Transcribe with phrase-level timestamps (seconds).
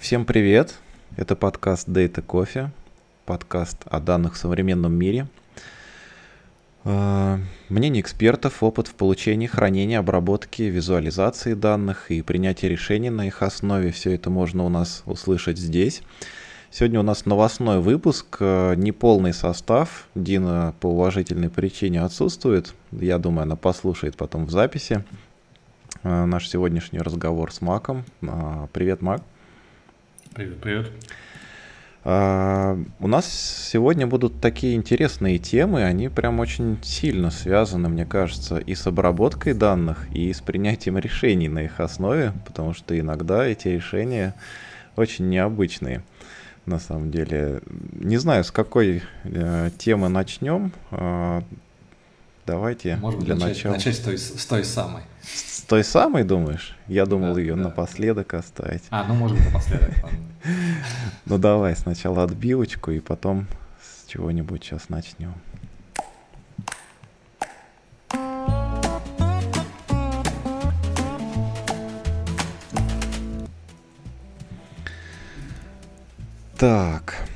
[0.00, 0.76] Всем привет!
[1.18, 2.70] Это подкаст Data Coffee,
[3.26, 5.26] подкаст о данных в современном мире.
[6.84, 13.42] А, мнение экспертов, опыт в получении, хранении, обработке, визуализации данных и принятии решений на их
[13.42, 13.92] основе.
[13.92, 16.02] Все это можно у нас услышать здесь.
[16.70, 20.08] Сегодня у нас новостной выпуск, а, неполный состав.
[20.14, 22.74] Дина по уважительной причине отсутствует.
[22.90, 25.04] Я думаю, она послушает потом в записи
[26.02, 28.06] а, наш сегодняшний разговор с Маком.
[28.72, 29.20] Привет, Мак.
[30.32, 30.90] Привет, привет.
[32.04, 33.26] А, у нас
[33.72, 39.54] сегодня будут такие интересные темы, они прям очень сильно связаны, мне кажется, и с обработкой
[39.54, 44.34] данных, и с принятием решений на их основе, потому что иногда эти решения
[44.94, 46.04] очень необычные.
[46.64, 47.60] На самом деле,
[47.92, 50.72] не знаю, с какой э, темы начнем.
[50.92, 51.42] Э,
[52.46, 53.72] давайте Может для начать, начала.
[53.74, 55.02] Начать с той, с той самой
[55.70, 56.76] той самой, думаешь?
[56.88, 57.62] Я думал да, ее да.
[57.62, 58.82] напоследок оставить.
[58.90, 59.94] А, ну может быть напоследок.
[61.26, 63.46] Ну давай сначала отбивочку и потом
[63.80, 65.34] с чего-нибудь сейчас начнем.
[76.58, 77.29] Так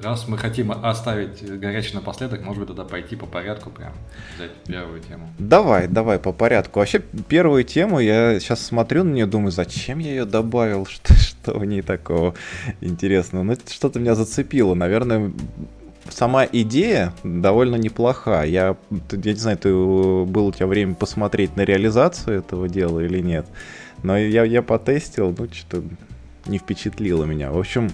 [0.00, 3.92] раз мы хотим оставить горячий напоследок, может быть, тогда пойти по порядку прям,
[4.36, 5.28] взять первую тему.
[5.38, 6.80] Давай, давай по порядку.
[6.80, 11.58] Вообще, первую тему я сейчас смотрю на нее, думаю, зачем я ее добавил, что, что
[11.58, 12.34] в ней такого
[12.80, 13.42] интересного.
[13.42, 14.74] Ну, что-то меня зацепило.
[14.74, 15.32] Наверное,
[16.08, 18.44] сама идея довольно неплоха.
[18.44, 23.20] Я, я не знаю, ты было у тебя время посмотреть на реализацию этого дела или
[23.20, 23.46] нет.
[24.02, 25.84] Но я, я потестил, ну, что-то
[26.46, 27.52] не впечатлило меня.
[27.52, 27.90] В общем,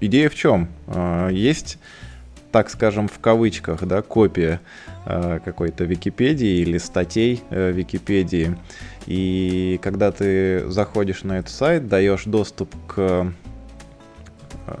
[0.00, 0.68] идея в чем?
[0.86, 1.78] Э, есть,
[2.52, 4.60] так скажем, в кавычках, да, копия
[5.06, 8.56] э, какой-то Википедии или статей Википедии.
[9.06, 13.32] И когда ты заходишь на этот сайт, даешь доступ к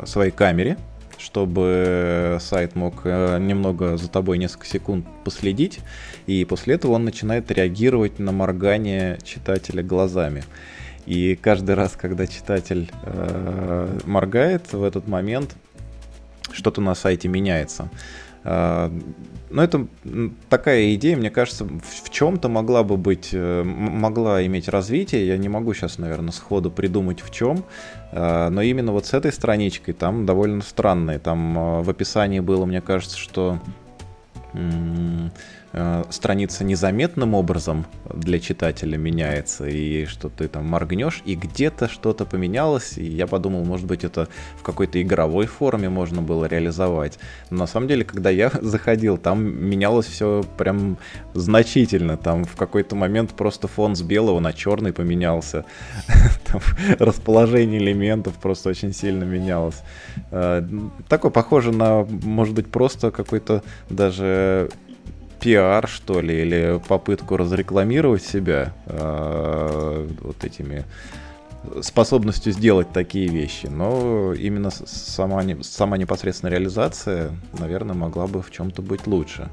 [0.04, 0.76] своей камере,
[1.18, 5.80] чтобы сайт мог немного за тобой несколько секунд последить,
[6.26, 10.44] и после этого он начинает реагировать на моргание читателя глазами.
[11.10, 15.56] И каждый раз, когда читатель э, моргает, в этот момент
[16.52, 17.90] что-то на сайте меняется.
[18.44, 18.88] Э,
[19.50, 19.88] но это
[20.48, 25.26] такая идея, мне кажется, в чем-то могла бы быть, э, могла иметь развитие.
[25.26, 27.64] Я не могу сейчас, наверное, сходу придумать в чем.
[28.12, 31.18] Э, но именно вот с этой страничкой там довольно странные.
[31.18, 33.58] Там э, в описании было, мне кажется, что
[34.52, 35.28] Э,
[36.10, 42.98] страница незаметным образом для читателя меняется, и что ты там моргнешь, и где-то что-то поменялось,
[42.98, 47.18] и я подумал, может быть, это в какой-то игровой форме можно было реализовать.
[47.50, 50.98] Но на самом деле, когда я заходил, там менялось все прям
[51.34, 52.16] значительно.
[52.16, 55.64] Там в какой-то момент просто фон с белого на черный поменялся.
[56.46, 56.60] Там
[56.98, 59.82] расположение элементов просто очень сильно менялось.
[60.30, 60.66] Э,
[61.08, 64.70] такое похоже на, может быть, просто какой-то даже
[65.40, 70.84] пиар, что ли, или попытку разрекламировать себя э, вот этими
[71.82, 73.66] способностью сделать такие вещи.
[73.66, 79.48] Но именно сама, сама непосредственная реализация, наверное, могла бы в чем-то быть лучше.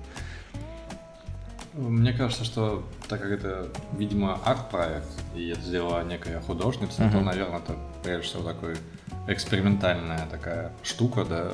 [1.74, 3.68] Мне кажется, что так как это,
[3.98, 7.12] видимо, арт-проект, и это сделала некая художница, uh-huh.
[7.12, 8.76] то, наверное, это прежде всего такой
[9.28, 11.52] экспериментальная такая штука, да,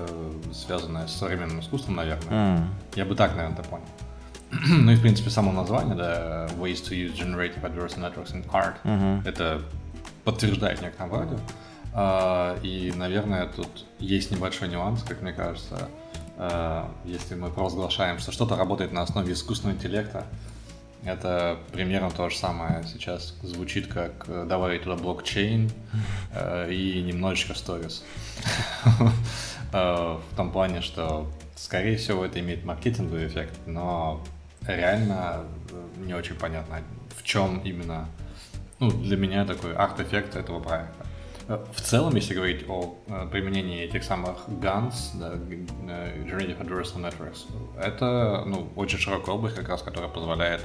[0.54, 2.58] связанная с современным искусством, наверное.
[2.58, 2.68] Mm.
[2.96, 3.84] Я бы так, наверное, это понял
[4.68, 8.76] ну и, в принципе, само название, да, Ways to use Generative Adversarial Networks in Art,
[8.84, 9.28] uh-huh.
[9.28, 9.62] это
[10.24, 11.38] подтверждает некотором роде.
[11.94, 15.90] Uh, и, наверное, тут есть небольшой нюанс, как мне кажется.
[16.38, 20.26] Uh, если мы провозглашаем, что что-то работает на основе искусственного интеллекта,
[21.06, 25.70] это примерно то же самое сейчас звучит, как добавить туда блокчейн
[26.34, 28.04] uh, и немножечко сторис.
[29.72, 34.24] В том плане, что, скорее всего, это имеет маркетинговый эффект, но
[34.68, 36.82] реально э, не очень понятно,
[37.18, 38.08] в чем именно,
[38.80, 41.06] ну, для меня такой арт-эффект этого проекта.
[41.48, 47.46] Э, в целом, если говорить о э, применении этих самых GANs, да, Generative Adversarial Networks,
[47.82, 50.62] это ну, очень широкая область, как раз, которая позволяет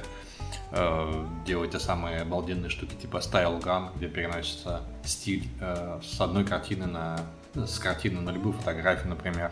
[0.71, 6.45] э, делать те самые обалденные штуки типа Style Gun, где переносится стиль э, с одной
[6.45, 7.19] картины на
[7.55, 9.51] с картины на любую фотографию, например.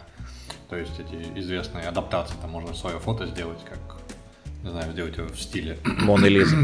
[0.70, 3.80] То есть эти известные адаптации, там можно свое фото сделать, как
[4.68, 5.78] не знаю, сделать его в стиле...
[6.02, 6.56] Мона Лиза.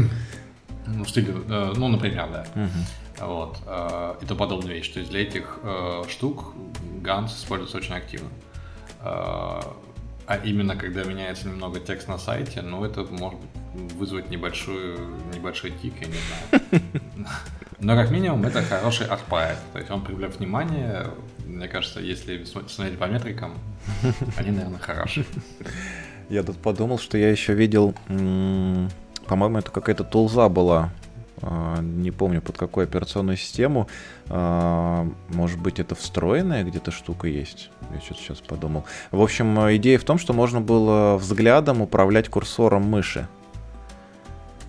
[0.86, 2.46] Ну, в стиле, э, ну, например, да.
[2.54, 3.26] Угу.
[3.26, 3.58] Вот.
[3.66, 4.90] Э, и то подобная вещь.
[4.90, 6.52] То есть для этих э, штук
[7.02, 8.28] Ганс используется очень активно.
[10.26, 13.38] А именно когда меняется немного текст на сайте, ну, это может
[13.74, 14.98] вызвать небольшую,
[15.34, 16.82] небольшой тик, я не знаю.
[17.80, 19.60] Но как минимум это хороший арт-проект.
[19.74, 21.08] То есть он привлек внимание.
[21.44, 23.52] Мне кажется, если смотреть по метрикам,
[24.38, 25.26] они, наверное, хорошие.
[26.28, 30.90] Я тут подумал, что я еще видел, по-моему, это какая-то тулза была.
[31.42, 33.88] А, не помню, под какую операционную систему.
[34.28, 37.70] А, может быть, это встроенная где-то штука есть?
[37.92, 38.84] Я что-то сейчас подумал.
[39.10, 43.28] В общем, идея в том, что можно было взглядом управлять курсором мыши.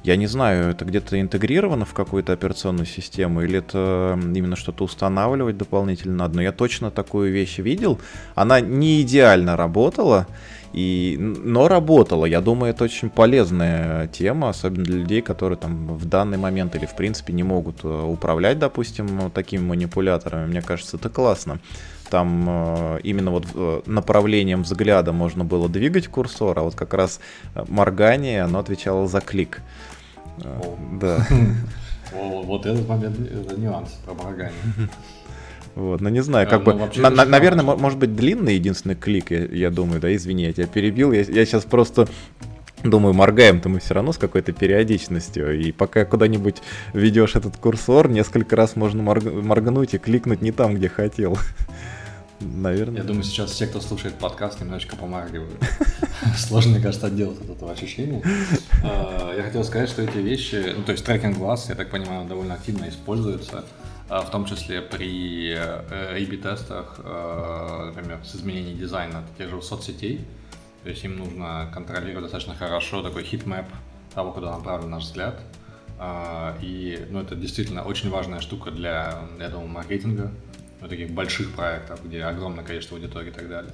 [0.04, 5.58] Я не знаю, это где-то интегрировано в какую-то операционную систему или это именно что-то устанавливать
[5.58, 6.36] дополнительно надо.
[6.36, 8.00] Но я точно такую вещь видел.
[8.36, 10.28] Она не идеально работала,
[10.76, 12.26] и, но работала.
[12.26, 16.86] Я думаю, это очень полезная тема, особенно для людей, которые там в данный момент или
[16.86, 20.48] в принципе не могут э, управлять, допустим, такими манипуляторами.
[20.48, 21.60] Мне кажется, это классно.
[22.10, 27.22] Там э, именно вот э, направлением взгляда можно было двигать курсор, а вот как раз
[27.70, 29.62] моргание, оно отвечало за клик.
[30.44, 30.78] О.
[31.00, 31.26] Да.
[32.14, 34.52] О, вот этот момент, это нюанс про моргание.
[35.76, 38.96] Вот, ну не знаю, как а, бы, ну, на, на, наверное, может быть длинный единственный
[38.96, 42.08] клик, я, я думаю, да, извини, я тебя перебил, я, я сейчас просто
[42.84, 45.60] Думаю, моргаем-то мы все равно с какой-то периодичностью.
[45.60, 46.58] И пока куда-нибудь
[46.94, 49.24] ведешь этот курсор, несколько раз можно морг...
[49.24, 51.36] моргнуть и кликнуть не там, где хотел.
[52.40, 52.98] Наверное.
[52.98, 55.60] Я думаю, сейчас все, кто слушает подкаст, немножечко помаргивают.
[56.38, 58.22] Сложно, мне кажется, отделаться от этого ощущения.
[58.84, 62.28] А, я хотел сказать, что эти вещи, ну, то есть трекинг глаз, я так понимаю,
[62.28, 63.66] довольно активно используется, а,
[64.08, 70.26] в том числе при A-B-тестах, э, например, с изменением дизайна тех же соцсетей.
[70.84, 73.66] То есть им нужно контролировать достаточно хорошо такой хит-мэп
[74.14, 75.40] того, куда направлен наш взгляд.
[75.98, 80.32] А, и ну, это действительно очень важная штука для, я думаю, маркетинга,
[80.82, 83.72] ну, таких больших проектов, где огромное количество аудитории и так далее.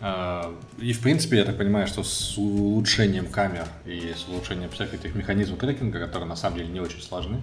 [0.00, 4.92] А, и, в принципе, я так понимаю, что с улучшением камер и с улучшением всех
[4.92, 7.40] этих механизмов трекинга, которые на самом деле не очень сложны,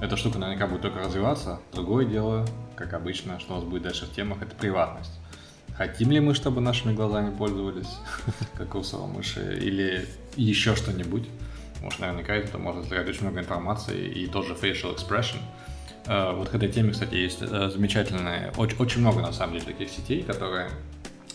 [0.00, 1.60] эта штука наверняка будет только развиваться.
[1.72, 5.12] Другое дело, как обычно, что у нас будет дальше в темах, это приватность.
[5.76, 7.98] Хотим ли мы, чтобы нашими глазами пользовались,
[8.56, 10.06] как курсором мыши, или
[10.36, 11.28] еще что-нибудь?
[11.82, 15.38] Может, наверняка это может собирать очень много информации, и тоже facial expression–
[16.06, 19.66] Э, вот к этой теме, кстати, есть э, замечательные, очень, очень много на самом деле
[19.66, 20.70] таких сетей, которые,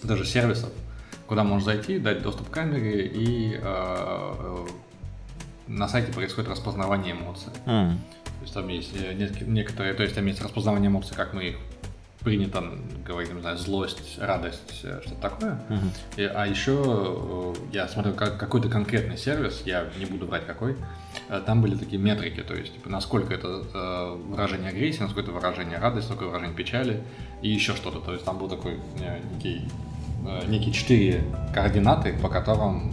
[0.04, 0.72] даже сервисов,
[1.28, 4.66] куда можно зайти, дать доступ к камере и э,
[5.68, 7.52] на сайте происходит распознавание эмоций.
[7.66, 7.96] Mm.
[8.24, 11.56] То есть там есть некоторые, то есть там есть распознавание эмоций, как мы их
[12.26, 12.64] принято
[13.06, 15.60] говорить, не знаю, злость, радость, э, что-то такое.
[15.70, 15.90] Uh-huh.
[16.18, 20.76] И, а еще э, я смотрю как, какой-то конкретный сервис, я не буду брать какой,
[21.30, 25.32] э, там были такие метрики, то есть типа, насколько это э, выражение агрессии, насколько это
[25.32, 27.04] выражение радости, насколько выражение печали
[27.44, 28.00] и еще что-то.
[28.00, 28.80] То есть там был такой
[29.36, 29.70] некий, э,
[30.48, 31.24] некие четыре
[31.54, 32.92] координаты, по которым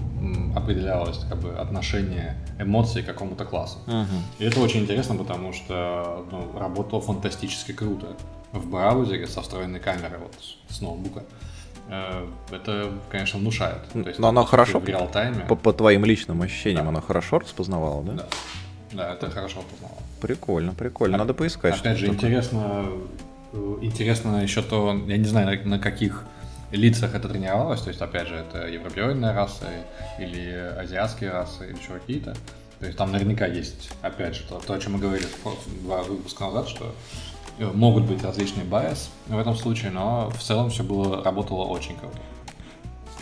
[0.54, 3.78] определялось как бы отношение эмоций к какому-то классу.
[3.86, 4.06] Uh-huh.
[4.38, 8.16] И это очень интересно, потому что ну, работало фантастически круто
[8.52, 10.34] в браузере со встроенной камерой вот
[10.68, 11.24] с ноутбука.
[11.88, 13.78] Э, это, конечно, внушает.
[13.92, 15.44] То есть, Но оно хорошо в реал-тайме.
[15.46, 16.90] По, по твоим личным ощущениям, да.
[16.90, 18.12] оно хорошо распознавало, да?
[18.12, 18.26] Да.
[18.92, 19.98] Да, это хорошо распознавало.
[20.20, 21.18] Прикольно, прикольно.
[21.18, 21.80] Надо поискать.
[21.80, 22.86] Опять же, интересно,
[23.52, 26.24] э, интересно еще то, я не знаю, на, на каких
[26.72, 29.66] лицах это тренировалось, то есть, опять же, это европеоидная раса
[30.18, 32.34] или азиатские расы, или еще какие-то.
[32.80, 35.26] То есть там наверняка есть, опять же, то, то о чем мы говорили
[35.82, 36.92] два выпуска назад, что
[37.58, 41.96] Э, могут быть различные байс в этом случае, но в целом все было, работало очень
[41.96, 42.18] круто.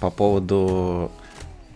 [0.00, 1.10] По поводу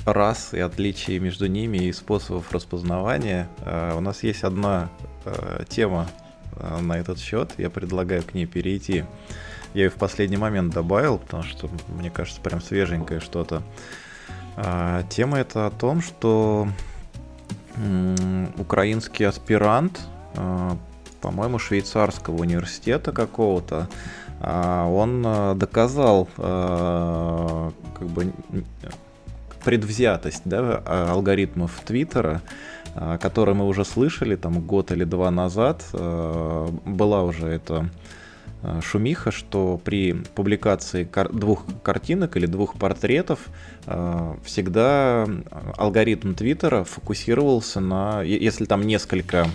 [0.07, 4.88] рас и отличий между ними и способов распознавания, э, у нас есть одна
[5.25, 6.09] э, тема
[6.81, 9.04] на этот счет, я предлагаю к ней перейти.
[9.75, 13.62] Я ее в последний момент добавил, потому что, мне кажется, прям свеженькое что-то.
[15.11, 16.69] Тема это о том, что
[18.57, 20.00] украинский аспирант
[21.25, 23.88] по-моему, швейцарского университета какого-то,
[24.40, 28.35] а, он э, доказал э, как бы
[29.64, 32.43] предвзятость да, а, алгоритмов Твиттера,
[32.95, 35.83] о которой мы уже слышали там год или два назад.
[35.93, 37.88] Была уже эта
[38.83, 43.40] шумиха, что при публикации кар- двух картинок или двух портретов
[44.44, 45.28] всегда
[45.76, 49.47] алгоритм Твиттера фокусировался на, если там несколько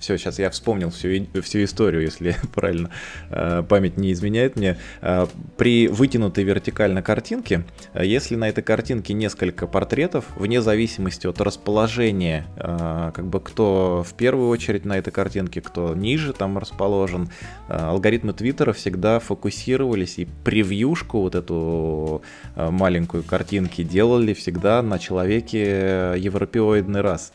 [0.00, 2.90] все, сейчас я вспомнил всю, всю историю, если правильно
[3.30, 4.78] э, память не изменяет мне.
[5.02, 11.40] Э, при вытянутой вертикально картинке, э, если на этой картинке несколько портретов, вне зависимости от
[11.40, 17.28] расположения, как бы кто в первую очередь на этой картинке, кто ниже там расположен,
[17.68, 22.22] алгоритмы Твиттера всегда фокусировались и превьюшку вот эту
[22.56, 27.32] маленькую картинки делали всегда на человеке европеоидный раз.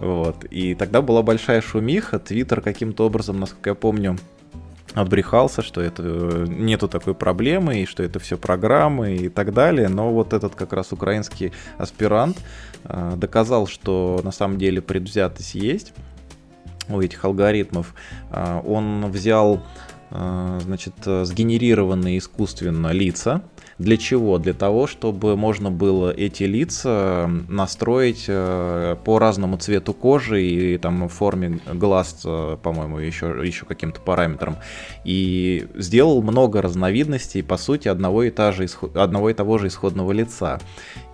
[0.00, 0.44] Вот.
[0.46, 4.16] И тогда была большая шумиха, Твиттер каким-то образом, насколько я помню,
[4.94, 9.88] отбрехался, что это э, нету такой проблемы, и что это все программы и так далее.
[9.88, 12.38] Но вот этот как раз украинский аспирант
[12.84, 15.92] э, доказал, что на самом деле предвзятость есть
[16.88, 17.94] у этих алгоритмов.
[18.30, 19.62] Э, он взял
[20.10, 23.42] э, значит, сгенерированные искусственно лица,
[23.80, 24.36] для чего?
[24.38, 31.08] Для того, чтобы можно было эти лица настроить э, по разному цвету кожи и там
[31.08, 34.56] форме глаз, э, по-моему, еще, еще каким-то параметрам.
[35.04, 40.12] И сделал много разновидностей, по сути, одного и, та же, одного и того же исходного
[40.12, 40.60] лица.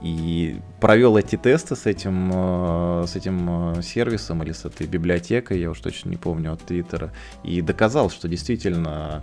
[0.03, 5.71] И провел эти тесты с этим, э, с этим сервисом или с этой библиотекой, я
[5.71, 7.13] уж точно не помню, от Твиттера,
[7.45, 9.23] и доказал, что действительно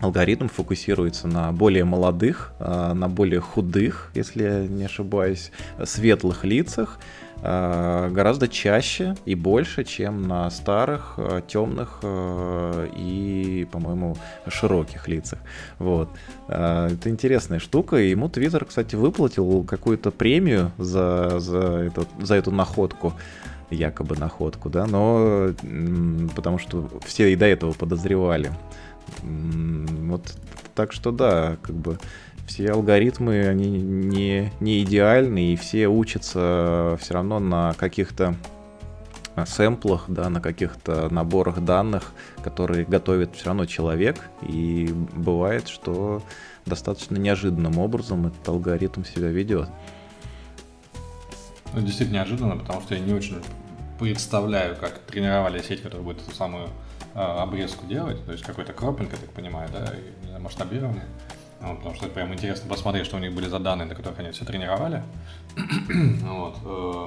[0.00, 5.50] алгоритм фокусируется на более молодых, а, на более худых, если я не ошибаюсь,
[5.84, 6.98] светлых лицах,
[7.42, 14.16] а, гораздо чаще и больше, чем на старых, а, темных и, по-моему,
[14.48, 15.38] широких лицах.
[15.78, 16.08] Вот.
[16.48, 17.96] Это интересная штука.
[17.96, 23.14] И ему Твиттер, кстати, выплатил какую-то премию за, за, эту, за эту находку
[23.70, 25.50] якобы находку, да, но
[26.36, 28.52] потому что все и до этого подозревали.
[29.22, 30.36] Вот
[30.74, 31.98] так что да, как бы
[32.46, 38.36] все алгоритмы, они не, не идеальны, и все учатся все равно на каких-то
[39.44, 46.22] сэмплах, да, на каких-то наборах данных, которые готовит все равно человек, и бывает, что
[46.64, 49.68] достаточно неожиданным образом этот алгоритм себя ведет.
[51.74, 53.42] Ну, действительно неожиданно, потому что я не очень
[53.98, 56.68] представляю, как тренировали сеть, которая будет эту самую
[57.16, 61.04] обрезку делать, то есть какой-то кропинг, так понимаю, да, и масштабирование.
[61.60, 64.30] Вот, потому что прям интересно посмотреть, что у них были за данные, на которых они
[64.30, 65.02] все тренировали.
[66.22, 66.58] вот.
[66.64, 67.06] Э,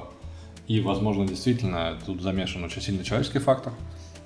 [0.66, 3.72] и, возможно, действительно тут замешан очень сильный человеческий фактор.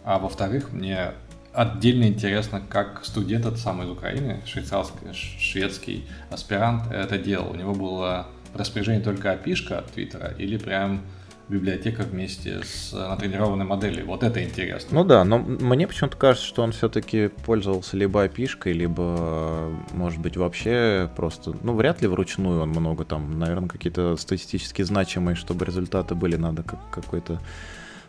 [0.05, 1.13] А во-вторых, мне
[1.53, 7.51] отдельно интересно, как студент этот самый из Украины, швейцарский, шведский аспирант это делал.
[7.51, 11.03] У него было распоряжение только опишка от Твиттера или прям
[11.49, 14.07] библиотека вместе с натренированной моделью.
[14.07, 14.89] Вот это интересно.
[14.93, 20.37] Ну да, но мне почему-то кажется, что он все-таки пользовался либо опишкой, либо, может быть,
[20.37, 26.15] вообще просто, ну, вряд ли вручную он много там, наверное, какие-то статистически значимые, чтобы результаты
[26.15, 27.41] были, надо как какой-то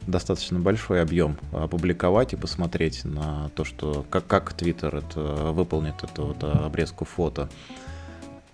[0.08, 6.28] достаточно большой объем опубликовать и посмотреть на то, что как, как Twitter это выполнит эту
[6.28, 7.50] вот обрезку фото.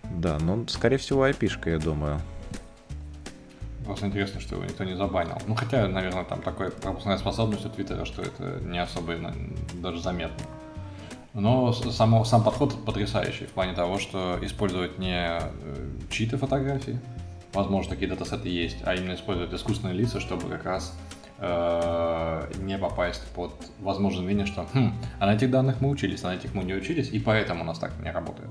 [0.10, 2.20] Да, ну, скорее всего, IP-шка, я думаю.
[3.86, 5.38] Просто интересно, что его никто не забанил.
[5.48, 9.16] Ну, хотя, наверное, там такая пропускная способность у Твиттера, что это не особо
[9.74, 10.46] даже заметно.
[11.34, 15.40] Но само, сам подход потрясающий в плане того, что использовать не э,
[16.10, 17.00] чьи-то фотографии,
[17.54, 20.94] возможно, такие датасеты есть, а именно использовать искусственные лица, чтобы как раз
[21.40, 26.28] э, не попасть под возможное мнение, что хм, а на этих данных мы учились, а
[26.28, 28.50] на этих мы не учились, и поэтому у нас так не работает.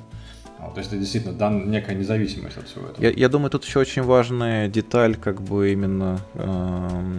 [0.61, 3.03] Вот, то есть это действительно дан, некая независимость от всего этого.
[3.03, 7.15] Я, я думаю, тут еще очень важная деталь, как бы именно, э,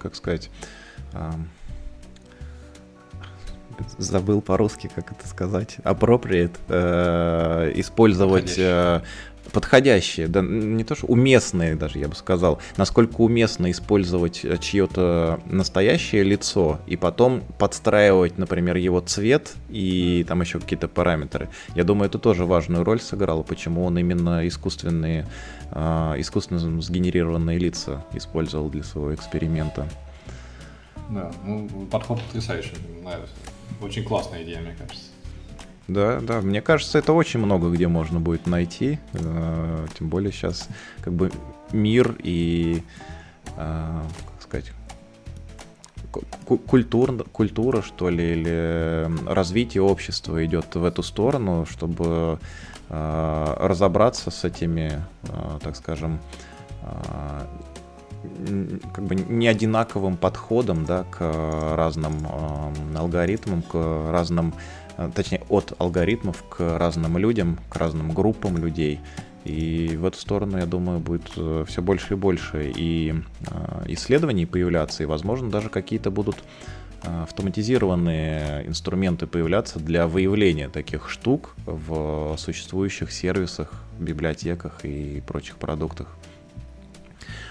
[0.00, 0.50] как сказать,
[1.12, 1.30] э,
[3.98, 9.02] забыл по-русски, как это сказать, appropriate, э, использовать э,
[9.52, 15.40] подходящие, да, не то что уместные даже, я бы сказал, насколько уместно использовать э, чье-то
[15.46, 21.48] настоящее лицо и потом подстраивать, например, его цвет и там еще какие-то параметры.
[21.74, 25.26] Я думаю, это тоже важную роль сыграло, почему он именно искусственные,
[25.70, 29.88] э, искусственно сгенерированные лица использовал для своего эксперимента.
[31.08, 33.34] Да, ну, подход потрясающий, нравится.
[33.80, 35.07] Очень классная идея, мне кажется.
[35.88, 38.98] Да, да, мне кажется, это очень много где можно будет найти.
[39.14, 40.68] Э, тем более сейчас
[41.00, 41.32] как бы
[41.72, 42.82] мир и,
[43.56, 44.72] э, как сказать,
[46.44, 52.38] культура, культура, что ли, или развитие общества идет в эту сторону, чтобы
[52.90, 55.02] э, разобраться с этими,
[55.62, 56.20] так скажем,
[58.92, 61.20] как бы не одинаковым подходом да, к
[61.76, 62.26] разным
[62.96, 64.54] алгоритмам, к разным
[65.14, 69.00] точнее, от алгоритмов к разным людям, к разным группам людей.
[69.44, 73.14] И в эту сторону, я думаю, будет э, все больше и больше и
[73.46, 76.36] э, исследований появляться, и, возможно, даже какие-то будут
[77.00, 86.08] автоматизированные инструменты появляться для выявления таких штук в существующих сервисах, библиотеках и прочих продуктах.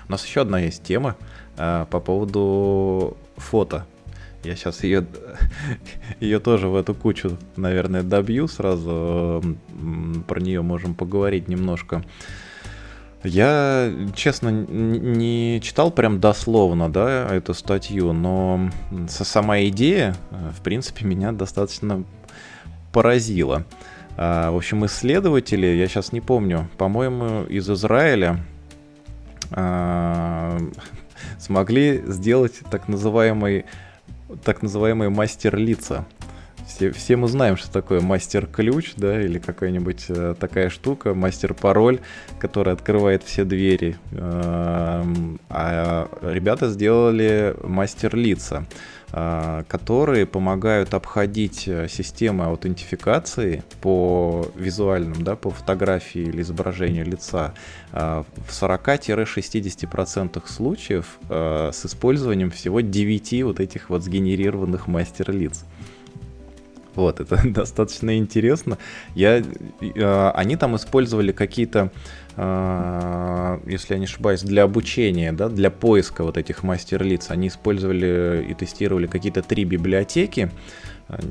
[0.10, 1.16] У нас еще одна есть тема
[1.56, 3.86] по поводу фото
[4.48, 5.06] я сейчас ее,
[6.20, 9.44] ее тоже в эту кучу, наверное, добью сразу.
[10.28, 12.04] Про нее можем поговорить немножко.
[13.24, 18.70] Я, честно, не читал прям дословно, да, эту статью, но
[19.10, 22.04] сама идея, э, в принципе, меня достаточно
[22.94, 23.66] поразила.
[24.16, 28.46] А, в общем, исследователи, я сейчас не помню, по-моему, из Израиля
[29.52, 30.58] а,
[31.40, 33.66] смогли сделать так называемый
[34.44, 36.06] так называемые мастер-лица.
[36.68, 42.00] Все, все мы знаем, что такое мастер-ключ, да, или какая-нибудь э, такая штука, мастер-пароль,
[42.40, 43.96] который открывает все двери.
[44.12, 45.04] Э,
[45.50, 48.74] а ребята сделали мастер-лица, э,
[49.10, 57.54] которые помогают обходить э, системы аутентификации по визуальным, да, по фотографии или изображению лица
[57.94, 65.64] э, в 40-60% случаев э, с использованием всего 9 вот этих вот сгенерированных мастер-лиц.
[66.98, 68.80] Вот, это достаточно интересно.
[69.14, 71.92] Я, э, они там использовали какие-то,
[72.36, 77.28] э, если я не ошибаюсь, для обучения, да, для поиска вот этих мастер-лиц.
[77.30, 80.52] Они использовали и тестировали какие-то три библиотеки.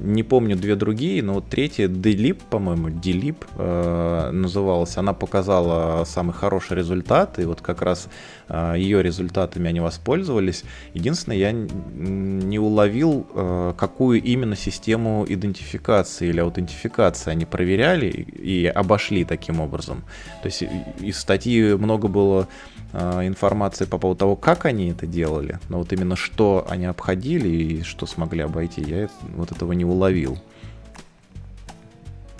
[0.00, 6.32] Не помню две другие, но вот третья, Delip, по-моему, Delip э, называлась, она показала самый
[6.32, 8.08] хороший результат, и вот как раз
[8.48, 10.64] э, ее результатами они воспользовались.
[10.94, 19.26] Единственное, я не уловил, э, какую именно систему идентификации или аутентификации они проверяли и, обошли
[19.26, 20.04] таким образом.
[20.42, 20.64] То есть
[21.00, 22.48] из статьи много было
[22.94, 27.48] э, информации по поводу того, как они это делали, но вот именно что они обходили
[27.48, 30.38] и что смогли обойти, я вот этого не уловил.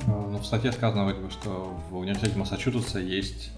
[0.07, 3.51] Ну, в статье сказано, вроде бы, что в университете Массачусетса есть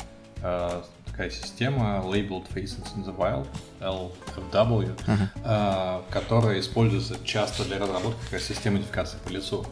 [0.42, 3.46] э, такая система Labeled Faces in the Wild,
[3.80, 5.28] LFW, uh-huh.
[5.44, 9.66] э, которая используется часто для разработки как системы идентификации по лицу.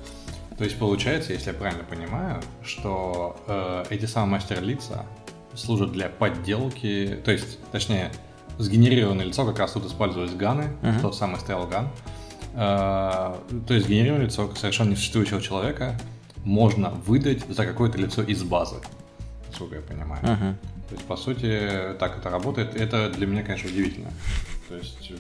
[0.59, 5.07] То есть получается, если я правильно понимаю, что э, эти самые мастер-лица
[5.55, 8.13] служат для подделки, то есть, точнее,
[8.59, 11.01] сгенерированное лицо как раз тут использовались ганы, uh-huh.
[11.01, 12.16] тот самый стоял ган, а,
[12.57, 15.99] то есть генерирование лицо совершенно несуществующего человека
[16.45, 18.77] можно выдать за какое-то лицо из базы,
[19.49, 20.25] насколько я понимаю.
[20.25, 20.55] Uh-huh.
[20.89, 22.77] То есть, по сути, так это работает.
[22.77, 24.11] Это для меня, конечно, удивительно.
[24.69, 25.13] То есть,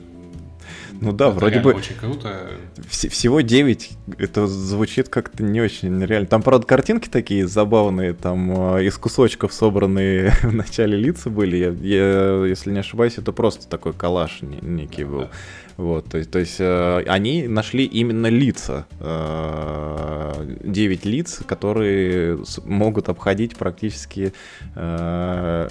[1.00, 1.72] ну да, это вроде бы...
[1.72, 2.50] Очень круто.
[2.90, 6.26] Вс- всего 9, это звучит как-то не очень реально.
[6.26, 11.56] Там, правда, картинки такие забавные, там э, из кусочков собранные в начале лица были.
[11.56, 15.20] Я, я, если не ошибаюсь, это просто такой коллаж некий был.
[15.20, 15.30] Да.
[15.76, 23.10] Вот, то есть, то есть э, они нашли именно лица, э, 9 лиц, которые могут
[23.10, 24.32] обходить практически
[24.74, 25.68] э,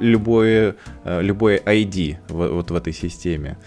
[0.00, 3.58] любое, э, любое ID в, вот в этой системе.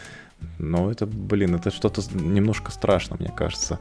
[0.59, 3.79] Но это, блин, это что-то немножко страшно, мне кажется.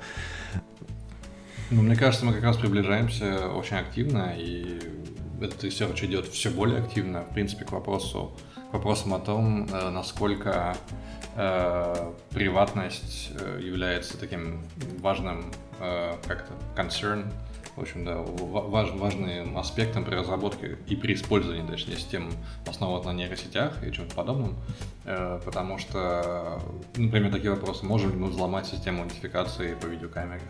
[1.70, 4.78] Ну, мне кажется, мы как раз приближаемся очень активно, и
[5.40, 8.36] этот research идет все более активно, в принципе, к вопросу,
[8.70, 10.76] к вопросам о том, э, насколько
[11.34, 14.62] э, приватность э, является таким
[15.00, 17.32] важным э, как-то concern,
[17.76, 22.30] в общем, да, важ, важным аспектом при разработке и при использовании, точнее, систем,
[22.66, 24.56] основанных на нейросетях и чем-то подобном,
[25.04, 26.60] э, потому что,
[26.96, 30.42] например, такие вопросы, можем ли мы взломать систему идентификации по видеокамере,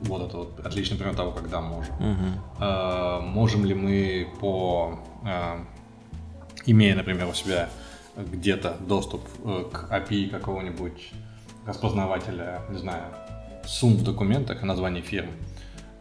[0.00, 1.94] вот это вот отличный пример того, когда можем.
[2.60, 5.58] Э, можем ли мы по, э,
[6.66, 7.68] имея, например, у себя
[8.16, 9.22] где-то доступ
[9.72, 11.12] к API какого-нибудь
[11.66, 13.02] распознавателя, не знаю,
[13.66, 15.53] сумм в документах и название фирм, э,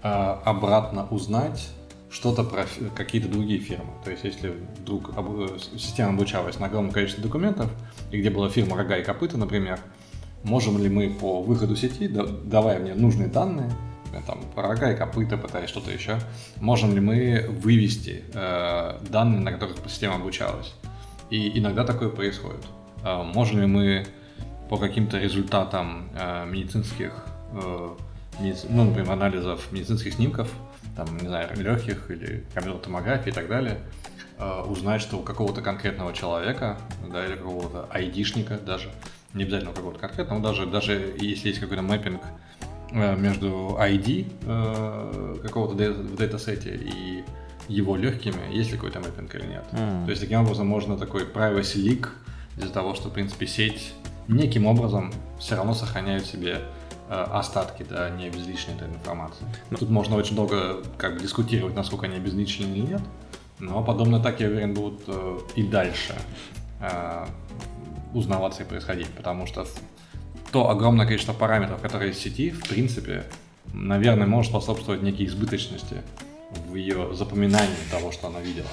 [0.04, 1.70] обратно узнать
[2.14, 3.92] что-то про какие-то другие фирмы.
[4.04, 7.72] То есть, если вдруг э, система обучалась на огромном количестве документов,
[8.12, 9.80] и где была фирма рога и копыта, например,
[10.44, 13.72] можем ли мы по выходу сети, давая мне нужные данные,
[14.28, 16.20] там, про рога и копыта, пытаясь что-то еще,
[16.58, 20.76] можем ли мы вывести э, данные, на которых система обучалась.
[21.32, 22.64] И иногда такое происходит.
[23.04, 24.06] А, можем ли мы
[24.70, 27.90] по каким-то результатам а, медицинских, э,
[28.40, 30.50] ну, например, анализов медицинских снимков,
[30.96, 33.80] там, не знаю, легких или компьютерной томографии и так далее,
[34.38, 36.78] а, узнать, что у какого-то конкретного человека,
[37.12, 38.92] да, или какого-то айдишника даже,
[39.34, 42.22] не обязательно у какого-то конкретного, даже, даже если есть какой-то мэппинг
[42.94, 47.24] между ID э, какого-то в датасете и
[47.68, 49.64] его легкими, есть ли какой-то мэппинг или нет.
[49.72, 50.06] Mm.
[50.06, 52.10] То есть таким образом можно такой privacy leak
[52.58, 53.94] из-за того, что, в принципе, сеть
[54.28, 56.83] неким образом все равно сохраняет себе э,
[57.14, 59.46] остатки, да, не обезличенной этой информации.
[59.70, 63.02] Ну, Тут можно очень долго как бы дискутировать, насколько они обезличены или нет,
[63.60, 66.16] но подобные атаки, я уверен, будут э, и дальше
[66.80, 67.26] э,
[68.14, 69.66] узнаваться и происходить, потому что
[70.52, 73.24] то огромное количество параметров, которые в сети, в принципе,
[73.74, 76.02] наверное, может способствовать некой избыточности
[76.68, 78.68] в ее запоминании того, что она видела.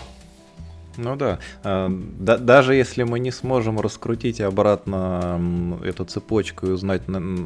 [0.97, 1.39] Ну да.
[1.63, 2.37] А, да.
[2.37, 7.03] Даже если мы не сможем раскрутить обратно эту цепочку и узнать,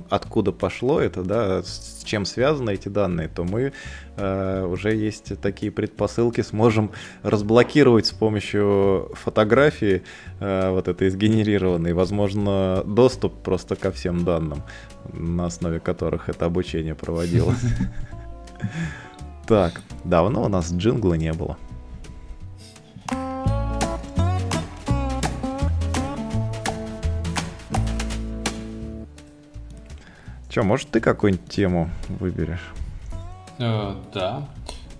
[0.09, 3.73] откуда пошло это, да, с чем связаны эти данные, то мы
[4.17, 6.91] э, уже есть такие предпосылки, сможем
[7.23, 10.03] разблокировать с помощью фотографии
[10.41, 14.63] э, вот этой сгенерированной, возможно, доступ просто ко всем данным,
[15.13, 17.61] на основе которых это обучение проводилось.
[19.47, 21.59] Так, давно у нас джингла не было.
[30.55, 32.73] Че, может, ты какую-нибудь тему выберешь?
[33.59, 34.47] Э, да.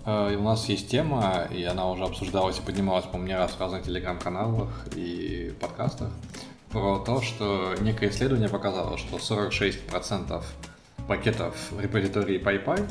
[0.05, 3.61] Э, у нас есть тема, и она уже обсуждалась и поднималась, по-моему, не раз в
[3.61, 6.09] разных телеграм-каналах и подкастах,
[6.71, 10.43] про то, что некое исследование показало, что 46%
[11.07, 12.85] пакетов репозитории PyPy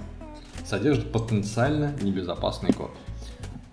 [0.64, 2.92] содержат потенциально небезопасный код.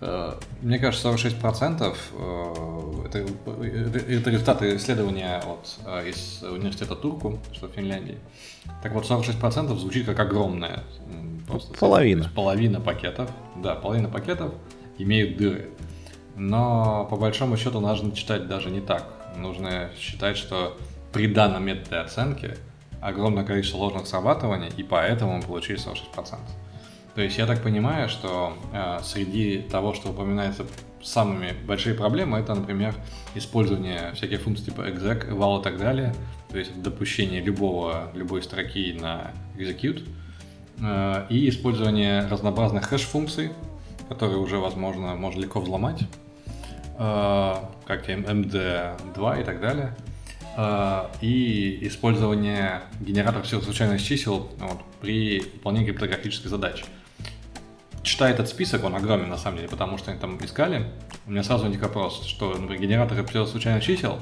[0.02, 7.68] Э, мне кажется, 46% э, это, это результаты исследования от, э, из университета Турку, что
[7.68, 8.18] в Финляндии.
[8.82, 10.84] Так вот, 46% звучит как огромное.
[11.48, 12.32] Просто, половина.
[12.36, 14.54] Половина пакетов, да, половина пакетов
[14.98, 15.70] имеют дыры.
[16.36, 19.06] Но по большому счету нужно читать даже не так.
[19.38, 20.78] Нужно считать, что
[21.14, 22.58] при данном методе оценки
[23.02, 26.38] огромное количество ложных срабатываний, и поэтому мы получили 46%.
[27.16, 30.66] То есть я так понимаю, что э, среди того, что упоминается
[31.04, 32.96] самыми большие проблемы, это, например,
[33.36, 36.14] использование всяких функций типа exec, eval и так далее,
[36.50, 40.08] то есть допущение любого, любой строки на execute,
[40.80, 43.52] э, и использование разнообразных хэш-функций,
[44.08, 46.02] которые уже, возможно, можно легко взломать,
[46.98, 47.54] э,
[47.86, 49.98] как MD2 и так далее,
[50.56, 56.86] э, и использование генератора всех случайных чисел вот, при выполнении криптографической задачи
[58.04, 60.88] читая этот список, он огромен на самом деле, потому что они там искали,
[61.28, 64.20] у меня сразу возник вопрос, что, например, генераторы пределов случайных чисел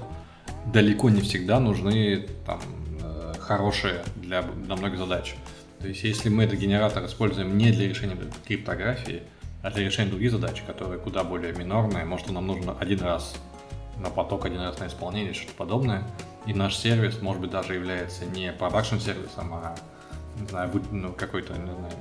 [0.65, 2.60] далеко не всегда нужны там,
[3.02, 5.36] э, хорошие для, для многих задач.
[5.80, 9.24] То есть, если мы этот генератор используем не для решения криптографии,
[9.62, 13.36] а для решения других задач, которые куда более минорные, может, нам нужен один раз
[13.98, 16.04] на поток, один раз на исполнение, что-то подобное,
[16.46, 19.76] и наш сервис, может быть, даже является не продакшн сервисом, а
[20.39, 21.94] не знаю, ну, какой-то, не знаю,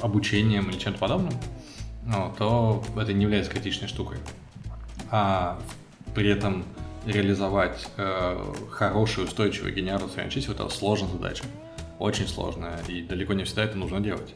[0.00, 1.32] обучением или чем-то подобным,
[2.04, 4.18] ну, то это не является критичной штукой.
[5.10, 5.58] А
[6.14, 6.64] при этом
[7.04, 11.44] реализовать э, хороший, устойчивый генератор средних чисел это сложная задача.
[11.98, 14.34] Очень сложная, и далеко не всегда это нужно делать.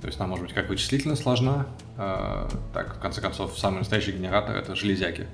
[0.00, 4.12] То есть она может быть как вычислительно сложна, э, так, в конце концов, самый настоящий
[4.12, 5.26] генератор— это железяки.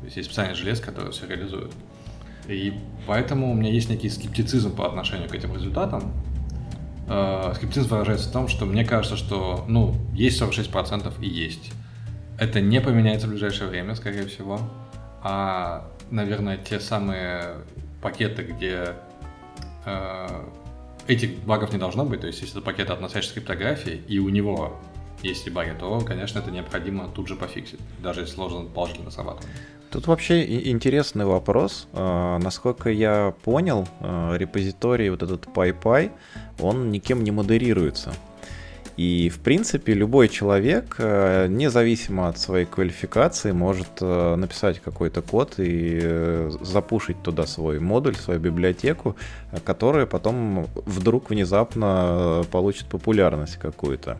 [0.00, 1.72] То есть есть специальный желез, который все реализует.
[2.48, 2.74] И
[3.06, 6.12] поэтому у меня есть некий скептицизм по отношению к этим результатам,
[7.08, 11.72] э, скептицизм выражается в том, что мне кажется, что, ну, есть 46% и есть.
[12.38, 14.58] Это не поменяется в ближайшее время, скорее всего.
[15.22, 17.56] А, наверное, те самые
[18.00, 18.94] пакеты, где
[19.84, 20.26] э,
[21.06, 24.28] этих багов не должно быть, то есть если это пакет, относящийся к криптографии, и у
[24.28, 24.80] него
[25.22, 29.46] есть и баги, то, конечно, это необходимо тут же пофиксить, даже если сложно положительно срабатывать.
[29.92, 31.86] Тут вообще интересный вопрос.
[31.92, 36.10] А, насколько я понял, а, репозиторий вот этот PyPy,
[36.60, 38.14] он никем не модерируется.
[38.96, 46.00] И, в принципе, любой человек, а, независимо от своей квалификации, может написать какой-то код и
[46.02, 49.16] э, запушить туда свой модуль, свою библиотеку,
[49.62, 54.18] которая потом вдруг внезапно получит популярность какую-то.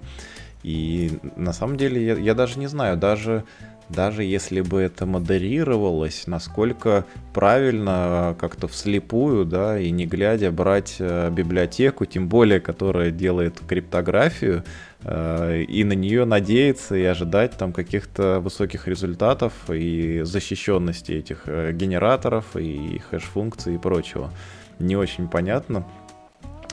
[0.63, 3.45] И на самом деле я, я даже не знаю, даже
[3.89, 11.31] даже если бы это модерировалось, насколько правильно как-то вслепую, да, и не глядя брать э,
[11.31, 14.65] библиотеку, тем более, которая делает криптографию,
[15.03, 21.73] э, и на нее надеяться и ожидать там каких-то высоких результатов и защищенности этих э,
[21.73, 24.31] генераторов и хэш-функций и прочего.
[24.79, 25.87] Не очень понятно.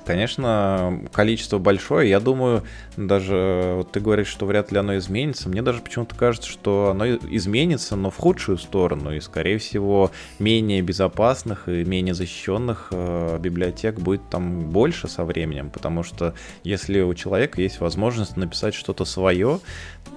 [0.10, 2.10] Конечно, количество большое.
[2.10, 2.64] Я думаю,
[2.98, 5.50] даже вот ты говоришь, что вряд ли оно изменится.
[5.50, 9.14] Мне даже почему-то кажется, что оно изменится, но в худшую сторону.
[9.14, 15.70] И, скорее всего, менее безопасных и менее защищенных э, библиотек будет там больше со временем.
[15.70, 19.60] Потому что если у человека есть возможность написать что-то свое,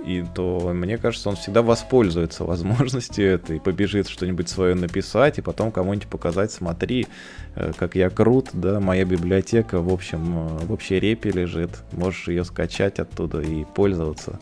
[0.04, 5.70] и то мне кажется, он всегда воспользуется возможностью этой, побежит что-нибудь свое написать, и потом
[5.70, 7.06] кому-нибудь показать, смотри,
[7.54, 12.28] э, как я крут, да, моя библиотека в общем, э, в общей репе лежит, можешь
[12.28, 14.40] ее скачать оттуда и пользоваться.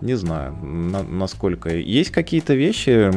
[0.00, 1.70] Не знаю, на, насколько.
[1.70, 3.10] Есть какие-то вещи,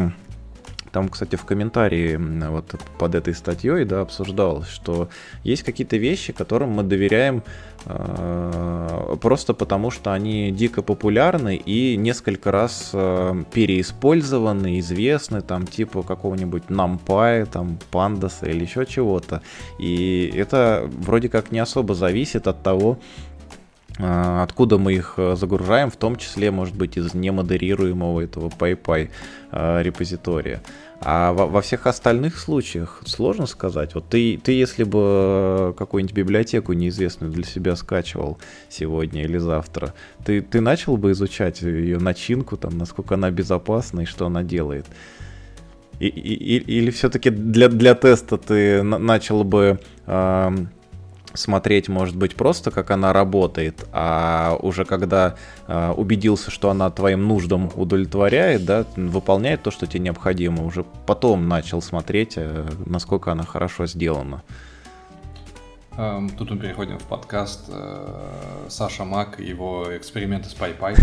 [0.92, 2.18] Там, кстати, в комментарии
[2.50, 5.08] вот под этой статьей, да, обсуждалось, что
[5.46, 7.44] есть какие-то вещи, которым мы доверяем
[7.86, 16.64] просто потому, что они дико популярны и несколько раз э, переиспользованы, известны, там, типа какого-нибудь
[16.70, 19.42] NumPy, там, Pandas или еще чего-то.
[19.80, 23.00] И это вроде как не особо зависит от того,
[24.00, 29.10] а, откуда мы их э, загружаем, в том числе, может быть, из немодерируемого этого PyPy
[29.52, 30.62] а, репозитория.
[31.04, 33.96] А во, во всех остальных случаях сложно сказать.
[33.96, 38.38] Вот ты, ты если бы э, какую-нибудь библиотеку неизвестную для себя скачивал
[38.70, 44.06] сегодня или завтра, ты, ты начал бы изучать ее начинку, там, насколько она безопасна и
[44.06, 44.86] что она делает?
[46.00, 50.56] И, и, или все-таки для, для теста ты начал бы э,
[51.34, 55.36] смотреть, может быть, просто как она работает, а уже когда
[55.68, 61.48] э, убедился, что она твоим нуждам удовлетворяет, да, выполняет то, что тебе необходимо, уже потом
[61.48, 64.44] начал смотреть, э, насколько она хорошо сделана.
[65.98, 70.98] Эм, тут мы переходим в подкаст э, Саша Мак и его эксперименты с PyPy.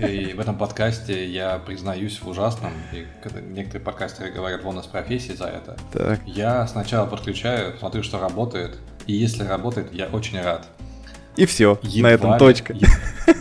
[0.10, 3.06] И в этом подкасте я признаюсь в ужасном, и
[3.52, 5.76] некоторые подкастеры говорят вон из профессии за это.
[5.92, 6.20] Так.
[6.26, 10.68] Я сначала подключаю, смотрю, что работает, и если работает, я очень рад.
[11.36, 12.76] И все, Едва на этом точка.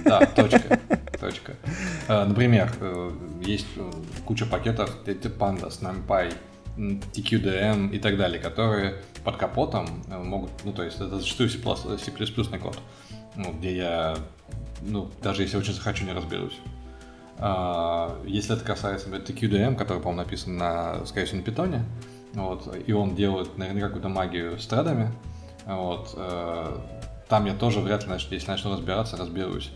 [0.06, 0.80] Да, точка.
[1.20, 1.54] точка.
[2.08, 3.12] Э, например, э,
[3.46, 3.92] есть э,
[4.26, 6.34] куча пакетов Pandas, NumPy,
[6.78, 12.58] TQDM и так далее, которые под капотом могут, ну то есть это зачастую C++, C++
[12.58, 12.80] код,
[13.36, 14.18] ну, где я,
[14.82, 16.58] ну даже если очень захочу, не разберусь.
[17.38, 21.86] А, если это касается TQDM, который, по-моему, написан на, скорее всего, на питоне,
[22.34, 25.12] вот, и он делает наверняка какую-то магию с тредами,
[25.66, 26.14] вот.
[26.16, 26.78] Э,
[27.30, 29.72] там я тоже вряд ли, если начну разбираться, разберусь.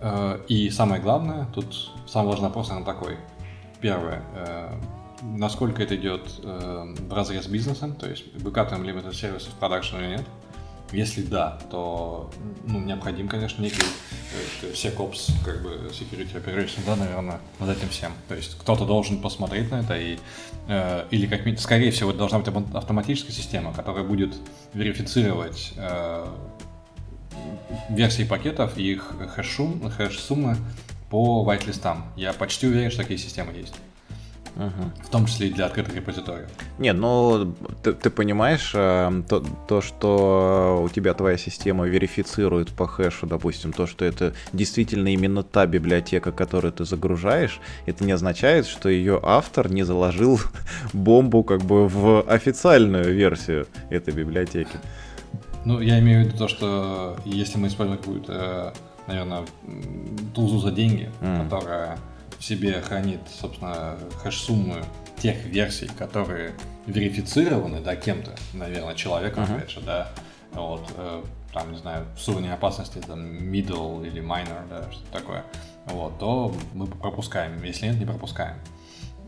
[0.00, 3.16] Э, и самое главное, тут самый важный вопрос, наверное, такой.
[3.80, 4.22] Первое.
[4.34, 4.74] Э,
[5.22, 9.54] насколько это идет в разрез с бизнесом, то есть выкатываем ли мы этот сервис в
[9.54, 10.24] продакшн или нет.
[10.92, 12.30] Если да, то
[12.66, 13.82] ну, необходим, конечно, некий
[14.74, 18.12] SecOps, как бы Security Operation, да, наверное, над этим всем.
[18.28, 20.18] То есть кто-то должен посмотреть на это, и,
[20.68, 24.34] э, или как минимум, скорее всего, должна быть автоматическая система, которая будет
[24.74, 26.26] верифицировать э,
[27.88, 30.18] версии пакетов и их хэш-суммы хэш
[31.10, 32.04] по whitelistам.
[32.16, 33.74] Я почти уверен, что такие системы есть.
[34.56, 35.06] Угу.
[35.06, 36.48] В том числе и для открытых репозиториев.
[36.78, 42.86] Не, ну ты, ты понимаешь, э, то, то, что у тебя твоя система верифицирует по
[42.86, 48.66] хэшу, допустим, то, что это действительно именно та библиотека, которую ты загружаешь, это не означает,
[48.66, 50.40] что ее автор не заложил
[50.92, 54.78] бомбу как бы в официальную версию этой библиотеки.
[55.64, 58.74] Ну, я имею в виду то, что если мы используем какую-то,
[59.06, 59.44] наверное,
[60.34, 61.44] тузу за деньги, mm.
[61.44, 61.98] которая
[62.42, 64.82] в себе хранит, собственно, хэш-суммы
[65.16, 66.54] тех версий, которые
[66.86, 69.56] верифицированы, да, кем-то, наверное, человеком, uh-huh.
[69.58, 70.08] опять же, да,
[70.52, 75.44] вот, э, там, не знаю, в уровне опасности, там, middle или minor, да, что-то такое,
[75.86, 78.56] вот, то мы пропускаем, если нет, не пропускаем.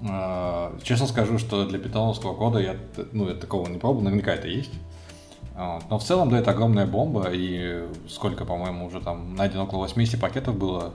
[0.03, 2.77] Э, честно скажу, что для питоновского кода я,
[3.13, 4.73] ну, я такого не пробовал, наверняка это есть.
[5.55, 5.85] Вот.
[5.89, 10.21] Но в целом, да, это огромная бомба, и сколько, по-моему, уже там найдено около 80
[10.21, 10.95] пакетов было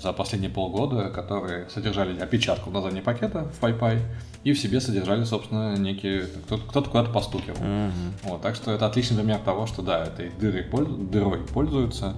[0.00, 4.00] за последние полгода, которые содержали опечатку на задние пакета в PyPy
[4.44, 6.22] и в себе содержали, собственно, некие...
[6.46, 7.58] Кто-то, кто-то куда-то постукивал.
[7.58, 7.90] Mm-hmm.
[8.24, 10.64] Вот, так что это отличный пример того, что да, этой дырой,
[11.10, 12.14] дырой пользуются,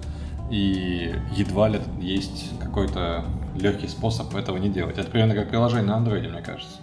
[0.51, 4.97] и едва ли есть какой-то легкий способ этого не делать.
[4.97, 6.77] Это примерно как приложение на андроиде, мне кажется.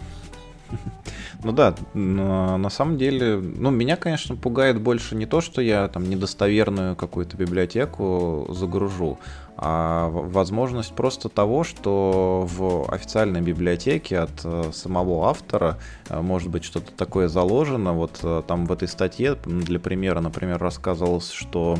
[1.44, 6.08] Ну да, на самом деле, ну меня, конечно, пугает больше не то, что я там
[6.10, 9.20] недостоверную какую-то библиотеку загружу,
[9.56, 16.62] а возможность просто того, что в официальной библиотеке от э, самого автора э, может быть
[16.62, 17.92] что-то такое заложено.
[17.92, 21.78] Вот э, там в этой статье для примера, например, рассказывалось, что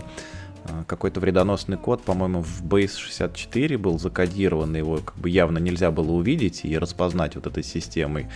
[0.86, 6.10] какой-то вредоносный код, по-моему, в Base 64 был закодирован, его как бы явно нельзя было
[6.10, 8.26] увидеть и распознать вот этой системой,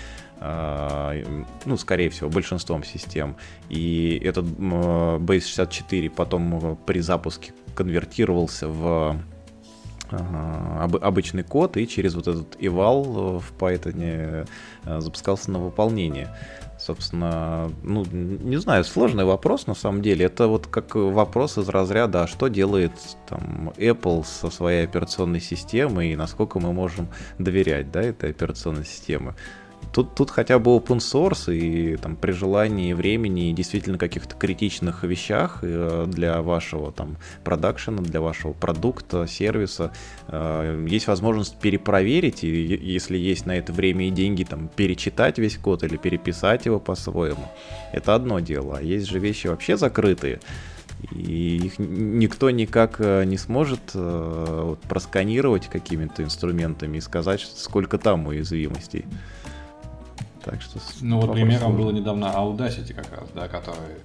[0.45, 3.37] ну, скорее всего, большинством систем.
[3.69, 9.23] И этот Base 64 потом при запуске конвертировался в
[10.13, 14.47] об, обычный код и через вот этот eval в Python
[14.85, 16.29] э, запускался на выполнение.
[16.79, 20.27] Собственно, ну, не знаю, сложный вопрос на самом деле.
[20.27, 22.93] Это вот как вопрос из разряда, а что делает
[23.29, 29.35] там Apple со своей операционной системой и насколько мы можем доверять, да, этой операционной системе.
[29.93, 35.59] Тут, тут хотя бы open source и там при желании времени действительно каких-то критичных вещах
[35.63, 39.93] э, для вашего там продакшена, для вашего продукта, сервиса
[40.29, 45.59] э, есть возможность перепроверить и если есть на это время и деньги, там перечитать весь
[45.59, 47.53] код или переписать его по-своему.
[47.93, 48.79] Это одно дело.
[48.79, 50.41] А есть же вещи вообще закрытые,
[51.11, 53.95] и их никто никак э, не сможет
[54.89, 59.05] просканировать какими-то инструментами и сказать, сколько там уязвимостей.
[60.45, 63.99] Так что ну вот примером было недавно Audacity как раз, да, который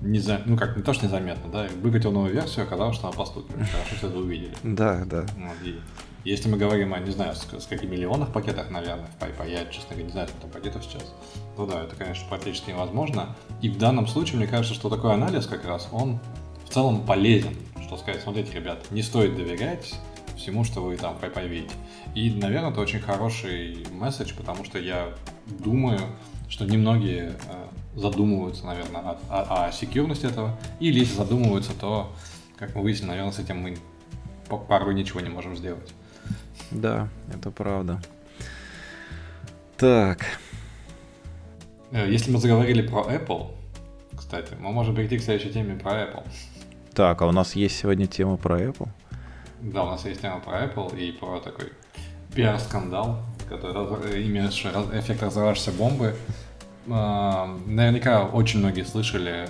[0.00, 0.40] не за...
[0.46, 3.58] ну как, не то, что незаметно, да, выкатил новую версию, оказалось, что она поступила.
[3.64, 4.54] Хорошо все это увидели.
[4.62, 5.26] Да, да.
[5.36, 5.78] Вот, и
[6.24, 9.64] если мы говорим о, не знаю, с, с какими миллионах пакетах, наверное, в PayPal, я,
[9.66, 11.14] честно говоря, не знаю, сколько там пакетов сейчас,
[11.56, 13.34] то да, это, конечно, практически невозможно.
[13.60, 16.20] И в данном случае, мне кажется, что такой анализ как раз, он
[16.64, 17.56] в целом полезен.
[17.82, 19.94] Что сказать, смотрите, ребят, не стоит доверять
[20.42, 21.74] всему, что вы там видите.
[22.14, 25.08] И, наверное, это очень хороший месседж, потому что я
[25.46, 26.00] думаю,
[26.48, 30.58] что немногие э, задумываются, наверное, о, о, о секьюрности этого.
[30.80, 32.12] Или если задумываются, то,
[32.58, 33.76] как мы выяснили, наверное, с этим мы
[34.68, 35.94] порой ничего не можем сделать.
[36.70, 38.02] Да, это правда.
[39.76, 40.26] Так.
[41.92, 43.52] Э, если мы заговорили про Apple,
[44.16, 46.26] кстати, мы можем перейти к следующей теме про Apple.
[46.94, 48.88] Так, а у нас есть сегодня тема про Apple?
[49.62, 51.72] Да, у нас есть тема про Apple и про такой
[52.34, 54.66] пиар-скандал, который имеющий
[54.98, 56.16] эффект разорвавшейся бомбы.
[56.90, 59.48] А, наверняка очень многие слышали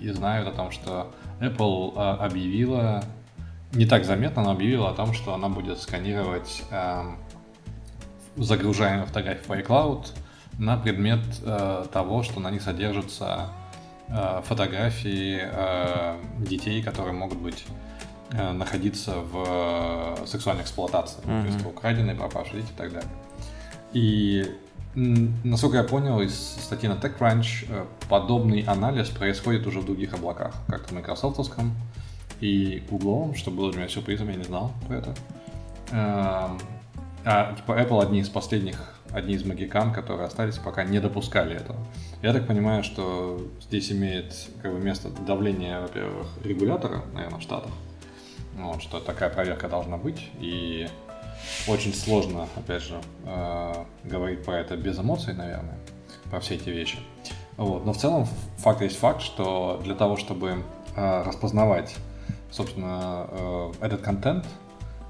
[0.00, 3.04] и, знают о том, что Apple а, объявила
[3.74, 7.02] не так заметно, но объявила о том, что она будет сканировать э,
[8.36, 10.06] загружаемые фотографии в iCloud
[10.58, 11.20] на предмет
[11.92, 13.46] того, что на них содержатся
[14.42, 15.42] фотографии
[16.44, 17.64] детей, которые могут быть
[18.32, 21.42] находиться в э, сексуальной эксплуатации, mm-hmm.
[21.42, 23.10] то есть украденные, пропавшие дети и так далее.
[23.92, 24.56] И
[24.94, 30.54] насколько я понял из статьи на TechCrunch, э, подобный анализ происходит уже в других облаках,
[30.68, 31.74] как в Microsoftовском,
[32.40, 35.14] и Google, что было для меня сюрпризом, я не знал про это.
[35.92, 36.58] Эм,
[37.24, 41.78] а типа Apple одни из последних, одни из магикан, которые остались, пока не допускали этого.
[42.22, 47.72] Я так понимаю, что здесь имеет как бы место давление, во-первых, регулятора, наверное, в Штатах.
[48.56, 50.28] Вот, что такая проверка должна быть.
[50.38, 50.88] И
[51.66, 55.78] очень сложно, опять же, э, говорить про это без эмоций, наверное,
[56.30, 56.98] про все эти вещи.
[57.56, 57.84] Вот.
[57.84, 58.26] Но в целом
[58.58, 60.62] факт есть факт, что для того, чтобы
[60.96, 61.94] э, распознавать
[62.50, 64.44] собственно, э, этот контент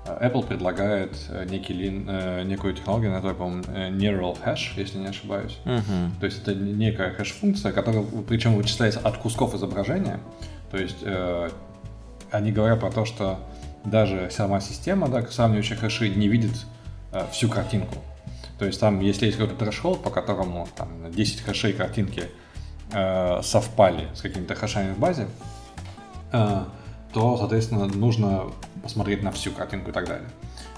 [0.06, 2.08] э, Apple предлагает э, некий лин,
[2.46, 5.58] некую технологию, называемую, по-моему, Neural Hash, если не ошибаюсь.
[5.64, 6.10] Uh-huh.
[6.20, 10.20] То есть это некая хэш-функция, которая причем вычисляется от кусков изображения.
[10.70, 11.02] То есть
[12.30, 13.38] они говорят про то, что
[13.84, 16.52] даже сама система, да, сравнивающая хэши, не видит
[17.32, 17.96] всю картинку.
[18.58, 22.24] То есть там, если есть какой-то трэш-холд, по которому там, 10 хэшей картинки
[22.92, 25.28] э, совпали с какими-то хэшами в базе,
[26.32, 26.64] э,
[27.14, 28.50] то, соответственно, нужно
[28.82, 30.28] посмотреть на всю картинку и так далее.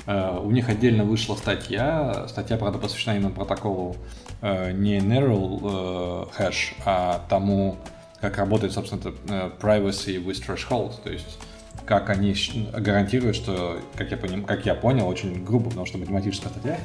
[0.05, 3.95] Uh, у них отдельно вышла статья, статья, правда, посвящена именно протоколу
[4.41, 7.77] uh, не Neural uh, Hash, а тому,
[8.23, 11.39] как работает, собственно, это Privacy with Threshold, то есть
[11.85, 12.35] как они
[12.73, 16.79] гарантируют, что, как я, поним, как я понял, очень грубо, потому что математическая статья,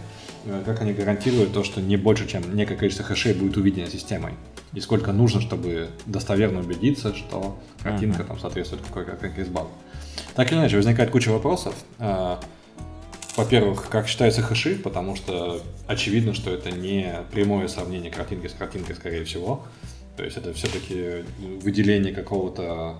[0.65, 4.33] как они гарантируют то, что не больше, чем некое количество хэшей будет увидено системой
[4.73, 8.27] и сколько нужно, чтобы достоверно убедиться, что картинка uh-huh.
[8.27, 9.69] там соответствует какой картинке из базы.
[10.35, 11.73] Так или иначе, возникает куча вопросов.
[11.99, 12.39] А,
[13.35, 18.95] во-первых, как считаются хэши, потому что очевидно, что это не прямое сравнение картинки с картинкой,
[18.95, 19.63] скорее всего.
[20.17, 21.23] То есть это все-таки
[21.61, 22.97] выделение какого-то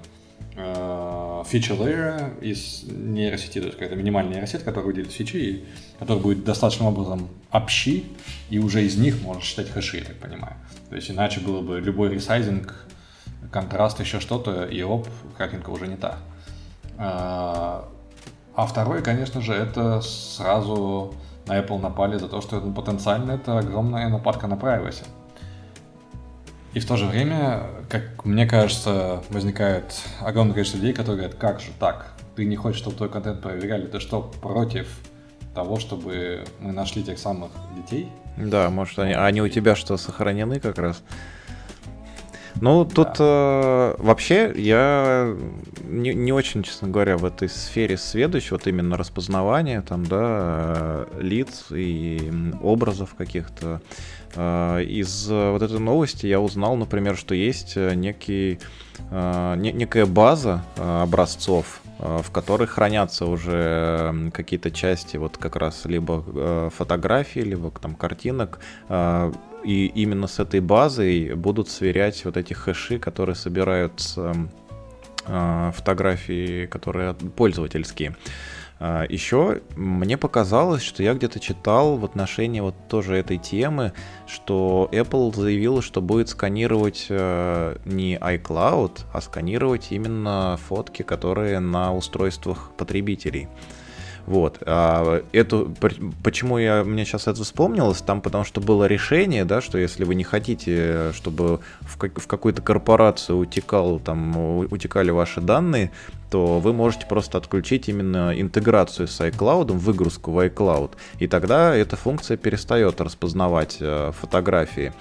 [0.56, 5.66] э, фича layer из нейросети, то есть какая-то минимальная нейросеть, которая выделит фичи, и
[5.98, 8.06] который будет достаточным образом общи,
[8.52, 10.54] и уже из них можно считать хэши, я так понимаю.
[10.90, 12.86] То есть иначе было бы любой ресайзинг,
[13.52, 16.20] контраст, еще что-то, и оп, картинка уже не та.
[17.00, 17.90] А,
[18.56, 21.16] а второе, конечно же, это сразу
[21.48, 25.04] на Apple напали за то, что это потенциально это огромная нападка на privacy.
[26.78, 31.60] И в то же время, как мне кажется, возникает огромное количество людей, которые говорят, как
[31.60, 32.14] же так?
[32.36, 33.88] Ты не хочешь, чтобы твой контент проверяли?
[33.88, 34.88] Ты что, против
[35.56, 38.12] того, чтобы мы нашли тех самых детей?
[38.38, 41.02] Да, может, они, они у тебя что, сохранены как раз?
[42.62, 43.94] Ну, тут да.
[43.94, 45.36] э, вообще я
[45.84, 51.66] не, не очень, честно говоря, в этой сфере сведущ, вот именно распознавание там, да, лиц
[51.72, 52.32] и
[52.62, 53.82] образов каких-то.
[54.36, 58.60] Э, из вот этой новости я узнал, например, что есть некий,
[59.12, 65.56] э, не, некая база э, образцов э, в которых хранятся уже какие-то части, вот как
[65.56, 68.60] раз либо э, фотографии, либо там картинок,
[69.68, 74.02] и именно с этой базой будут сверять вот эти хэши, которые собирают
[75.26, 78.16] фотографии, которые пользовательские.
[78.80, 83.94] А, Еще мне показалось, что я где-то читал в отношении вот тоже этой темы,
[84.28, 91.94] что Apple заявила, что будет сканировать э, не iCloud, а сканировать именно фотки, которые на
[91.96, 93.48] устройствах потребителей.
[94.28, 94.62] Вот.
[94.66, 95.74] А эту,
[96.22, 98.02] почему я, мне сейчас это вспомнилось?
[98.02, 102.28] Там потому что было решение, да, что если вы не хотите, чтобы в, как, в
[102.28, 104.38] какую-то корпорацию утекал, там,
[104.70, 105.92] утекали ваши данные,
[106.30, 111.96] то вы можете просто отключить именно интеграцию с iCloud, выгрузку в iCloud, и тогда эта
[111.96, 114.92] функция перестает распознавать э, фотографии.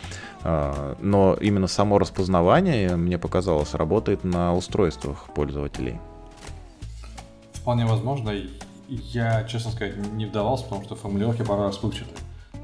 [0.45, 5.99] Э, но именно само распознавание, мне показалось, работает на устройствах пользователей.
[7.55, 8.33] Вполне возможно.
[8.89, 12.17] Я, честно сказать, не вдавался, потому что формулировки порой расплывчатые.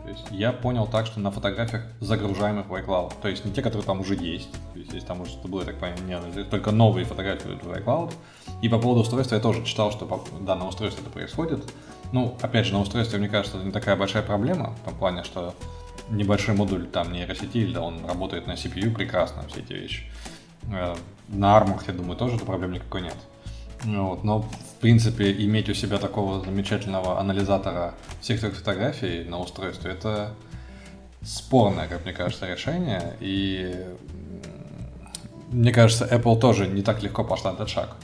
[0.04, 3.62] То есть я понял так, что на фотографиях, загружаемых в iCloud, то есть не те,
[3.62, 6.50] которые там уже есть, то есть если там уже что было, я так понимаю, нет,
[6.50, 8.12] только новые фотографии в iCloud.
[8.62, 11.72] И по поводу устройства я тоже читал, что да, на устройстве это происходит.
[12.12, 15.22] Ну, опять же, на устройстве, мне кажется, это не такая большая проблема, в том плане,
[15.24, 15.54] что
[16.10, 20.04] небольшой модуль там нейросети, да, он работает на CPU прекрасно, все эти вещи.
[20.70, 20.94] Э,
[21.28, 23.16] на армах, я думаю, тоже проблем никакой нет.
[23.84, 29.92] Вот, но, в принципе, иметь у себя такого замечательного анализатора всех твоих фотографий на устройстве,
[29.92, 30.34] это
[31.22, 33.16] спорное, как мне кажется, решение.
[33.20, 33.74] И
[35.50, 37.96] мне кажется, Apple тоже не так легко пошла этот шаг.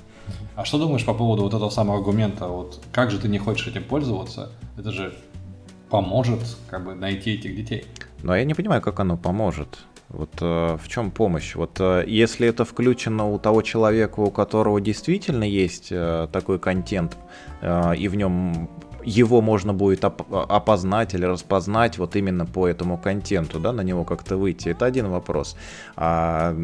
[0.57, 2.49] А что думаешь по поводу вот этого самого аргумента?
[2.49, 4.51] Вот как же ты не хочешь этим пользоваться?
[4.77, 5.17] Это же
[5.89, 7.87] поможет как бы найти этих детей.
[8.23, 9.79] Но я не понимаю, как оно поможет.
[10.09, 11.55] Вот э, в чем помощь?
[11.55, 17.17] Вот э, если это включено у того человека, у которого действительно есть э, такой контент,
[17.61, 18.71] э, и в нем
[19.09, 24.05] его можно будет оп- опознать или распознать вот именно по этому контенту, да, на него
[24.05, 24.69] как-то выйти.
[24.69, 25.57] Это один вопрос.
[25.97, 26.55] А,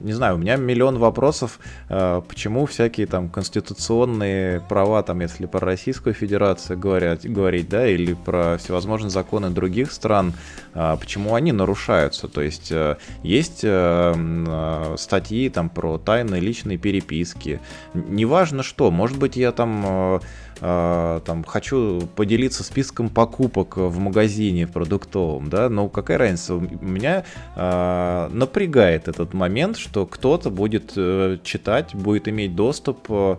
[0.00, 1.58] не знаю, у меня миллион вопросов,
[1.88, 8.14] а, почему всякие там конституционные права, там, если про Российскую Федерацию говорят, говорить, да, или
[8.14, 10.34] про всевозможные законы других стран,
[10.74, 12.28] а, почему они нарушаются.
[12.28, 17.60] То есть а, есть а, статьи там про тайные личные переписки.
[17.94, 20.20] Неважно что, может быть я там а,
[20.62, 27.24] там, хочу поделиться списком покупок в магазине продуктовом, да, но какая разница, меня
[27.56, 33.36] э, напрягает этот момент, что кто-то будет э, читать, будет иметь доступ э,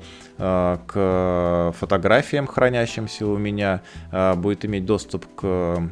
[0.85, 5.89] к фотографиям, хранящимся у меня, э, будет иметь доступ к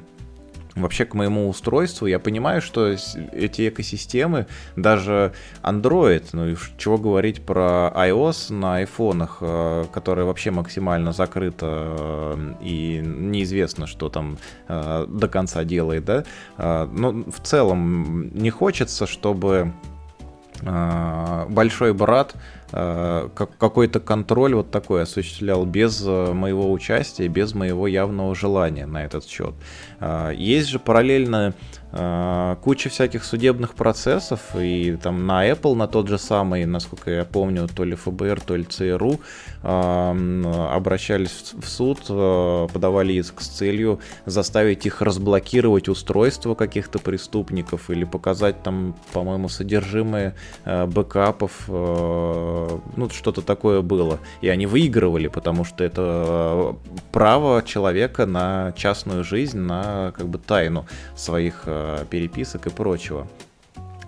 [0.76, 7.42] вообще к моему устройству, я понимаю, что эти экосистемы, даже Android, ну и чего говорить
[7.42, 15.06] про iOS на айфонах, э, которая вообще максимально закрыта э, и неизвестно, что там э,
[15.08, 16.24] до конца делает, да,
[16.58, 19.74] но в целом не хочется, чтобы
[21.50, 22.36] большой брат
[22.74, 29.04] Э, какой-то контроль вот такой осуществлял без э, моего участия, без моего явного желания на
[29.04, 29.54] этот счет.
[30.00, 31.54] Э, есть же параллельно
[32.64, 37.68] куча всяких судебных процессов, и там на Apple, на тот же самый, насколько я помню,
[37.68, 39.20] то ли ФБР, то ли ЦРУ
[39.64, 48.64] обращались в суд, подавали иск с целью заставить их разблокировать устройство каких-то преступников или показать
[48.64, 50.36] там, по-моему, содержимое
[50.66, 51.70] бэкапов
[52.96, 54.20] ну, что-то такое было.
[54.42, 56.74] И они выигрывали, потому что это э,
[57.12, 60.86] право человека на частную жизнь, на как бы тайну
[61.16, 63.28] своих э, переписок и прочего.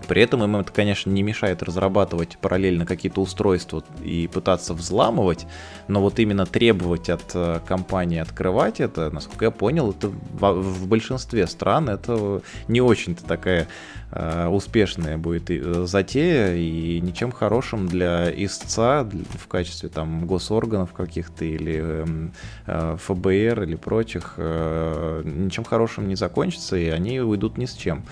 [0.08, 5.46] При этом им это, конечно, не мешает разрабатывать параллельно какие-то устройства и пытаться взламывать,
[5.88, 11.48] но вот именно требовать от э, компании открывать это, насколько я понял, это в, большинстве
[11.48, 13.68] стран это не очень-то такая
[14.12, 21.46] э, успешная будет э, затея и ничем хорошим для истца в качестве там госорганов каких-то
[21.46, 22.34] или эм,
[22.66, 28.04] ФБР или прочих ничем хорошим не закончится и они уйдут ни с чем.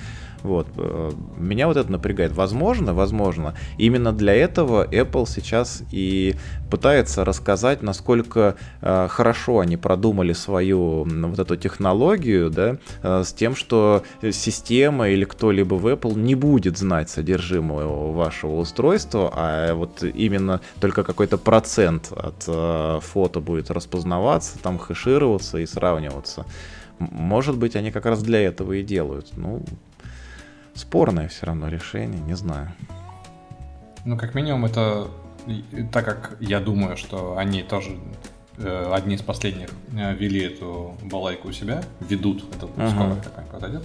[0.44, 0.68] Вот.
[0.78, 2.32] Э, меня вот это напрягает.
[2.34, 6.36] Возможно, возможно, именно для этого Apple сейчас и
[6.70, 13.56] пытается рассказать, насколько э, хорошо они продумали свою вот эту технологию, да, э, с тем,
[13.56, 20.62] что система или кто-либо в Apple не будет знать содержимого вашего устройства, а вот именно
[20.80, 26.46] только какой-то процент от фото будет распознаваться, там хэшироваться и сравниваться.
[27.10, 29.30] Может быть, они как раз для этого и делают.
[29.36, 29.64] Ну,
[30.82, 32.72] спорное все равно решение, не знаю.
[34.04, 35.08] Ну, как минимум, это
[35.92, 37.98] так как я думаю, что они тоже
[38.58, 42.90] э, одни из последних э, вели эту балайку у себя, ведут, это uh-huh.
[42.92, 43.84] скоро произойдет,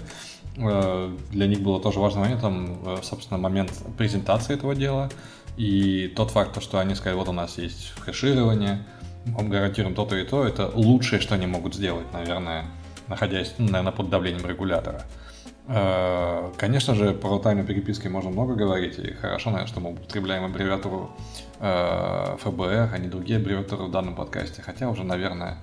[0.57, 5.09] э, для них было тоже важным моментом, э, собственно, момент презентации этого дела,
[5.57, 8.85] и тот факт, что они сказали, вот у нас есть хэширование,
[9.25, 12.67] мы гарантируем то-то и то, это лучшее, что они могут сделать, наверное,
[13.09, 14.99] находясь, ну, наверное, под давлением регулятора.
[14.99, 15.26] Э,
[15.67, 21.11] конечно же, про тайну переписки можно много говорить, и хорошо, наверное, что мы употребляем аббревиатуру
[21.59, 25.59] э, ФБР, а не другие аббревиатуры в данном подкасте, хотя уже, наверное,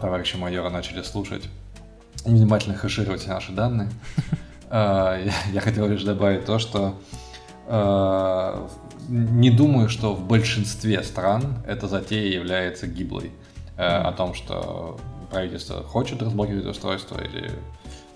[0.00, 1.44] товарищи майора начали слушать
[2.24, 3.88] и внимательно хэшировать наши данные.
[4.68, 6.96] Э, я хотел лишь добавить то, что
[9.08, 13.30] не думаю, что в большинстве стран эта затея является гиблой.
[13.76, 14.98] О том, что
[15.30, 17.52] правительство хочет разблокировать устройство или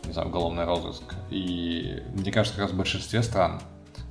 [0.05, 1.03] не знаю, уголовный розыск.
[1.31, 3.61] И мне кажется, как раз в большинстве стран,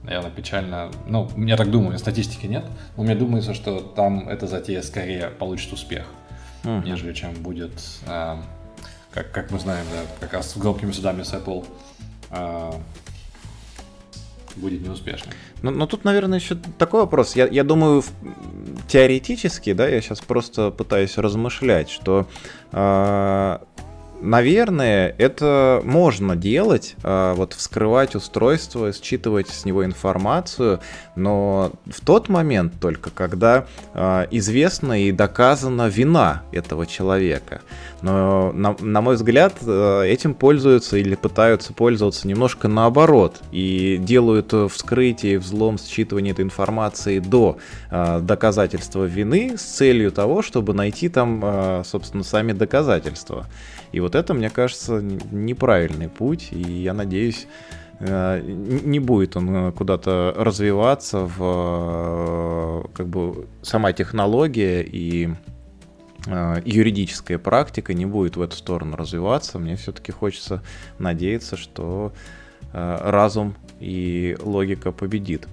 [0.04, 2.66] наверное, печально, ну, я так думаю, статистики нет,
[2.96, 6.06] но мне думается, что там эта затея скорее получит успех,
[6.64, 6.84] uh-huh.
[6.86, 7.74] нежели чем будет,
[8.08, 8.38] э,
[9.12, 11.66] как, как мы знаем, да, как раз с громкими судами с Apple
[12.32, 12.72] э,
[14.56, 15.34] будет неуспешным.
[15.62, 17.36] Ну, но тут, наверное, еще такой вопрос.
[17.36, 18.04] Я, я думаю,
[18.88, 22.28] теоретически, да, я сейчас просто пытаюсь размышлять, что
[22.72, 23.60] э,
[24.22, 30.82] Наверное, это можно делать, а, вот вскрывать устройство, считывать с него информацию,
[31.16, 37.62] но в тот момент только, когда а, известна и доказана вина этого человека.
[38.02, 44.54] Но, на, на мой взгляд, а, этим пользуются или пытаются пользоваться немножко наоборот и делают
[44.70, 47.58] вскрытие, взлом, считывание этой информации до
[47.90, 53.48] доказательства вины с целью того, чтобы найти там, собственно, сами доказательства.
[53.92, 57.48] И вот это, мне кажется, неправильный путь, и я надеюсь,
[58.00, 65.30] э, не будет он э, куда-то развиваться в э, как бы сама технология и
[66.66, 69.58] юридическая практика не будет в эту сторону развиваться.
[69.58, 70.62] Мне все-таки хочется
[71.00, 72.12] надеяться, что
[72.74, 75.48] разум и логика победит.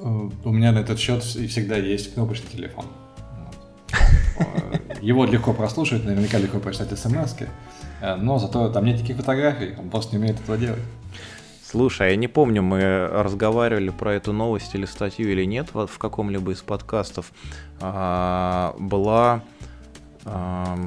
[0.00, 2.86] У меня на этот счет всегда есть кнопочный телефон.
[5.00, 7.36] Его легко прослушать, наверняка легко прочитать смс
[8.00, 10.82] э, но зато там нет никаких фотографий, он просто не умеет этого делать.
[11.68, 15.98] Слушай, я не помню, мы разговаривали про эту новость или статью или нет вот в
[15.98, 17.32] каком-либо из подкастов.
[17.80, 19.42] А, была,
[20.24, 20.78] а,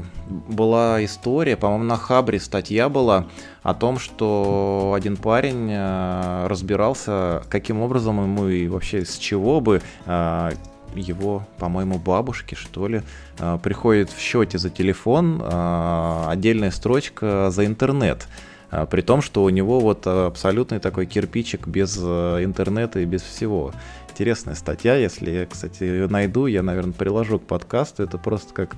[0.48, 3.28] была история, по-моему, на Хабре статья была
[3.62, 9.82] о том, что один парень а, разбирался, каким образом ему и вообще с чего бы
[10.06, 10.54] а,
[10.96, 13.02] его, по-моему, бабушке, что ли,
[13.40, 18.28] а, приходит в счете за телефон а, отдельная строчка за интернет.
[18.72, 23.74] А, при том, что у него вот абсолютный такой кирпичик без интернета и без всего.
[24.10, 28.04] Интересная статья, если я, кстати, найду, я, наверное, приложу к подкасту.
[28.04, 28.76] Это просто как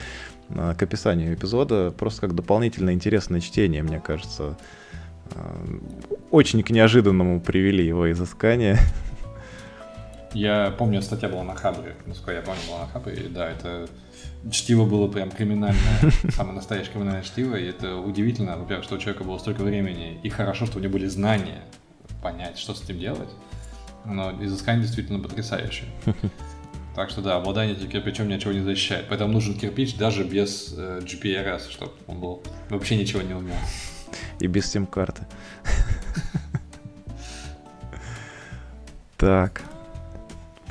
[0.49, 4.57] к описанию эпизода, просто как дополнительное интересное чтение, мне кажется.
[6.30, 8.78] Очень к неожиданному привели его изыскания.
[10.34, 13.90] Я помню, статья была на Хабре, насколько я помню, была на Хабре, и да, это
[14.50, 16.00] чтиво было прям криминальное,
[16.32, 20.30] самое настоящее криминальное чтиво, и это удивительно, во-первых, что у человека было столько времени, и
[20.30, 21.64] хорошо, что у него были знания
[22.24, 23.30] понять, что с этим делать,
[24.06, 25.90] но изыскание действительно потрясающее.
[26.94, 29.06] Так что да, обладание этим кирпичом ничего не защищает.
[29.08, 33.56] Поэтому нужен кирпич даже без э, GPRS, чтобы он был вообще ничего не умел.
[34.42, 35.26] И без сим-карты.
[39.18, 39.62] Так.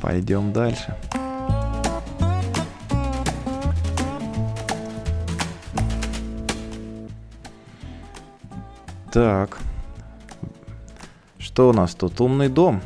[0.01, 0.97] Пойдем дальше.
[9.13, 9.59] Так.
[11.39, 12.21] Что у нас тут?
[12.21, 12.81] Умный дом.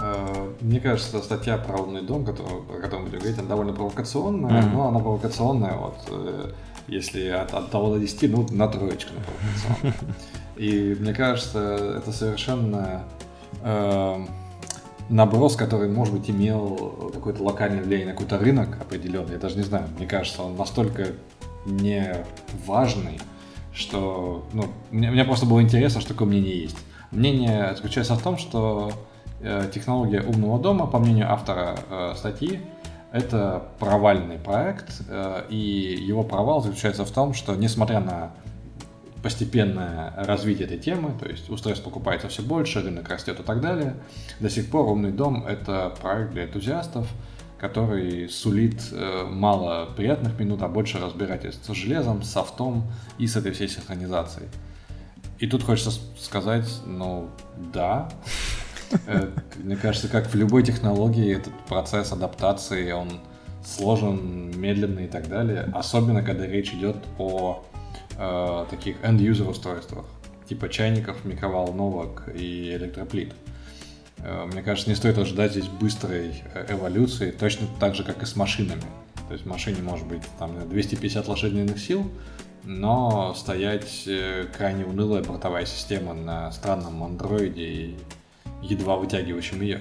[0.00, 4.62] А, мне кажется, статья про умный дом, которую, о котором будем говорить, она довольно провокационная,
[4.62, 4.72] mm-hmm.
[4.72, 6.52] но она провокационная, вот, э,
[6.86, 10.14] если от, от того до 10, ну, на троечку на провокационная.
[10.56, 13.04] И мне кажется, это совершенно
[15.08, 19.62] наброс, который, может быть, имел какое-то локальное влияние на какой-то рынок определенный, я даже не
[19.62, 21.08] знаю, мне кажется, он настолько
[21.66, 22.24] не
[22.66, 23.20] важный,
[23.72, 26.76] что, ну, мне, мне просто было интересно, что такое мнение есть.
[27.10, 28.92] Мнение заключается в том, что
[29.40, 32.60] э, технология умного дома, по мнению автора э, статьи,
[33.12, 38.32] это провальный проект, э, и его провал заключается в том, что, несмотря на
[39.22, 43.94] постепенное развитие этой темы, то есть устройств покупается все больше, рынок растет и так далее.
[44.40, 47.06] До сих пор «Умный дом»— это проект для энтузиастов,
[47.58, 53.36] который сулит э, мало приятных минут, а больше разбирательств с железом, с софтом и с
[53.36, 54.48] этой всей синхронизацией.
[55.38, 57.28] И тут хочется сказать, ну,
[57.72, 58.08] да.
[59.06, 59.28] Э,
[59.62, 63.20] мне кажется, как в любой технологии, этот процесс адаптации, он
[63.64, 65.70] сложен, медленный и так далее.
[65.72, 67.64] Особенно, когда речь идет о
[68.18, 70.04] э, таких end-user устройствах,
[70.48, 73.34] типа чайников, микроволновок и электроплит.
[74.18, 78.26] Э, мне кажется, не стоит ожидать здесь быстрой э, эволюции, точно так же, как и
[78.26, 78.82] с машинами.
[79.28, 82.10] То есть в машине может быть там 250 лошадиных сил,
[82.64, 84.08] но стоять
[84.56, 87.96] крайне унылая бортовая система на странном андроиде и
[88.62, 89.80] едва вытягивающем ее.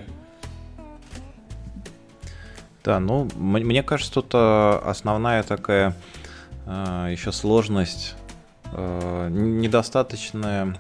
[2.83, 5.95] Да, ну, мне кажется, тут основная такая
[6.65, 8.15] еще сложность,
[8.73, 10.75] э, недостаточная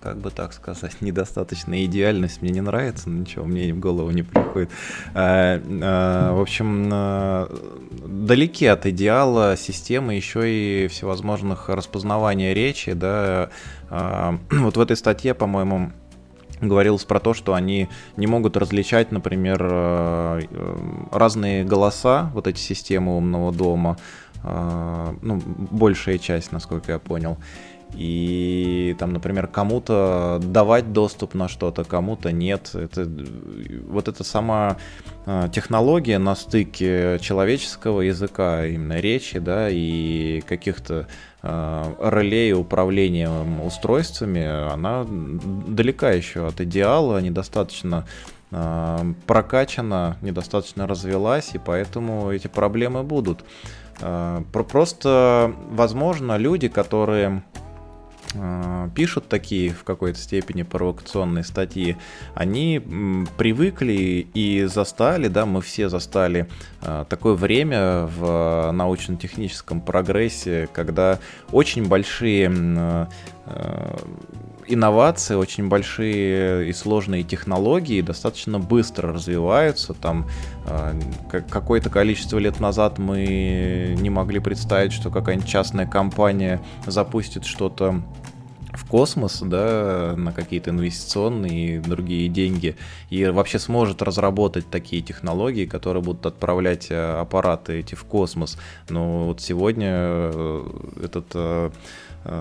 [0.00, 4.70] как бы так сказать, недостаточная идеальность мне не нравится, ничего, мне в голову не приходит.
[5.14, 7.48] А, а, в общем, а,
[8.06, 13.50] далеки от идеала системы еще и всевозможных распознавания речи, да,
[13.90, 15.92] вот в этой статье, по-моему,
[16.60, 19.62] говорилось про то, что они не могут различать, например,
[21.12, 23.98] разные голоса, вот эти системы умного дома,
[25.22, 27.36] ну, большая часть, насколько я понял.
[27.94, 32.72] И там, например, кому-то давать доступ на что-то, кому-то нет.
[32.74, 33.08] Это,
[33.88, 34.76] вот эта сама
[35.24, 41.06] а, технология на стыке человеческого языка, именно речи, да, и каких-то
[41.42, 43.30] э, ролей управления
[43.64, 48.06] устройствами, она далека еще от идеала, недостаточно
[49.26, 53.44] прокачана, недостаточно развелась, и поэтому эти проблемы будут.
[54.00, 57.42] Э, просто, возможно, люди, которые
[58.38, 61.96] Э, пишут такие в какой-то степени провокационные статьи,
[62.34, 62.82] они
[63.36, 66.48] привыкли и застали, да, мы все застали
[66.82, 71.18] э, такое время в научно-техническом прогрессе, когда
[71.52, 73.08] очень большие
[74.68, 79.94] инновации, очень большие и сложные технологии достаточно быстро развиваются.
[79.94, 80.26] Там
[81.30, 88.02] какое-то количество лет назад мы не могли представить, что какая-нибудь частная компания запустит что-то
[88.76, 92.76] в космос, да, на какие-то инвестиционные и другие деньги,
[93.10, 98.58] и вообще сможет разработать такие технологии, которые будут отправлять э, аппараты эти в космос.
[98.88, 100.64] Но вот сегодня э,
[101.04, 101.70] этот э,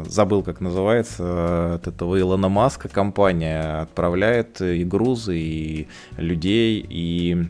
[0.07, 7.45] забыл, как называется, от этого Илона Маска компания отправляет и грузы, и людей, и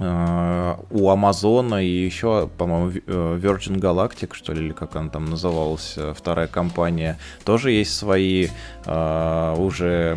[0.00, 5.94] у Амазона и еще, по-моему, э, Virgin Galactic, что ли, или как она там называлась,
[5.96, 8.48] э, вторая компания, тоже есть свои
[8.86, 10.16] uh, уже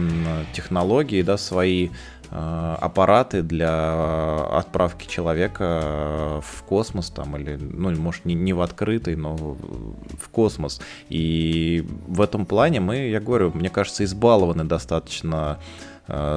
[0.53, 1.89] технологии, да, свои
[2.31, 9.17] uh, аппараты для отправки человека в космос там, или, ну, может, не, не в открытый,
[9.17, 10.81] но в космос.
[11.09, 15.59] И в этом плане мы, я говорю, мне кажется, избалованы достаточно Э,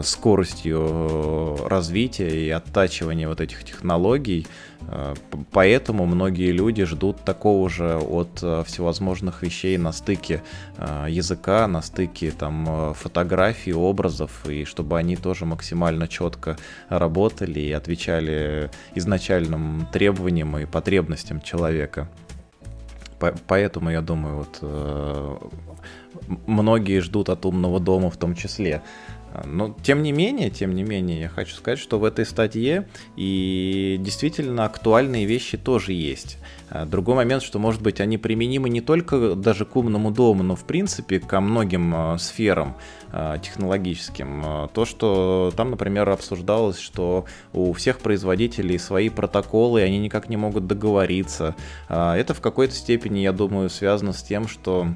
[0.03, 4.47] скоростью развития и оттачивания вот этих технологий.
[4.83, 5.15] Э,
[5.51, 10.43] поэтому многие люди ждут такого же от э, всевозможных вещей на стыке
[11.09, 16.57] языка, на стыке там фотографий, образов, и чтобы они тоже максимально четко
[16.89, 22.09] работали и отвечали изначальным требованиям и потребностям человека.
[23.49, 25.51] Поэтому, я думаю, вот
[26.47, 28.83] многие ждут от умного дома в том числе.
[29.45, 33.97] Но тем не менее, тем не менее, я хочу сказать, что в этой статье и
[34.01, 36.39] действительно актуальные вещи тоже есть.
[36.69, 40.57] А, другой момент, что, может быть, они применимы не только даже к умному дому, но,
[40.57, 42.77] в принципе, ко многим а, сферам
[43.13, 44.69] а, технологическим.
[44.73, 50.37] То, что там, например, обсуждалось, что у всех производителей свои протоколы, и они никак не
[50.37, 51.55] могут договориться.
[51.89, 54.89] Это в какой-то степени, я думаю, связано с тем, что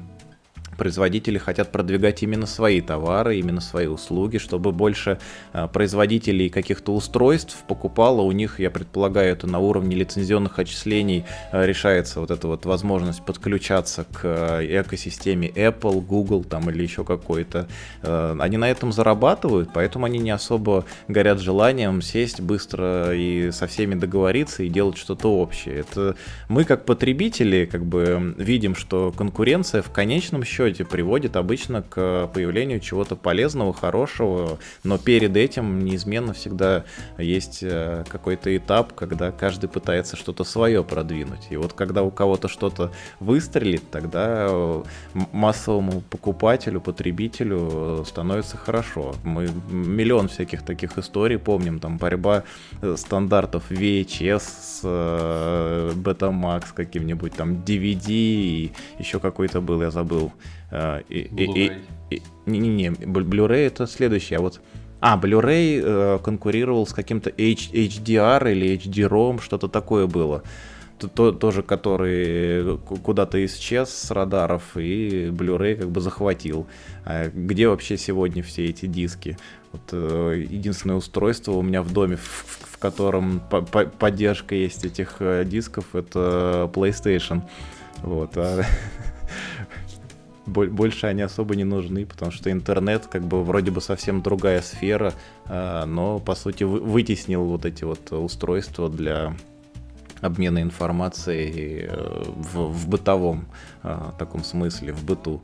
[0.81, 5.19] производители хотят продвигать именно свои товары, именно свои услуги, чтобы больше
[5.53, 11.67] а, производителей каких-то устройств покупало у них, я предполагаю, это на уровне лицензионных отчислений а,
[11.67, 17.67] решается вот эта вот возможность подключаться к а, экосистеме Apple, Google там или еще какой-то.
[18.01, 23.93] Они на этом зарабатывают, поэтому они не особо горят желанием сесть быстро и со всеми
[23.93, 25.75] договориться и делать что-то общее.
[25.81, 26.15] Это
[26.49, 32.29] мы как потребители как бы видим, что конкуренция в конечном счете счете приводит обычно к
[32.33, 36.85] появлению чего-то полезного, хорошего, но перед этим неизменно всегда
[37.17, 41.47] есть э, какой-то этап, когда каждый пытается что-то свое продвинуть.
[41.49, 44.83] И вот когда у кого-то что-то выстрелит, тогда э,
[45.33, 49.13] массовому покупателю, потребителю становится хорошо.
[49.23, 52.43] Мы миллион всяких таких историй помним, там борьба
[52.81, 60.31] э, стандартов VHS с Betamax каким-нибудь, там DVD и еще какой-то был, я забыл
[62.45, 64.61] Не-не-не, Blu-ray это следующее, а вот...
[65.03, 70.43] А, Blu-ray э, конкурировал с каким-то HDR или HD-ROM, что-то такое было
[71.07, 76.67] то, тоже который куда-то исчез с радаров и Blu-ray как бы захватил.
[77.05, 79.37] А где вообще сегодня все эти диски?
[79.71, 84.85] Вот, э, единственное устройство у меня в доме, в, в котором по по поддержка есть
[84.85, 87.43] этих э, дисков, это PlayStation.
[88.03, 88.63] Вот, а
[90.51, 95.13] больше они особо не нужны, потому что интернет как бы вроде бы совсем другая сфера,
[95.45, 99.35] а, но по сути вытеснил вот эти вот устройства для
[100.21, 103.47] обмена информацией э, в, в бытовом
[103.83, 105.41] э, таком смысле, в быту.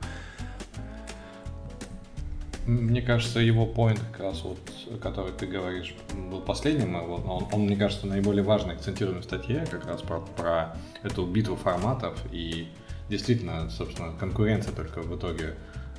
[2.66, 4.58] Мне кажется, его поинт как раз вот,
[5.00, 5.94] который ты говоришь,
[6.30, 10.76] был последним, он, он, мне кажется, наиболее важный акцентирован в статье, как раз про, про
[11.02, 12.68] эту битву форматов, и
[13.08, 15.54] действительно, собственно, конкуренция только в итоге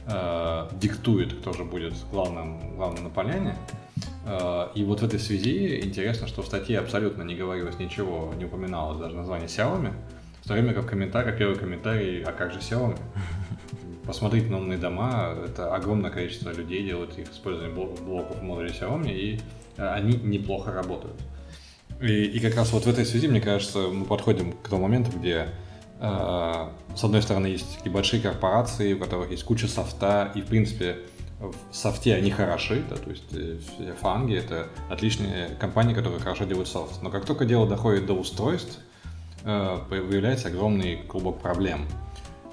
[0.05, 3.55] э, диктует, кто же будет главным, главным на поляне.
[4.26, 8.45] Э, и вот в этой связи интересно, что в статье абсолютно не говорилось ничего, не
[8.45, 9.93] упоминалось даже название Xiaomi,
[10.43, 12.99] в то время как в комментариях, первый комментарий, а как же Xiaomi?
[14.05, 19.39] Посмотреть на умные дома, это огромное количество людей делают их использование блоков в Xiaomi, и
[19.78, 21.20] э, они неплохо работают.
[22.01, 25.12] И, и как раз вот в этой связи, мне кажется, мы подходим к тому моменту,
[25.18, 25.49] где
[25.99, 30.46] э, с одной стороны есть такие большие корпорации, у которых есть куча софта, и в
[30.46, 30.98] принципе
[31.40, 33.60] в софте они хороши, да, то есть э,
[34.02, 37.02] фанги это отличные компании, которые хорошо делают софт.
[37.02, 38.80] Но как только дело доходит до устройств,
[39.46, 41.88] э, появляется огромный клубок проблем.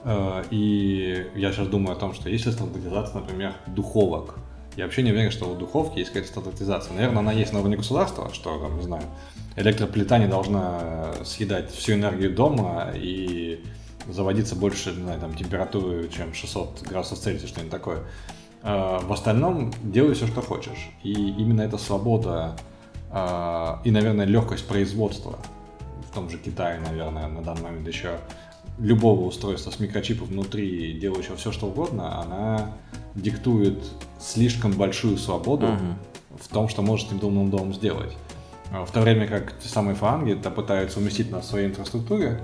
[0.04, 4.36] Э, и я сейчас думаю о том, что если стандартизация, например, духовок,
[4.76, 6.94] я вообще не уверен, что у духовки есть какая-то стандартизация.
[6.94, 9.04] Наверное, она есть на уровне государства, что, там, не знаю,
[9.56, 13.64] электроплита не должна съедать всю энергию дома и
[14.08, 18.02] заводиться больше, знаю, там, температуры, чем 600 градусов Цельсия, что-нибудь такое.
[18.62, 20.90] А, в остальном делай все, что хочешь.
[21.02, 22.56] И именно эта свобода
[23.10, 25.38] а, и, наверное, легкость производства
[26.10, 28.18] в том же Китае, наверное, на данный момент еще
[28.78, 32.72] любого устройства с микрочипом внутри, делающего все, что угодно, она
[33.14, 33.82] диктует
[34.20, 35.94] слишком большую свободу uh-huh.
[36.38, 38.12] в том, что может этим умным домом сделать.
[38.72, 42.40] А, в то время как те самые фанги пытаются уместить на своей инфраструктуре,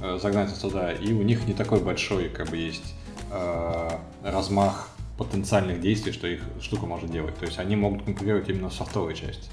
[0.00, 2.94] э, загнать туда, и у них не такой большой, как бы, есть
[3.30, 3.88] э,
[4.22, 7.36] размах потенциальных действий, что их штука может делать.
[7.36, 9.50] То есть они могут конкурировать именно с софтовой части.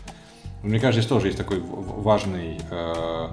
[0.64, 3.28] Мне кажется, здесь тоже есть такой важный э,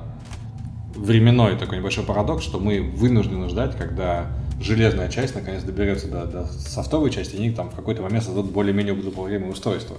[0.94, 4.26] временной такой небольшой парадокс, что мы вынуждены ждать, когда
[4.60, 8.52] железная часть наконец доберется до, до софтовой части, и они там в какой-то момент создадут
[8.52, 9.96] более-менее удобоваримое устройство.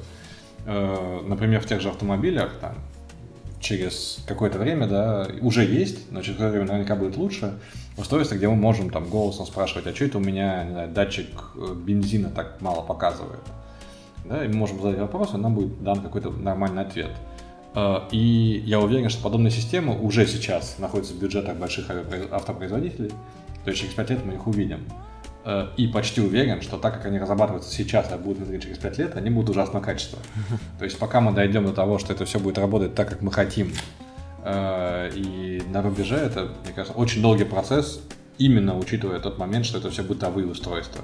[0.65, 2.75] Э, например, в тех же автомобилях, там,
[3.65, 7.55] через какое-то время, да, уже есть, но через какое-то время наверняка будет лучше,
[7.97, 11.27] устройство, где мы можем там голосом спрашивать, а что это у меня, не знаю, датчик
[11.55, 13.41] э, бензина так мало показывает.
[14.23, 17.11] Да, и мы можем задать вопрос, и нам будет дан какой-то нормальный ответ.
[17.73, 21.89] Э, и я уверен, что подобные системы уже сейчас находятся в бюджетах больших
[22.31, 23.09] автопроизводителей,
[23.63, 24.85] то есть через 5 лет мы их увидим.
[25.47, 28.97] Э, и почти уверен, что так как они разрабатываются сейчас, а будут внедрить через 5
[28.97, 30.17] лет, они будут ужасного качества.
[30.79, 33.31] То есть пока мы дойдем до того, что это все будет работать так, как мы
[33.31, 33.71] хотим,
[34.43, 38.01] э, и на рубеже это, мне кажется, очень долгий процесс,
[38.39, 41.03] именно учитывая тот момент, что это все бытовые устройства.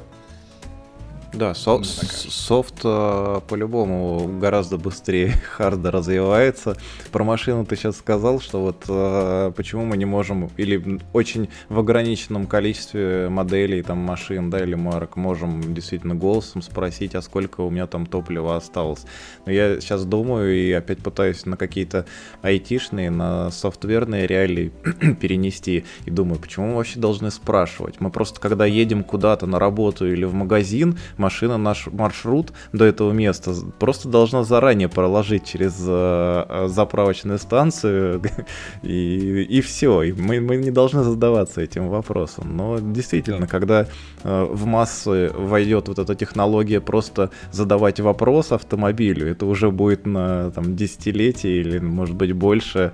[1.34, 6.76] Да, со- софт э, по-любому гораздо быстрее харда развивается.
[7.12, 11.80] Про машину ты сейчас сказал, что вот э, почему мы не можем, или очень в
[11.80, 17.70] ограниченном количестве моделей, там, машин, да, или марок, можем действительно голосом спросить, а сколько у
[17.70, 19.06] меня там топлива осталось.
[19.46, 22.06] Но я сейчас думаю и опять пытаюсь на какие-то
[22.42, 24.74] айтишные, на софтверные реалии
[25.22, 25.86] перенести.
[26.04, 28.02] И думаю, почему мы вообще должны спрашивать?
[28.02, 33.12] Мы просто, когда едем куда-то на работу или в магазин, машина наш маршрут до этого
[33.12, 38.22] места просто должна заранее проложить через э, э заправочную станцию
[38.84, 40.02] и, и все.
[40.04, 42.58] И мы, мы не должны задаваться этим вопросом.
[42.58, 43.88] Но действительно, когда
[44.24, 50.52] э, в массы войдет вот эта технология просто задавать вопрос автомобилю, это уже будет на
[50.52, 52.94] там, десятилетие или, может быть, больше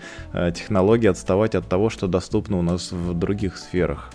[0.54, 4.12] технологий отставать от того, что доступно у нас в других сферах.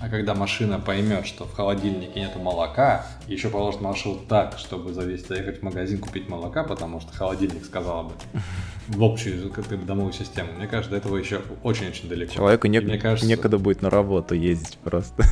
[0.00, 5.26] А когда машина поймет, что в холодильнике нету молока, еще положит маршрут так, чтобы завести,
[5.26, 8.42] заехать в магазин купить молока, потому что холодильник сказал этом,
[8.88, 12.32] в общую как бы, домовую систему, мне кажется, до этого еще очень-очень далеко.
[12.32, 12.78] Человеку не...
[12.80, 13.28] мне кажется...
[13.28, 15.24] некогда будет на работу ездить просто.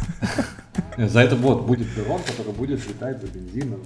[0.97, 3.83] За это вот будет дрон, который будет летать за бензином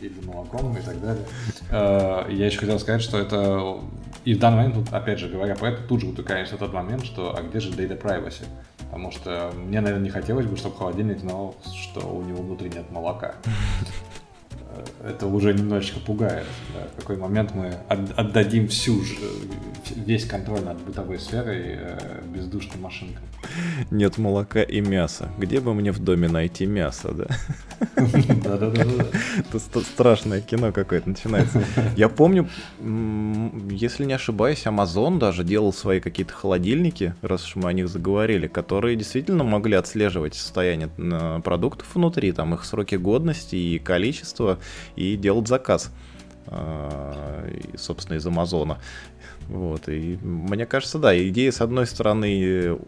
[0.00, 1.24] или молоком и так далее.
[1.70, 3.78] Э, я еще хотел сказать, что это...
[4.24, 7.36] И в данный момент, опять же, говоря про это, тут же утыкаешься тот момент, что
[7.36, 8.44] а где же data privacy?
[8.90, 12.90] Потому что мне, наверное, не хотелось бы, чтобы холодильник знал, что у него внутри нет
[12.90, 13.36] молока.
[15.04, 16.46] Это уже немножечко пугает.
[16.74, 16.86] Да.
[16.94, 19.02] В какой момент мы отдадим всю,
[19.96, 23.22] весь контроль над бытовой сферой э, бездушным машинкам.
[23.90, 25.30] Нет молока и мяса.
[25.38, 27.26] Где бы мне в доме найти мясо, да?
[27.96, 29.06] Да-да-да.
[29.38, 31.64] Это страшное кино какое-то начинается.
[31.96, 32.48] Я помню,
[33.70, 38.46] если не ошибаюсь, Amazon даже делал свои какие-то холодильники, раз уж мы о них заговорили,
[38.46, 44.58] которые действительно могли отслеживать состояние э, продуктов внутри, там их сроки годности и количество,
[44.96, 45.90] и делать заказ
[46.46, 48.78] э, собственно, из Амазона.
[49.48, 52.78] Вот, и мне кажется, да, идея, с одной стороны,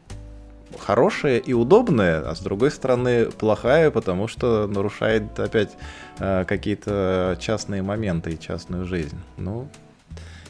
[0.79, 5.73] хорошая и удобная, а с другой стороны плохая, потому что нарушает опять
[6.19, 9.19] э, какие-то частные моменты и частную жизнь.
[9.37, 9.69] Ну,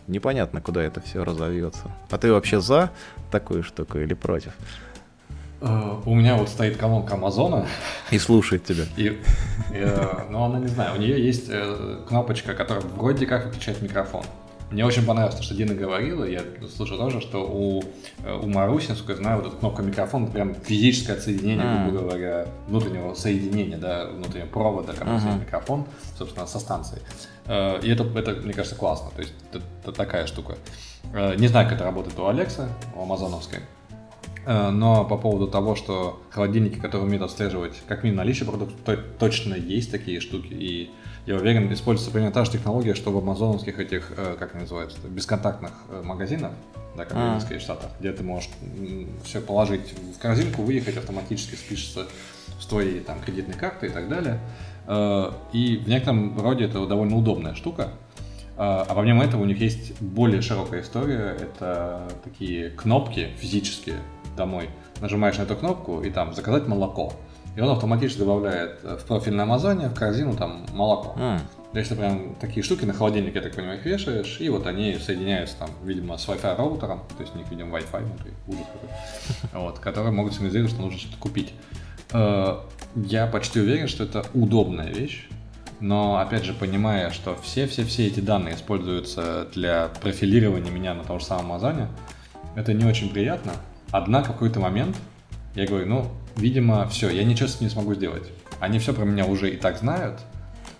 [0.06, 1.90] непонятно, куда это все разовьется.
[2.10, 2.90] А ты вообще за
[3.30, 4.52] такую штуку или против?
[5.62, 7.66] Uh, у меня вот стоит колонка Амазона.
[8.10, 8.84] И слушает тебя.
[8.96, 9.20] И, и,
[9.70, 14.24] э, ну, она не знаю, у нее есть э, кнопочка, которая вроде как выключает микрофон.
[14.72, 16.40] Мне очень понравилось то, что Дина говорила, я
[16.74, 17.82] слышал тоже, что у,
[18.24, 21.90] э, у Маруси, насколько я знаю, вот эта кнопка микрофона, это прям физическое отсоединение, mm.
[21.90, 25.40] грубо говоря, внутреннего соединения, да, внутреннего провода, который uh-huh.
[25.40, 25.84] микрофон,
[26.16, 27.02] собственно, со станцией.
[27.46, 30.56] Э, и это, это, мне кажется, классно, то есть это, это такая штука.
[31.12, 33.60] Э, не знаю, как это работает у Алекса, у амазоновской,
[34.46, 39.54] но по поводу того, что холодильники, которые умеют отслеживать как минимум наличие продуктов, то, точно
[39.54, 40.90] есть такие штуки, и
[41.24, 44.98] я уверен, используется примерно та же технология, что в амазоновских этих, э, как они называются,
[45.06, 46.50] бесконтактных э, магазинах,
[46.96, 47.60] да, как в а.
[47.60, 48.50] Штатах, где ты можешь
[49.24, 52.08] все положить в корзинку, выехать автоматически, спишется
[52.58, 54.40] с твоей там кредитной карты и так далее.
[54.88, 57.90] Э, и в некотором роде это довольно удобная штука.
[58.54, 61.36] А помимо этого у них есть более широкая история.
[61.40, 63.96] Это такие кнопки физические
[64.36, 64.70] домой.
[65.00, 67.12] Нажимаешь на эту кнопку и там заказать молоко
[67.54, 71.14] и он автоматически добавляет э, в профиль на Амазоне, в корзину там молоко.
[71.18, 71.40] Mm.
[71.72, 74.66] То есть ты прям такие штуки на холодильник, я так понимаю, их вешаешь, и вот
[74.66, 78.66] они соединяются там, видимо, с Wi-Fi роутером, то есть у них, видимо, Wi-Fi внутри, ужас
[78.72, 81.52] какой, вот, которые могут сигнализировать, что нужно что-то купить.
[82.12, 82.60] Э,
[82.94, 85.28] я почти уверен, что это удобная вещь,
[85.80, 91.26] но, опять же, понимая, что все-все-все эти данные используются для профилирования меня на том же
[91.26, 91.88] самом Амазоне,
[92.54, 93.52] это не очень приятно.
[93.92, 94.96] Однако в какой-то момент
[95.54, 98.24] я говорю, ну, видимо, все, я ничего с ним не смогу сделать.
[98.58, 100.18] Они все про меня уже и так знают.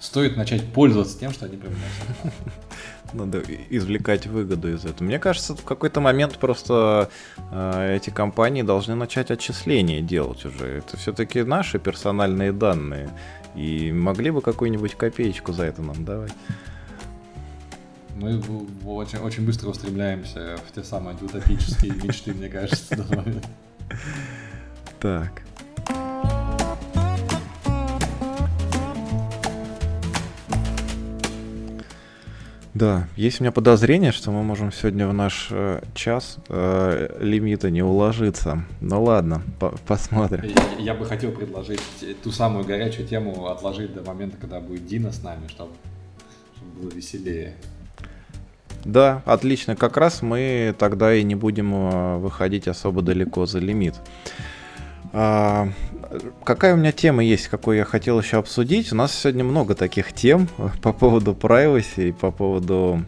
[0.01, 2.35] Стоит начать пользоваться тем, что они про меня знают.
[3.13, 5.05] Надо извлекать выгоду из этого.
[5.05, 7.11] Мне кажется, в какой-то момент просто
[7.51, 10.79] э, эти компании должны начать отчисления делать уже.
[10.79, 13.11] Это все-таки наши персональные данные.
[13.55, 16.33] И могли бы какую-нибудь копеечку за это нам давать.
[18.23, 18.41] Мы
[18.85, 23.49] очень, очень быстро устремляемся в те самые утопические мечты, мне кажется, момент.
[25.01, 25.43] Так.
[32.75, 37.71] Да, есть у меня подозрение, что мы можем сегодня в наш э, час э, лимита
[37.71, 38.65] не уложиться.
[38.81, 40.45] Ну ладно, по посмотрим.
[40.79, 41.81] Я, я бы хотел предложить
[42.23, 45.73] ту самую горячую тему отложить до момента, когда будет Дина с нами, чтобы,
[46.57, 47.57] чтобы было веселее.
[48.85, 49.77] Да, отлично.
[49.77, 53.95] Как раз мы тогда и не будем э, выходить особо далеко за лимит.
[55.13, 55.69] А,
[56.45, 58.93] какая у меня тема есть, какую я хотел еще обсудить?
[58.93, 60.49] У нас сегодня много таких тем
[60.83, 63.05] по поводу privacy и по поводу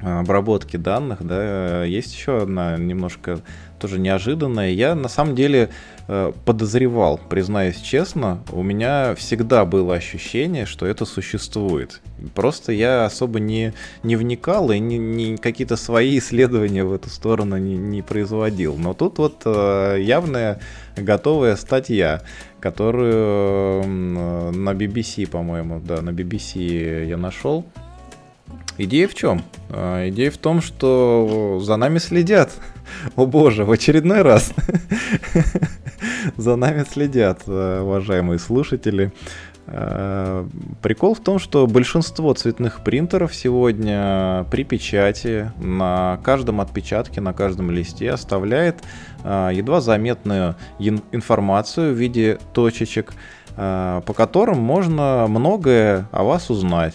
[0.00, 3.40] а, обработки данных, да, есть еще одна немножко
[3.80, 4.70] тоже неожиданная.
[4.70, 5.68] Я на самом деле э,
[6.06, 12.00] подозревал, признаюсь честно, у меня всегда было ощущение, что это существует.
[12.34, 13.72] Просто я особо не,
[14.02, 18.76] не вникал и не, не какие-то свои исследования в эту сторону не, не производил.
[18.76, 20.60] Но тут вот э, явная
[20.96, 22.22] готовая статья,
[22.60, 27.64] которую на BBC, по-моему, да, на BBC я нашел.
[28.78, 29.42] Идея в чем?
[29.70, 32.50] Идея в том, что за нами следят.
[33.16, 34.52] О боже, в очередной раз.
[36.36, 39.12] За нами следят, э, уважаемые слушатели.
[39.66, 40.46] Э,
[40.82, 47.70] прикол в том, что большинство цветных принтеров сегодня при печати на каждом отпечатке, на каждом
[47.70, 48.76] листе оставляет
[49.24, 53.14] э, едва заметную информацию в виде точечек,
[53.54, 56.94] по которым можно многое о вас узнать.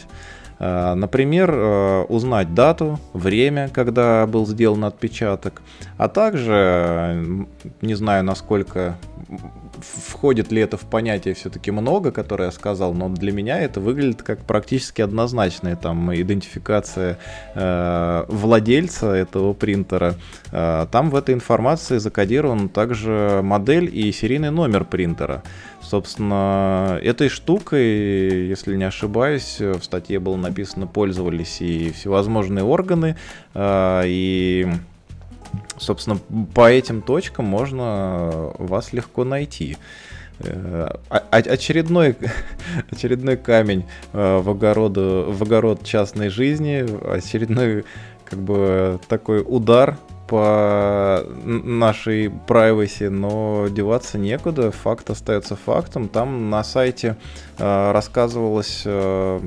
[0.59, 5.61] Э, например, э, узнать дату, время, когда был сделан отпечаток,
[5.97, 7.45] а также,
[7.81, 8.97] не знаю насколько
[9.81, 14.23] входит ли это в понятие все-таки много, которое я сказал, но для меня это выглядит
[14.23, 17.17] как практически однозначная там идентификация
[17.55, 20.15] э, владельца этого принтера.
[20.51, 25.43] Э, там в этой информации закодирован также модель и серийный номер принтера.
[25.81, 33.15] Собственно, этой штукой, если не ошибаюсь, в статье было написано, пользовались и всевозможные органы,
[33.53, 34.67] э, и
[35.77, 36.17] собственно,
[36.53, 39.77] по этим точкам можно вас легко найти.
[40.39, 42.15] Э, очередной,
[42.91, 47.85] очередной камень э, в, огороду, в огород частной жизни, очередной
[48.25, 49.97] как бы такой удар
[50.27, 56.09] по нашей privacy, но деваться некуда, факт остается фактом.
[56.09, 57.15] Там на сайте
[57.57, 59.39] э, рассказывалось э,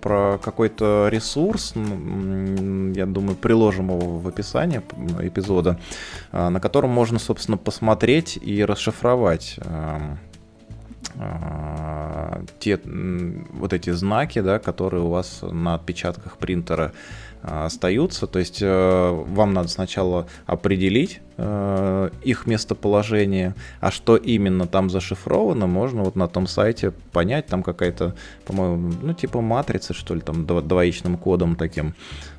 [0.00, 4.82] про какой-то ресурс, я думаю, приложим его в описании
[5.20, 5.78] эпизода,
[6.32, 10.16] э, на котором можно, собственно, посмотреть и расшифровать э,
[11.14, 16.92] э, те вот эти знаки, да, которые у вас на отпечатках принтера
[17.46, 18.26] остаются.
[18.26, 25.66] То есть э, вам надо сначала определить э, их местоположение, а что именно там зашифровано,
[25.66, 27.46] можно вот на том сайте понять.
[27.46, 32.35] Там какая-то, по-моему, ну типа матрица, что ли, там двоичным кодом таким а,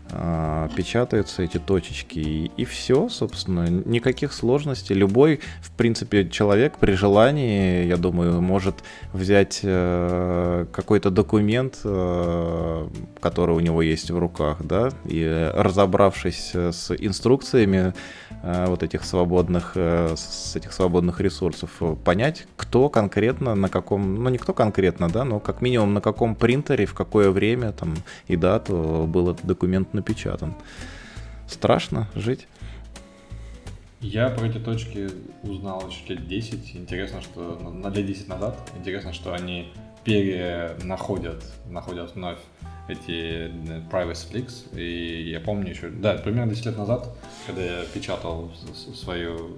[0.75, 4.95] печатаются эти точечки, и, и все, собственно, никаких сложностей.
[4.95, 8.83] Любой, в принципе, человек при желании, я думаю, может
[9.13, 12.87] взять э, какой-то документ, э,
[13.19, 17.93] который у него есть в руках, да, и разобравшись с инструкциями э,
[18.43, 24.37] вот этих свободных, э, с этих свободных ресурсов, понять, кто конкретно, на каком, ну не
[24.37, 27.95] кто конкретно, да, но как минимум на каком принтере, в какое время там
[28.27, 30.53] и дату был этот документ напечатан.
[31.47, 32.47] Страшно жить.
[33.99, 35.09] Я про эти точки
[35.41, 36.75] узнал еще лет 10.
[36.75, 39.73] Интересно, что на лет 10 назад, интересно, что они
[40.03, 42.37] перенаходят, находят вновь
[42.87, 44.77] эти э, privacy leaks.
[44.77, 47.15] И я помню еще, да, примерно 10 лет назад,
[47.45, 48.51] когда я печатал
[48.95, 49.57] свою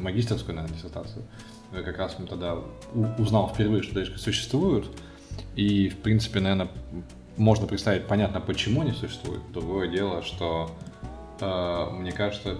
[0.00, 1.24] магистрскую, наверное, диссертацию,
[1.72, 2.58] как раз тогда
[3.18, 4.86] узнал впервые, что точки существуют.
[5.56, 6.68] И, в принципе, наверное,
[7.36, 9.42] можно представить, понятно, почему они существуют.
[9.52, 10.70] Другое дело, что,
[11.40, 12.58] э, мне кажется,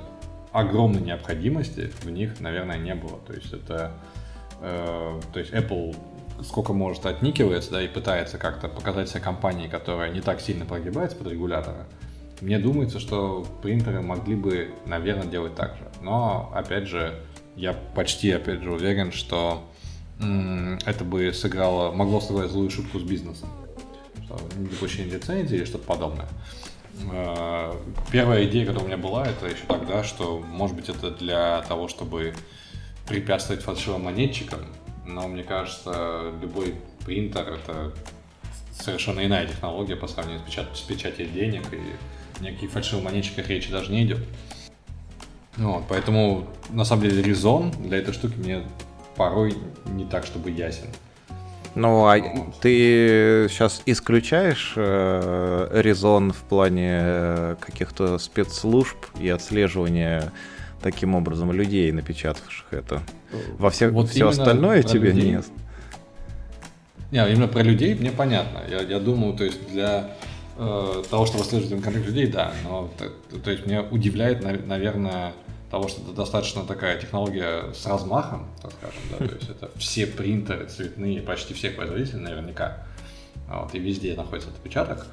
[0.52, 3.18] огромной необходимости в них, наверное, не было.
[3.26, 3.92] То есть это,
[4.60, 5.96] э, то есть Apple
[6.42, 11.16] сколько может отникивается, да, и пытается как-то показать себя компанией, которая не так сильно прогибается
[11.16, 11.86] под регулятора.
[12.40, 15.88] Мне думается, что принтеры могли бы, наверное, делать так же.
[16.02, 17.20] Но, опять же,
[17.56, 19.64] я почти, опять же, уверен, что
[20.20, 23.48] м- это бы сыграло, могло сыграть злую шутку с бизнесом
[24.56, 26.26] недопущение лицензии или что-то подобное.
[27.12, 27.72] Э,
[28.10, 31.88] первая идея, которая у меня была, это еще тогда, что, может быть, это для того,
[31.88, 32.34] чтобы
[33.08, 34.60] препятствовать фальшивым монетчикам,
[35.04, 36.74] но мне кажется, любой
[37.04, 37.92] принтер— это
[38.72, 40.76] совершенно иная технология по сравнению с, печат...
[40.76, 44.20] с печатью денег, и ни о каких фальшивых монетчиках речи даже не идет.
[45.56, 48.62] Вот, поэтому, на самом деле, резон для этой штуки мне
[49.16, 50.88] порой не так, чтобы ясен.
[51.76, 52.20] Ну, а
[52.60, 60.32] ты сейчас исключаешь э, резон в плане э, каких-то спецслужб и отслеживания
[60.84, 63.02] таким образом людей, напечатавших это?
[63.58, 65.30] Во все, вот все остальное тебе людей...
[65.32, 65.46] нет?
[67.10, 68.60] Не, именно про людей мне понятно.
[68.68, 70.10] Я, я думаю, то есть для
[70.58, 72.52] э, того, чтобы отслеживать конкретных людей, да.
[72.64, 75.32] Но то, то есть меня удивляет, наверное,
[75.70, 80.06] того, что это достаточно такая технология с размахом, так скажем, да, то есть это все
[80.06, 82.86] принтеры цветные, почти всех производителей наверняка,
[83.48, 85.06] вот, и везде находится отпечаток,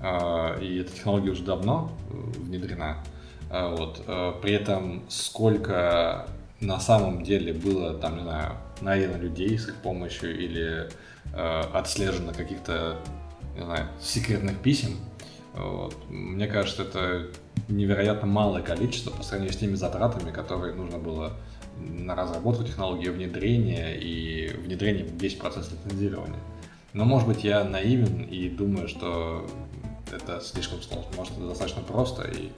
[0.00, 3.04] а, и эта технология уже давно э, внедрена, а,
[3.50, 6.26] вот, э, при этом сколько
[6.60, 10.88] на самом деле было, там, не знаю, найдено людей с их помощью или
[11.34, 12.98] э, отслежено каких-то,
[13.56, 14.96] не знаю, секретных писем,
[15.54, 15.96] вот.
[16.08, 17.26] Мне кажется, это
[17.68, 21.32] невероятно малое количество по сравнению с теми затратами, которые нужно было
[21.78, 26.40] на разработку технологии внедрения и внедрение весь процесс лицензирования.
[26.92, 29.46] Но, может быть, я наивен и думаю, что
[30.12, 31.10] это слишком сложно.
[31.16, 32.50] Может, это достаточно просто, и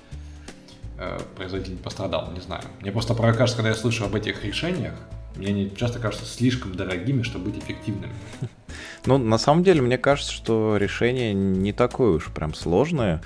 [1.02, 2.62] э, производитель пострадал, не знаю.
[2.80, 4.94] Мне просто порой кажется, когда я слышу об этих решениях,
[5.36, 8.12] мне они часто кажутся слишком дорогими, чтобы быть эффективными.
[9.04, 13.20] Ну, на самом деле, мне кажется, что решение не такое уж прям сложное.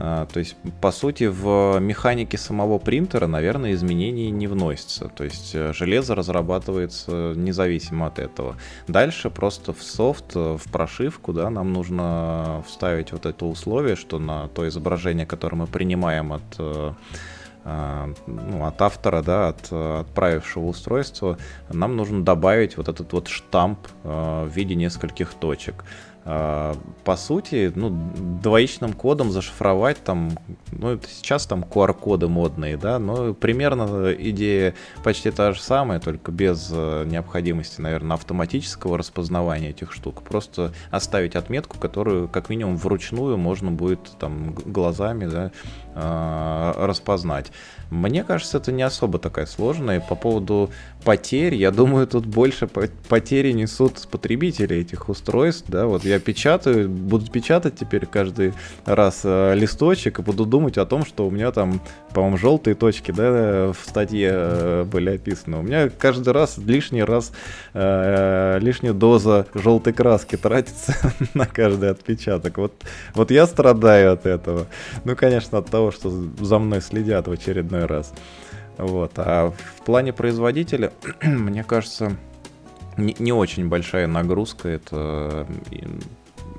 [0.00, 5.08] А, то есть, по сути, в механике самого принтера, наверное, изменений не вносится.
[5.08, 8.56] То есть, э, железо разрабатывается независимо от этого.
[8.86, 14.20] Дальше просто в софт, э, в прошивку, да, нам нужно вставить вот это условие, что
[14.20, 16.92] на то изображение, которое мы принимаем от э,
[18.26, 21.36] ну, от автора, да, от отправившего устройство,
[21.68, 25.84] нам нужно добавить вот этот вот штамп в виде нескольких точек.
[26.30, 30.32] А, по сути, ну, двоичным кодом зашифровать там,
[30.72, 36.68] ну, сейчас там QR-коды модные, да, но примерно идея почти та же самая, только без
[36.70, 40.20] э, необходимости, наверное, автоматического распознавания этих штук.
[40.20, 45.50] Просто оставить отметку, которую как минимум вручную можно будет там глазами, да,
[45.94, 47.50] а, распознать.
[47.90, 50.00] Мне кажется, это не особо такая сложная.
[50.00, 50.70] По поводу
[51.04, 55.64] потерь, я думаю, тут больше потери несут потребители этих устройств.
[55.68, 58.52] Да, вот я печатаю, буду печатать теперь каждый
[58.84, 61.80] раз э, листочек и буду думать о том, что у меня там,
[62.12, 65.58] по-моему, желтые точки, да, в статье э, были описаны.
[65.58, 67.32] У меня каждый раз лишний раз
[67.74, 70.94] э, лишняя доза желтой краски тратится
[71.34, 72.58] на каждый отпечаток.
[72.58, 72.72] Вот,
[73.14, 74.66] вот я страдаю от этого.
[75.04, 78.12] Ну, конечно, от того, что за мной следят в очередной раз.
[78.78, 79.12] Вот.
[79.16, 82.16] А в плане производителя, мне кажется,
[82.96, 84.68] не, не очень большая нагрузка.
[84.68, 85.46] Это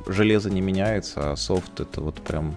[0.08, 2.56] железо не меняется, а софт это вот прям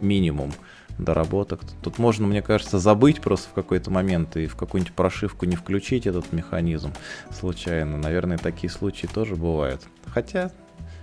[0.00, 0.52] минимум
[0.98, 1.60] доработок.
[1.82, 6.06] Тут можно, мне кажется, забыть просто в какой-то момент и в какую-нибудь прошивку не включить
[6.06, 6.92] этот механизм
[7.30, 7.96] случайно.
[7.96, 9.82] Наверное, такие случаи тоже бывают.
[10.06, 10.50] Хотя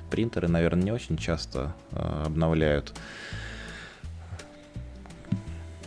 [0.09, 2.93] принтеры, наверное, не очень часто э, обновляют.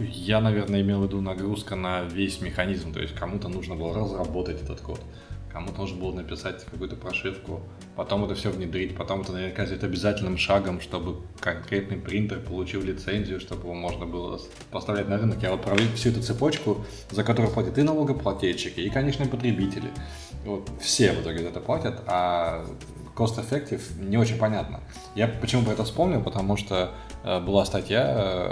[0.01, 4.63] Я, наверное, имел в виду нагрузка на весь механизм, то есть кому-то нужно было разработать
[4.63, 5.01] этот код,
[5.53, 7.61] кому-то нужно было написать какую-то прошивку,
[7.97, 13.41] потом это все внедрить, потом это наверняка сделать обязательным шагом, чтобы конкретный принтер получил лицензию,
[13.41, 14.41] чтобы его можно было
[14.71, 15.43] поставлять на рынок.
[15.43, 19.91] Я вот провел всю эту цепочку, за которую платят и налогоплательщики, и, конечно, потребители.
[20.45, 22.65] Вот все в итоге за это платят, а
[23.21, 24.81] cost-effective не очень понятно.
[25.15, 26.91] Я почему бы это вспомнил, потому что
[27.23, 28.05] э, была статья,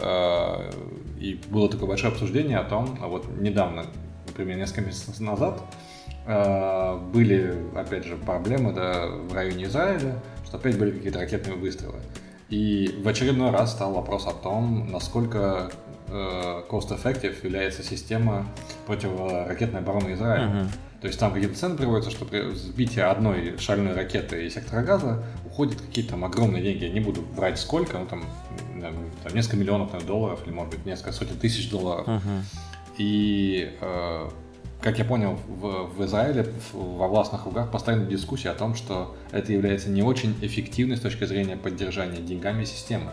[0.03, 0.71] э,
[1.19, 3.87] и было такое большое обсуждение о том, вот недавно,
[4.27, 5.63] например, несколько месяцев назад,
[6.27, 12.01] э, были, опять же, проблемы да, в районе Израиля, что опять были какие-то ракетные выстрелы.
[12.51, 15.71] И в очередной раз стал вопрос о том, насколько
[16.09, 18.47] э, cost-effective является система
[18.87, 20.47] противоракетной обороны Израиля.
[20.47, 20.69] Uh-huh.
[21.01, 25.23] То есть там какие-то цены приводятся, что при сбитии одной шальной ракеты из сектора газа
[25.47, 26.85] уходят какие-то там огромные деньги.
[26.85, 28.25] Я не буду врать сколько, ну там,
[28.81, 32.09] там несколько миллионов наверное, долларов или может быть несколько сотен тысяч долларов.
[32.09, 32.43] Uh-huh.
[32.99, 34.29] И э,
[34.81, 39.53] как я понял, в, в Израиле во властных кругах постоянно дискуссия о том, что это
[39.53, 43.11] является не очень эффективной с точки зрения поддержания деньгами системы.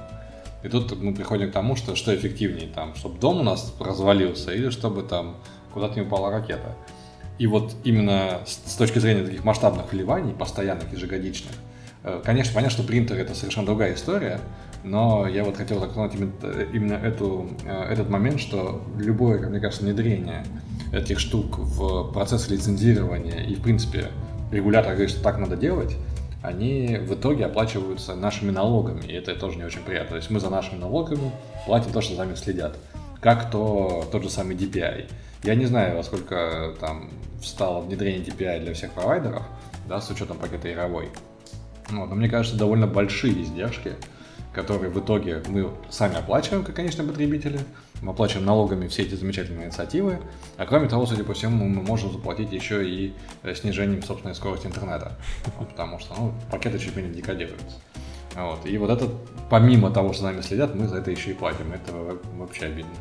[0.64, 4.52] И тут мы приходим к тому, что что эффективнее, там, чтобы дом у нас развалился
[4.52, 5.38] или чтобы там
[5.74, 6.76] куда-то не упала ракета.
[7.38, 11.54] И вот именно с точки зрения таких масштабных вливаний, постоянных, ежегодичных,
[12.04, 14.40] э, конечно, понятно, что принтер это совершенно другая история,
[14.84, 19.60] но я вот хотел затронуть именно, именно эту, э, этот момент, что любое, как мне
[19.60, 20.46] кажется, внедрение
[20.94, 24.12] этих штук в процесс лицензирования и, в принципе,
[24.52, 25.98] регулятор говорит, что так надо делать,
[26.42, 30.12] они в итоге оплачиваются нашими налогами, и это тоже не очень приятно.
[30.12, 31.32] То есть мы за нашими налогами
[31.66, 32.78] платим то, что за нами следят.
[33.20, 35.10] Как то тот же самый DPI.
[35.46, 39.43] Я не знаю, во сколько там встало внедрение DPI для всех провайдеров,
[39.88, 41.10] да, с учетом пакета Яровой.
[41.91, 43.93] Вот, но мне кажется, довольно большие издержки,
[44.54, 47.60] которые в итоге мы сами оплачиваем, как конечные потребители,
[48.02, 50.18] мы оплачиваем налогами все эти замечательные инициативы,
[50.58, 54.66] а кроме того, судя по всему, мы можем заплатить еще и э, снижением собственной скорости
[54.66, 55.16] интернета,
[55.60, 57.78] потому что ну, пакеты чуть менее декодируются.
[58.36, 58.66] Вот.
[58.66, 59.10] И вот это,
[59.50, 61.72] помимо того, что за нами следят, мы за это еще и платим.
[61.72, 61.93] Это
[62.34, 62.91] вообще обидно.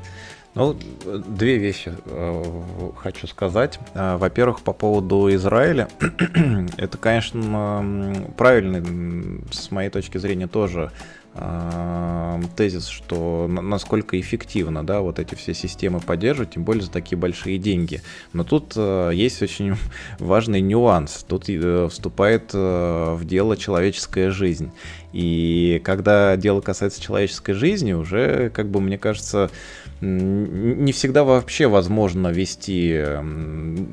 [0.55, 3.81] Ну, две вещи э, хочу сказать.
[3.95, 5.89] Э, во-первых, по поводу Израиля.
[6.77, 10.93] Это, конечно, правильный, с моей точки зрения, тоже
[11.35, 17.19] э, тезис, что насколько эффективно, да, вот эти все системы поддерживать, тем более за такие
[17.19, 18.01] большие деньги.
[18.33, 19.75] Но тут есть очень
[20.21, 21.25] важный нюанс.
[21.29, 21.47] Тут
[21.91, 24.71] вступает в дело человеческая жизнь.
[25.13, 29.51] И когда дело касается человеческой жизни, уже, как бы, мне кажется,
[30.05, 33.05] не всегда вообще возможно вести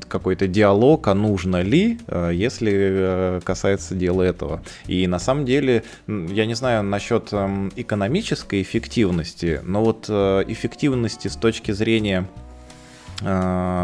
[0.08, 4.62] какой-то диалог, а нужно ли, э, если э, касается дела этого.
[4.86, 7.32] И на самом деле, я не знаю насчет
[7.76, 12.28] экономической эффективности, но вот э, эффективности с точки зрения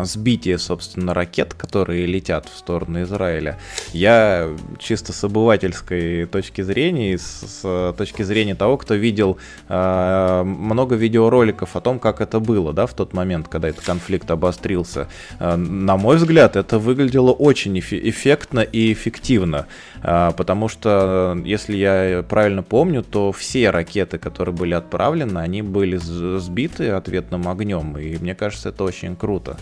[0.05, 3.59] сбитие, собственно, ракет, которые летят в сторону Израиля,
[3.93, 4.49] я
[4.79, 9.39] чисто с обывательской точки зрения, с, с точки зрения того, кто видел
[9.69, 14.31] э, много видеороликов о том, как это было, да, в тот момент, когда этот конфликт
[14.31, 15.09] обострился,
[15.39, 22.25] э, на мой взгляд, это выглядело очень эффектно и эффективно, э, потому что, если я
[22.29, 28.35] правильно помню, то все ракеты, которые были отправлены, они были сбиты ответным огнем, и мне
[28.35, 29.57] кажется, это очень круто.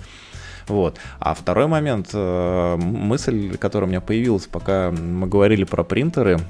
[0.69, 0.99] Вот.
[1.21, 6.41] А второй момент, э, мысль, которая у меня появилась, пока мы говорили про принтеры,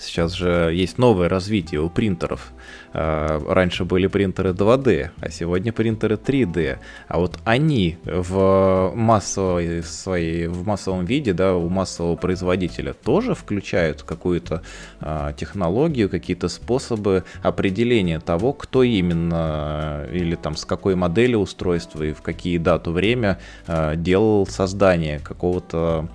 [0.00, 2.52] Сейчас же есть новое развитие у принтеров.
[2.92, 6.78] А, раньше были принтеры 2D, а сегодня принтеры 3D.
[7.08, 14.02] А вот они в массовой своей, в массовом виде, да, у массового производителя тоже включают
[14.02, 14.62] какую-то
[15.00, 22.12] а, технологию, какие-то способы определения того, кто именно или там с какой модели устройства и
[22.12, 26.08] в какие дату время а, делал создание какого-то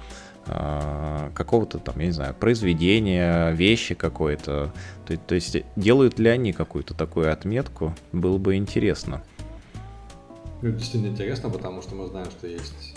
[0.45, 4.74] какого-то там, я не знаю, произведения, вещи какой-то.
[5.06, 9.24] То, то есть делают ли они какую-то такую отметку, было бы интересно.
[10.61, 12.95] Ну, действительно интересно, потому что мы знаем, что есть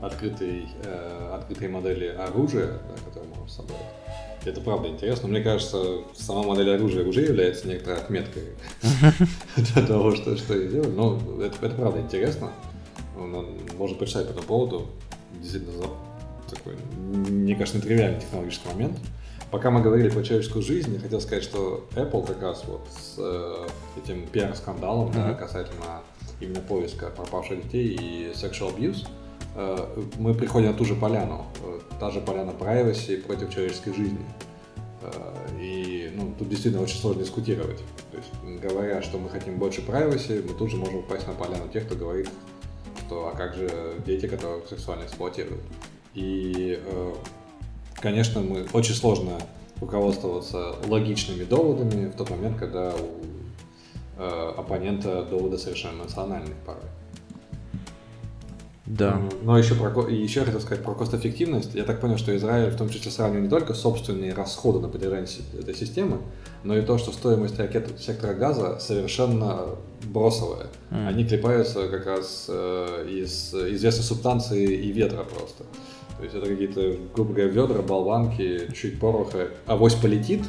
[0.00, 3.80] открытые, э, открытые модели оружия, да, которые можно собрать.
[4.44, 5.28] Это правда интересно.
[5.28, 8.44] Мне кажется, сама модель оружия уже является некоторой отметкой
[9.86, 10.92] того, что, я делаю.
[10.92, 12.50] Но это правда интересно.
[13.16, 14.86] Можно почитать по этому поводу.
[15.40, 15.88] Действительно
[16.48, 18.98] такой, мне кажется, нетривиальный технологический момент.
[19.50, 23.14] Пока мы говорили про человеческую жизнь, я хотел сказать, что Apple как раз вот с
[23.18, 23.66] э,
[24.02, 25.28] этим пиар-скандалом mm-hmm.
[25.28, 26.02] да, касательно
[26.40, 29.06] именно поиска пропавших детей и sexual abuse,
[29.54, 34.26] э, мы приходим на ту же поляну, э, та же поляна privacy против человеческой жизни.
[35.02, 37.78] Э, и ну, тут действительно очень сложно дискутировать.
[38.10, 41.68] То есть, говоря, что мы хотим больше privacy, мы тут же можем упасть на поляну
[41.68, 42.28] тех, кто говорит,
[43.06, 45.62] что а как же дети, которые сексуально эксплуатируют.
[46.18, 47.12] И, э,
[48.00, 49.38] конечно, мы очень сложно
[49.80, 56.82] руководствоваться логичными доводами в тот момент, когда у э, оппонента доводы совершенно эмоциональные порой.
[58.86, 59.20] Да.
[59.42, 61.74] Но еще, про, еще хотел сказать про кост-эффективность.
[61.74, 65.28] Я так понял, что Израиль в том числе сравнивает не только собственные расходы на поддержание
[65.56, 66.18] этой системы,
[66.64, 70.68] но и то, что стоимость ракет сектора газа совершенно бросовая.
[70.90, 71.06] Mm.
[71.06, 75.64] Они клепаются как раз э, из известной субстанции и ветра просто.
[76.18, 80.44] То есть это какие-то, грубо говоря, ведра, болванки, чуть пороха, авось полетит.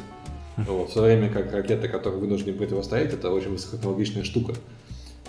[0.56, 4.52] Вот, в то время как ракеты, которые вынуждены противостоять, это очень высокотехнологичная штука.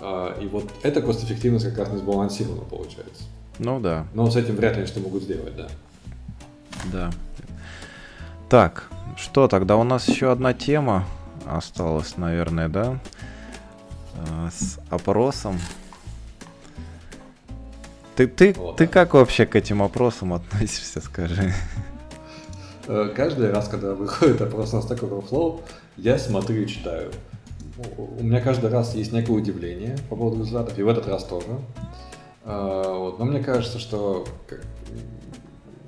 [0.00, 3.22] А, и вот эта кост-эффективность как раз не сбалансирована получается.
[3.58, 4.06] Ну да.
[4.14, 5.68] Но с этим вряд ли что могут сделать, да.
[6.92, 7.10] Да.
[8.48, 11.06] Так, что тогда у нас еще одна тема
[11.46, 12.98] осталась, наверное, да?
[14.16, 15.58] А, с опросом.
[18.16, 18.76] Ты, ты, вот.
[18.76, 21.52] ты как вообще к этим опросам относишься, скажи?
[22.88, 25.62] Э, каждый раз, когда выходит опрос на Stack Overflow,
[25.96, 27.10] я смотрю и читаю.
[27.96, 31.46] У меня каждый раз есть некое удивление по поводу результатов, и в этот раз тоже.
[32.44, 33.18] Э, вот.
[33.18, 34.26] Но мне кажется, что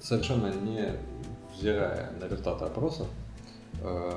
[0.00, 0.92] совершенно не
[1.54, 3.06] взирая на результаты опроса,
[3.82, 4.10] э,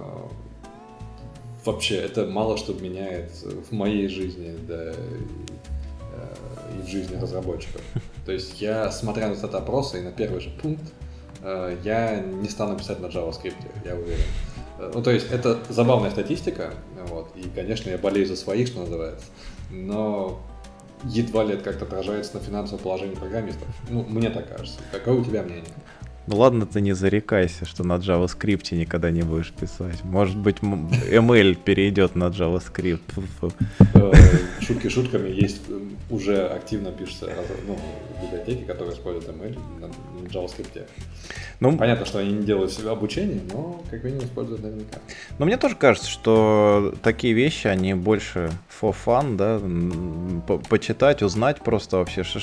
[1.65, 3.31] вообще это мало что меняет
[3.69, 4.93] в моей жизни, да,
[6.81, 7.81] в жизни разработчиков.
[8.25, 10.83] То есть я, смотря на этот опрос и на первый же пункт,
[11.41, 13.55] э, я не стану писать на JavaScript,
[13.85, 14.23] я уверен.
[14.79, 16.73] Э, ну, то есть это забавная статистика,
[17.07, 19.25] вот, и, конечно, я болею за своих, что называется,
[19.69, 20.39] но
[21.03, 23.67] едва ли это как-то отражается на финансовом положении программистов.
[23.89, 24.79] Ну, мне так кажется.
[24.91, 25.63] Какое у тебя мнение?
[26.27, 30.03] Ну ладно, ты не зарекайся, что на JavaScript никогда не будешь писать.
[30.03, 32.99] Может быть, ML перейдет на JavaScript.
[33.93, 34.11] Э,
[34.59, 35.61] шутки шутками есть,
[36.09, 37.29] уже активно пишутся
[37.65, 37.79] ну,
[38.21, 40.85] библиотеки, которые используют ML на JavaScript.
[41.61, 44.99] Ну, Понятно, что они не делают себе обучение, но как минимум используют наверняка.
[45.39, 48.51] Но мне тоже кажется, что такие вещи, они больше
[48.81, 49.61] for fun, да,
[50.45, 52.41] по почитать, узнать просто вообще, что,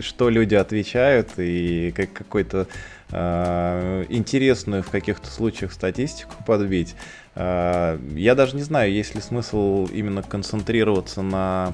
[0.00, 6.96] что люди отвечают и как какой-то Э, интересную в каких-то случаях статистику подбить.
[7.36, 11.72] Э, я даже не знаю, есть ли смысл именно концентрироваться на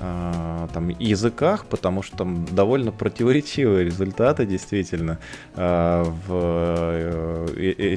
[0.00, 5.18] э, там, языках, потому что там довольно противоречивые результаты действительно
[5.54, 7.46] в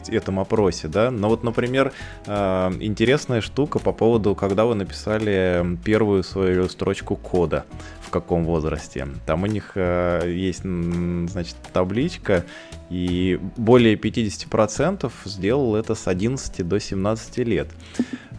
[0.07, 1.09] этом опросе, да.
[1.09, 1.91] Но вот, например,
[2.27, 7.65] интересная штука по поводу, когда вы написали первую свою строчку кода
[8.09, 9.07] в каком возрасте.
[9.27, 12.43] Там у них э, есть, значит, табличка,
[12.89, 17.67] и более 50% сделал это с 11 до 17 лет.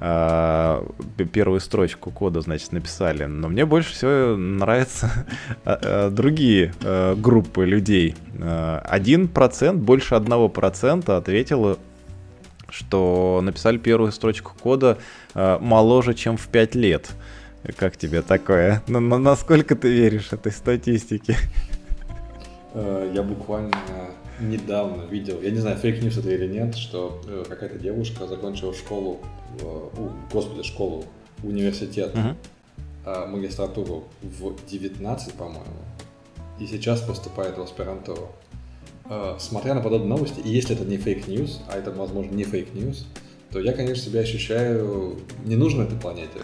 [0.00, 0.84] э,
[1.32, 3.26] первую строчку кода, значит, написали.
[3.26, 5.08] Но мне больше всего нравятся
[5.64, 8.16] э, другие э, группы людей.
[8.40, 11.78] Один процент, больше одного процента ответило
[12.72, 14.98] что написали первую строчку кода
[15.34, 17.10] э, моложе, чем в 5 лет.
[17.76, 18.82] Как тебе такое?
[18.88, 21.36] На, на, насколько ты веришь этой статистике?
[22.72, 23.76] Э, я буквально
[24.40, 28.72] недавно видел, я не знаю, fake news это или нет, что э, какая-то девушка закончила
[28.72, 29.20] школу,
[29.60, 29.88] э,
[30.32, 31.04] господи, школу,
[31.42, 33.26] университет, uh-huh.
[33.26, 35.64] магистратуру в 19, по-моему,
[36.58, 38.30] и сейчас поступает в аспирантуру.
[39.38, 42.72] Смотря на подобные новости, и если это не fake news, а это, возможно, не fake
[42.72, 43.06] news,
[43.52, 46.40] то я, конечно, себя ощущаю не нужно этой планете.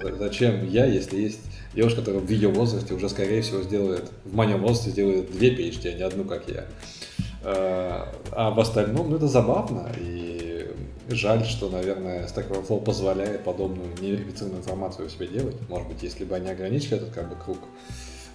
[0.00, 1.40] Как бы, зачем я, если есть
[1.74, 5.88] девушка, которая в ее возрасте уже, скорее всего, сделает, в моем возрасте сделает две PhD,
[5.88, 6.64] а не одну, как я.
[7.42, 10.68] А, а в остальном, ну, это забавно, и
[11.08, 15.56] жаль, что, наверное, Stack Overflow позволяет подобную неверифицированную информацию у себя делать.
[15.68, 17.58] Может быть, если бы они ограничили этот как бы круг,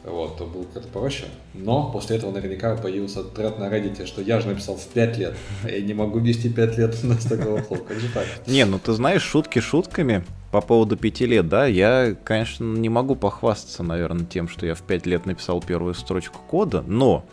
[0.03, 1.25] вот, то было как-то проще.
[1.53, 5.35] Но после этого наверняка появился тред на Reddit, что я же написал в 5 лет,
[5.63, 7.85] а я не могу вести 5 лет на Stack Overflow.
[7.87, 8.25] Как же так?
[8.47, 13.15] Не, ну ты знаешь, шутки шутками по поводу 5 лет, да, я, конечно, не могу
[13.15, 17.23] похвастаться, наверное, тем, что я в 5 лет написал первую строчку кода, но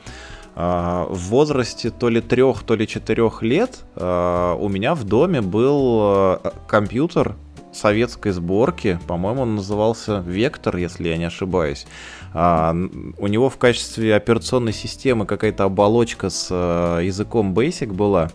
[0.55, 5.41] а, в возрасте то ли трех, то ли четырех лет а, у меня в доме
[5.41, 7.35] был а, компьютер
[7.73, 11.87] советской сборки, по-моему, он назывался Вектор, если я не ошибаюсь.
[12.35, 12.75] А,
[13.19, 18.31] у него в качестве операционной системы какая-то оболочка с а, языком Basic была.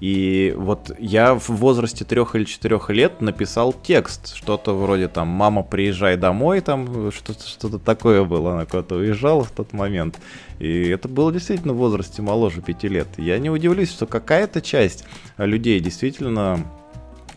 [0.00, 5.62] И вот я в возрасте трех или четырех лет написал текст, что-то вроде там «Мама,
[5.62, 10.18] приезжай домой», там что-то что такое было, она куда-то уезжала в тот момент.
[10.58, 13.06] И это было действительно в возрасте моложе пяти лет.
[13.16, 15.04] Я не удивлюсь, что какая-то часть
[15.36, 16.58] людей действительно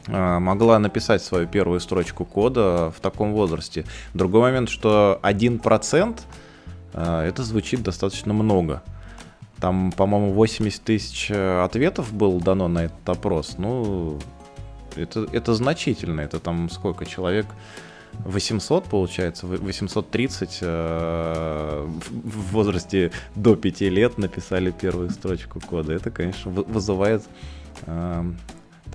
[0.07, 3.86] могла написать свою первую строчку кода в таком возрасте.
[4.14, 6.19] Другой момент, что 1%
[6.94, 8.82] а, это звучит достаточно много.
[9.60, 13.56] Там, по-моему, 80 тысяч э, ответов было дано на этот опрос.
[13.57, 14.19] Ну,
[14.95, 16.22] это, это значительно.
[16.22, 17.45] Это там сколько человек?
[18.23, 25.94] 800, получается, 830 э, в возрасте до 5 лет написали первую строчку кода.
[25.94, 27.23] Это, конечно, вызывает,
[27.86, 28.23] э,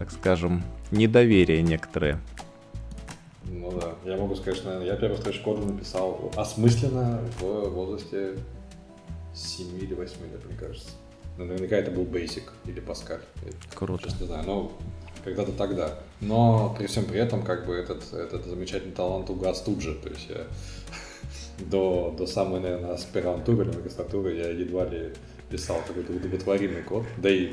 [0.01, 2.18] так скажем, недоверие некоторое.
[3.44, 8.39] Ну да, я могу сказать, что, наверное, я первую строчку кода написал осмысленно в возрасте
[9.35, 10.89] 7 или 8 лет, мне кажется.
[11.36, 13.20] Но наверняка это был Basic или Pascal.
[13.74, 14.09] Круто.
[14.09, 14.72] Сейчас не знаю, но
[15.22, 15.98] когда-то тогда.
[16.22, 19.97] Но при всем при этом, как бы, этот, этот замечательный талант угас тут же.
[19.97, 20.47] То есть я
[21.66, 25.12] до, до самой, наверное, аспирантуры или магистратуры я едва ли
[25.51, 27.05] писал какой-то удовлетворимый код.
[27.18, 27.52] Да и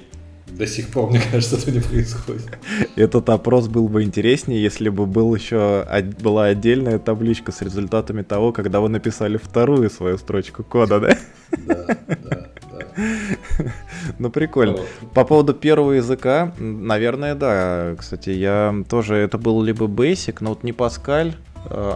[0.50, 2.58] до сих пор, мне кажется, это не происходит.
[2.96, 5.86] Этот опрос был бы интереснее, если бы был еще,
[6.22, 11.18] была отдельная табличка с результатами того, когда вы написали вторую свою строчку кода, да?
[11.66, 13.74] Да, да, да.
[14.20, 14.80] Ну, прикольно.
[15.14, 17.96] По поводу первого языка, наверное, да.
[17.98, 21.34] Кстати, я тоже, это был либо Basic, но вот не Pascal,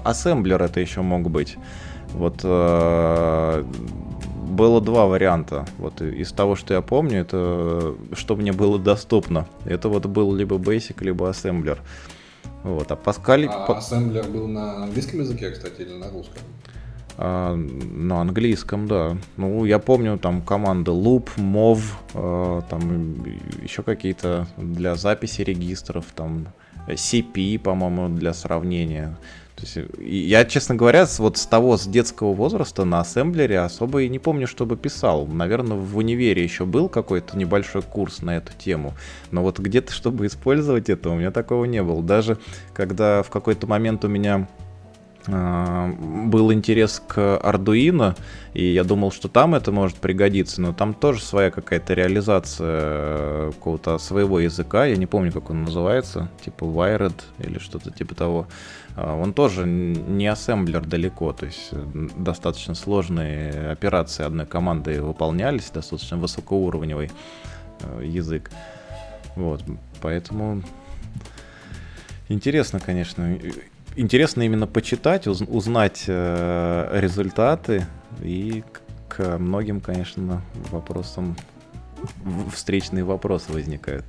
[0.04, 1.58] ассемблер это еще мог быть.
[2.14, 3.64] Вот э,
[4.52, 5.66] было два варианта.
[5.78, 9.48] Вот из того, что я помню, это что мне было доступно.
[9.66, 11.80] Это вот был либо Basic, либо Assembler.
[12.64, 13.46] Вот, а Pascal...
[13.48, 16.42] А Assembler был на английском языке, кстати, или на русском?
[17.18, 19.18] А, на английском, да.
[19.38, 21.82] Ну, я помню там команды Loop, Mov,
[22.14, 23.26] а, там
[23.64, 26.48] еще какие-то для записи регистров, там
[26.88, 29.18] CP, по-моему, для сравнения.
[29.62, 34.10] То есть, я, честно говоря, вот с того, с детского возраста на ассемблере особо и
[34.10, 35.28] не помню, чтобы писал.
[35.28, 38.96] Наверное, в универе еще был какой-то небольшой курс на эту тему.
[39.30, 42.02] Но вот где-то, чтобы использовать это, у меня такого не было.
[42.02, 42.40] Даже
[42.74, 44.48] когда в какой-то момент у меня
[45.28, 48.18] был интерес к Arduino,
[48.54, 53.52] и я думал, что там это может пригодиться, но там тоже своя какая-то реализация э,
[53.54, 58.48] какого-то своего языка, я не помню, как он называется, типа Wired или что-то типа того.
[58.96, 65.70] А, он тоже не ассемблер далеко, то есть э, достаточно сложные операции одной командой выполнялись,
[65.70, 67.12] достаточно высокоуровневый
[67.82, 68.52] э, язык.
[69.36, 69.64] Вот,
[70.02, 70.62] поэтому
[72.28, 73.38] интересно, конечно
[73.96, 77.86] интересно именно почитать, уз, узнать э, результаты
[78.22, 78.64] и
[79.08, 80.42] к многим, конечно,
[80.72, 81.36] вопросам
[82.54, 84.06] встречные вопросы возникают.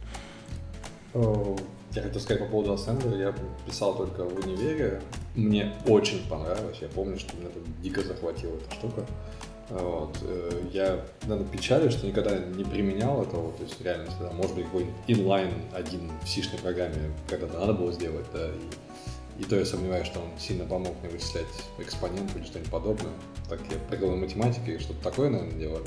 [1.15, 3.35] Я хотел сказать по поводу ассемблера, я
[3.67, 5.03] писал только в универе.
[5.35, 7.49] Мне очень понравилось, я помню, что меня
[7.83, 9.05] дико захватила эта штука.
[9.69, 10.19] Вот.
[10.23, 14.95] Э, я, наверное, печалю, что никогда не применял этого, то есть реально, может быть, какой-нибудь
[15.07, 18.61] inline один в сишной программе когда-то надо было сделать, да, и,
[19.43, 21.47] и то я сомневаюсь, что он сильно помог мне вычислять
[21.79, 23.13] экспоненты или что-нибудь подобное.
[23.49, 25.87] Так я прыгал на математике, что-то такое, наверное, делали.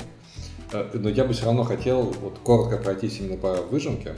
[0.72, 4.14] Э, но я бы все равно хотел вот коротко пройтись именно по выжимке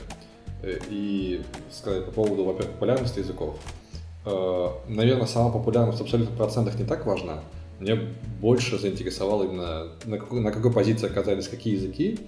[0.61, 1.41] э, и
[1.71, 3.57] сказать по поводу, во-первых, популярности языков.
[4.25, 7.41] Наверное, сама популярность в абсолютных процентах не так важна,
[7.79, 7.95] мне
[8.41, 12.19] больше заинтересовало именно, на какой, на какой позиции оказались какие языки.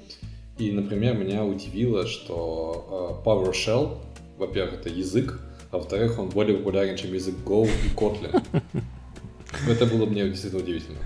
[0.57, 3.97] И, например, меня удивило, что э, PowerShell,
[4.37, 5.39] во-первых, это язык,
[5.71, 8.43] а во-вторых, он более популярен, чем язык Go и Kotlin.
[9.69, 10.99] Это было мне действительно удивительно.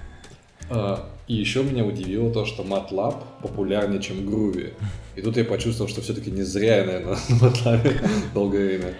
[0.69, 0.97] Э,
[1.27, 4.73] и еще меня удивило то, что MATLAB популярнее, чем Groovy.
[5.15, 8.93] И тут я почувствовал, что все-таки не зря я, наверное, на MATLAB долгое время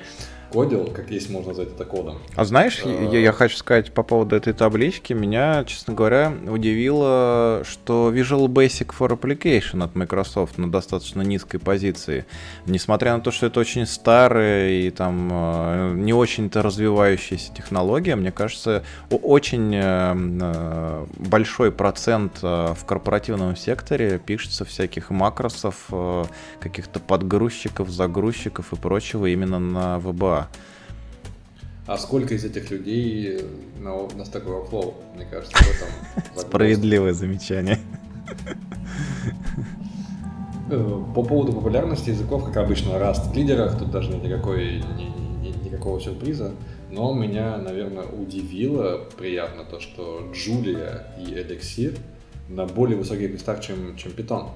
[0.51, 2.17] кодил, как есть можно назвать это кодом.
[2.35, 8.11] А знаешь, я, я хочу сказать по поводу этой таблички, меня, честно говоря, удивило, что
[8.13, 12.25] Visual Basic for Application от Microsoft на достаточно низкой позиции.
[12.65, 18.31] Несмотря на то, что это очень старая и там э, не очень-то развивающаяся технология, мне
[18.31, 25.87] кажется, очень э, э, большой процент в корпоративном секторе пишется всяких макросов,
[26.59, 29.99] каких-то подгрузчиков, загрузчиков и прочего именно на
[30.35, 30.45] VBA.
[31.87, 33.39] А сколько из этих людей
[33.79, 35.89] на, на Stack Overflow, мне кажется, в этом
[36.41, 37.79] Справедливое замечание.
[40.71, 45.65] Э, по поводу популярности языков, как обычно, Rust в лидерах, тут даже никакой, ни, ни,
[45.65, 46.53] никакого сюрприза.
[46.89, 51.99] Но меня, наверное, удивило приятно то, что Джулия и Elixir
[52.49, 54.49] на более высоких местах, чем, чем Python.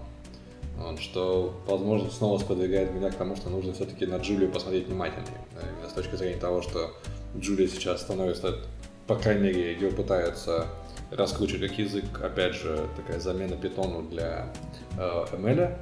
[0.99, 5.37] Что, возможно, снова сподвигает меня к тому, что нужно все-таки на Джулию посмотреть внимательнее.
[5.87, 6.91] С точки зрения того, что
[7.37, 8.57] Джулия сейчас становится,
[9.07, 10.67] по крайней мере, ее пытаются
[11.11, 14.53] раскручивать как язык, опять же, такая замена питону для
[14.97, 15.75] э, ML.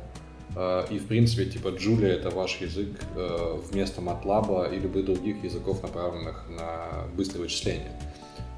[0.56, 5.44] Э, и, в принципе, типа, Джулия— это ваш язык э, вместо MATLAB и любых других
[5.44, 7.91] языков, направленных на быстрое вычисление.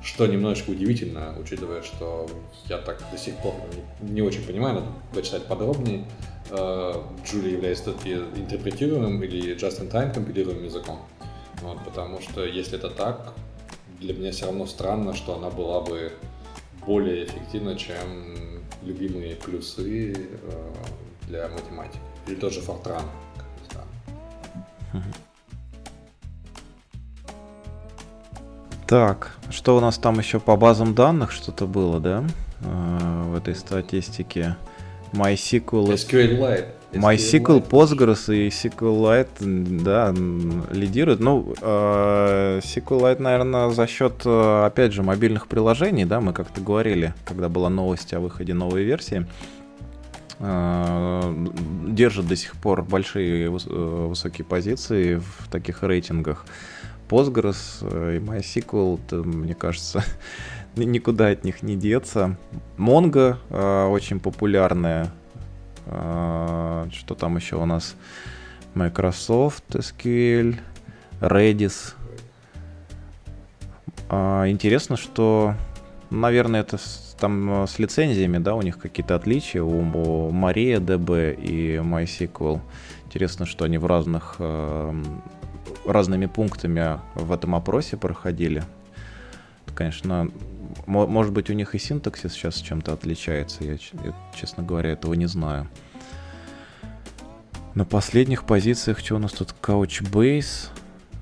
[0.01, 2.29] Что немножечко удивительно, учитывая, что
[2.67, 3.53] я так до сих пор
[4.01, 6.05] не, очень понимаю, надо почитать подробнее.
[6.49, 10.99] Джулия является интерпретируемым или just-in-time компилируемым языком.
[11.61, 13.33] Вот, потому что если это так,
[13.99, 16.13] для меня все равно странно, что она была бы
[16.85, 20.73] более эффективна, чем любимые плюсы э,
[21.27, 21.99] для математики.
[22.25, 23.03] Или тот же Fortran,
[23.35, 25.03] как.
[28.89, 32.23] Так, что у нас там еще по базам данных что-то было, да?
[32.61, 34.55] Э, в этой статистике.
[35.13, 35.93] MySQL.
[35.93, 36.65] SQLite.
[36.93, 40.11] MySQL, Postgres и SQLite, да,
[40.71, 41.19] лидируют.
[41.19, 47.13] Ну, э, SQLite, наверное, за счет, э, опять же, мобильных приложений, да, мы как-то говорили,
[47.25, 49.27] когда была новость о выходе новой версии,
[50.39, 51.47] э,
[51.89, 56.43] держит до сих пор большие высокие позиции в таких рейтингах.
[57.09, 57.81] Postgres
[58.15, 60.03] и MySQL, это, мне кажется,
[60.75, 62.37] никуда от них не деться.
[62.77, 63.37] Mongo
[63.89, 65.11] очень популярная
[65.91, 67.95] а, что там еще у нас?
[68.75, 70.55] Microsoft SQL,
[71.19, 71.93] Redis.
[74.07, 75.55] А, интересно, что,
[76.11, 76.77] наверное, это
[77.19, 79.81] там с лицензиями, да, у них какие-то отличия у
[80.31, 82.61] MariaDB и MySQL.
[83.05, 84.35] Интересно, что они в разных
[85.85, 88.63] разными пунктами в этом опросе проходили.
[89.75, 90.29] Конечно,
[90.85, 93.63] может быть, у них и синтаксис сейчас чем-то отличается.
[93.63, 93.77] Я,
[94.35, 95.67] честно говоря, этого не знаю.
[97.75, 99.55] На последних позициях что у нас тут?
[99.61, 100.69] Couchbase,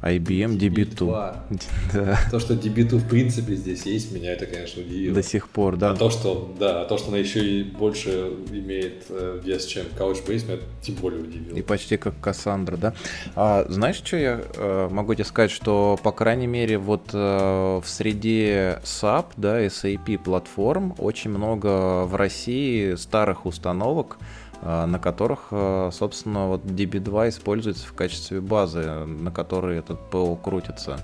[0.01, 1.35] IBM DB2.
[1.93, 2.19] да.
[2.31, 5.15] То, что DB2 в принципе здесь есть, меня это, конечно, удивило.
[5.15, 5.91] До сих пор, да.
[5.91, 9.85] А то, что, да, а то, что она еще и больше имеет э, вес, чем
[9.97, 11.57] Couchbase, меня тем более удивило.
[11.57, 12.93] И почти как Кассандра, да.
[13.35, 17.87] А, знаешь, что я э, могу тебе сказать, что, по крайней мере, вот э, в
[17.87, 24.17] среде SAP, да, SAP платформ очень много в России старых установок,
[24.61, 30.99] на которых, э, собственно, вот DB2 используется в качестве базы, на которой этот ПО крутится.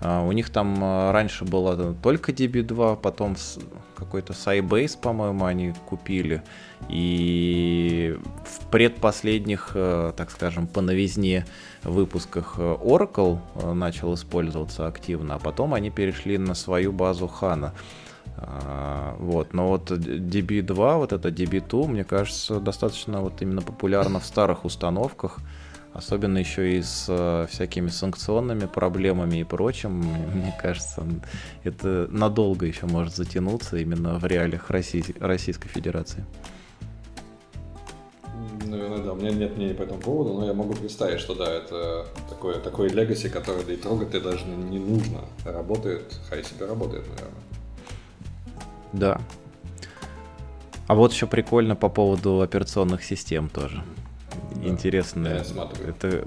[0.00, 3.36] Э, у них там раньше было только DB2, потом
[3.96, 6.42] какой-то Sybase, по-моему, они купили.
[6.88, 11.46] И в предпоследних, так скажем, по новизне
[11.84, 13.38] выпусках Oracle
[13.74, 17.70] начал использоваться активно, а потом они перешли на свою базу HANA.
[18.36, 24.24] А, вот, но вот DB2, вот это DB2, мне кажется, достаточно вот именно популярно в
[24.24, 25.38] старых установках.
[25.92, 29.90] Особенно еще и с э, всякими санкционными проблемами и прочим,
[30.34, 31.04] мне кажется,
[31.64, 36.24] это надолго еще может затянуться именно в реалиях России, Российской Федерации.
[38.64, 39.12] Наверное, да.
[39.12, 42.58] У меня нет мнений по этому поводу, но я могу представить, что да, это такое,
[42.58, 45.20] такое легаси, которое да и трогать тебе даже не нужно.
[45.44, 47.51] Работает, хай себе работает, наверное.
[48.92, 49.20] Да.
[50.86, 53.82] А вот еще прикольно по поводу операционных систем тоже
[54.54, 55.42] да, интересно.
[55.86, 56.26] Это,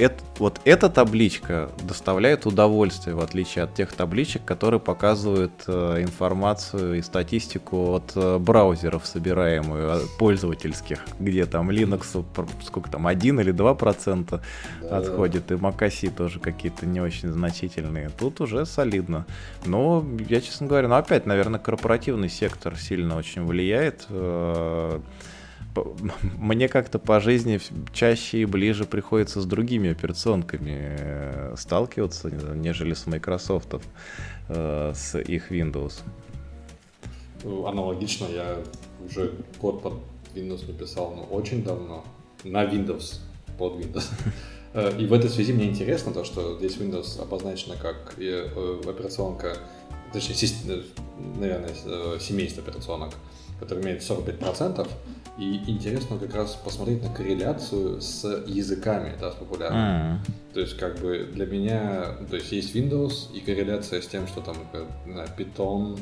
[0.00, 6.98] это, вот эта табличка доставляет удовольствие, в отличие от тех табличек, которые показывают э, информацию
[6.98, 12.24] и статистику от э, браузеров, собираемую, э, пользовательских, где там Linux,
[12.64, 14.42] сколько там, 1 или 2 процента
[14.80, 18.08] да, отходит, и MacOS тоже какие-то не очень значительные.
[18.08, 19.26] Тут уже солидно.
[19.66, 24.06] Но, я, честно говоря, ну опять, наверное, корпоративный сектор сильно очень влияет.
[24.08, 25.00] Э,
[26.38, 27.60] мне как-то по жизни
[27.92, 33.74] чаще и ближе приходится с другими операционками э, сталкиваться, нежели с Microsoft,
[34.48, 36.00] э, с их Windows.
[37.42, 38.58] Ну, аналогично, я
[39.04, 39.94] уже код под
[40.34, 42.04] Windows написал, но очень давно,
[42.44, 43.20] на Windows,
[43.58, 44.08] под Windows.
[44.72, 48.14] Э, и в этой связи мне интересно то, что здесь Windows обозначена как
[48.86, 49.56] операционка,
[50.12, 50.84] точнее,
[51.40, 53.14] наверное, семейство операционок,
[53.58, 54.88] которое имеет 45%,
[55.40, 59.82] и интересно как раз посмотреть на корреляцию с языками, да, с популярными.
[59.82, 60.52] Mm-hmm.
[60.52, 64.42] То есть, как бы для меня, то есть есть Windows и корреляция с тем, что
[64.42, 64.56] там,
[65.06, 65.98] не знаю, Python,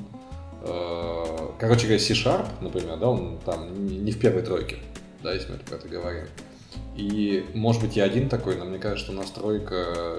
[0.62, 4.78] э, короче говоря, C-Sharp, например, да, он там не в первой тройке,
[5.22, 6.26] да, если мы про это говорим.
[6.96, 10.16] И, может быть, я один такой, но мне кажется, что настройка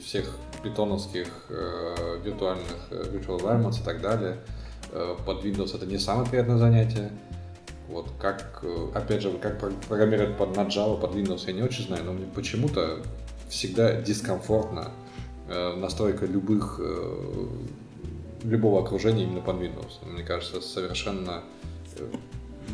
[0.00, 0.30] всех
[0.62, 4.36] питоновских э, виртуальных э, virtual environments и так далее
[4.92, 7.10] э, под Windows это не самое приятное занятие.
[7.88, 9.58] Вот как, э, опять же, как
[9.88, 13.02] программировать под, Java, под Windows, я не очень знаю, но мне почему-то
[13.48, 14.90] всегда дискомфортно
[15.48, 17.46] э, настройка любых, э,
[18.44, 20.06] любого окружения именно под Windows.
[20.10, 21.42] Мне кажется, совершенно
[21.98, 22.06] э,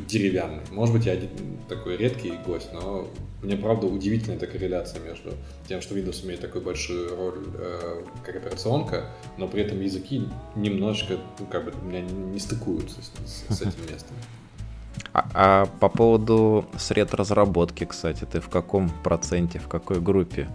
[0.06, 0.62] деревянный.
[0.70, 1.30] Может быть, я один
[1.68, 3.08] такой редкий гость, но
[3.42, 5.32] мне правда удивительная эта корреляция между
[5.66, 9.06] тем, что Windows имеет такую большую роль э, как операционка,
[9.38, 13.90] но при этом языки немножечко, ну, как бы, у меня не стыкуются с, с этим
[13.90, 14.16] местом.
[15.12, 20.48] А, а по поводу сред разработки, кстати, ты в каком проценте, в какой группе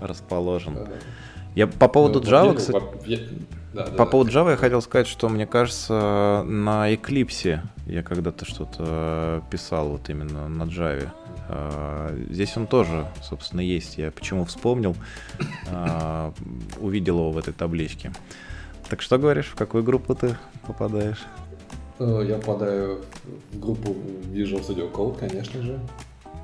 [0.00, 0.74] расположен?
[0.74, 0.92] Да, да.
[1.54, 3.18] Я по поводу ну, Java, кстати, я...
[3.74, 4.40] да, по да, поводу да.
[4.40, 10.48] Java я хотел сказать, что мне кажется, на Eclipse я когда-то что-то писал вот именно
[10.48, 11.10] на Java.
[11.48, 13.98] А, здесь он тоже, собственно, есть.
[13.98, 14.96] Я почему вспомнил,
[15.70, 16.32] а,
[16.80, 18.12] увидел его в этой табличке.
[18.88, 20.36] Так что говоришь, в какую группу ты
[20.66, 21.22] попадаешь?
[22.22, 23.02] Я попадаю
[23.52, 23.94] в группу
[24.32, 25.80] Visual Studio Code, конечно же,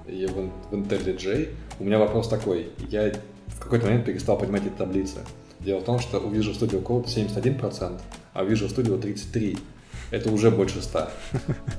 [0.07, 1.49] и в, в IntelliJ.
[1.81, 2.71] У меня вопрос такой.
[2.89, 3.13] Я
[3.49, 5.19] в какой-то момент перестал понимать эти таблицы.
[5.61, 8.01] Дело в том, что у Visual Studio Code 71%,
[8.35, 9.59] а у Visual Studio 33%.
[10.11, 11.09] Это уже больше 100.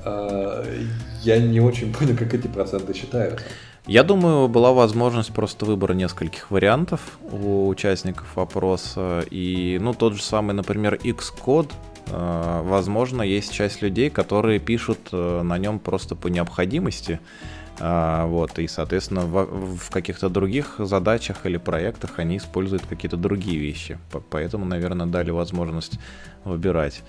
[0.04, 0.64] Э,
[1.22, 3.44] я не очень понял, как эти проценты считаются.
[3.86, 9.24] Я думаю, была возможность просто выбора нескольких вариантов у участников опроса.
[9.30, 11.72] И, ну, тот же самый, например, Xcode
[12.12, 17.20] возможно, есть часть людей, которые пишут э, на нем просто по необходимости.
[17.78, 23.98] Э, вот, и, соответственно, в, каких-то других задачах или проектах они используют какие-то другие вещи.
[24.30, 25.98] Поэтому, наверное, дали возможность
[26.44, 27.02] выбирать.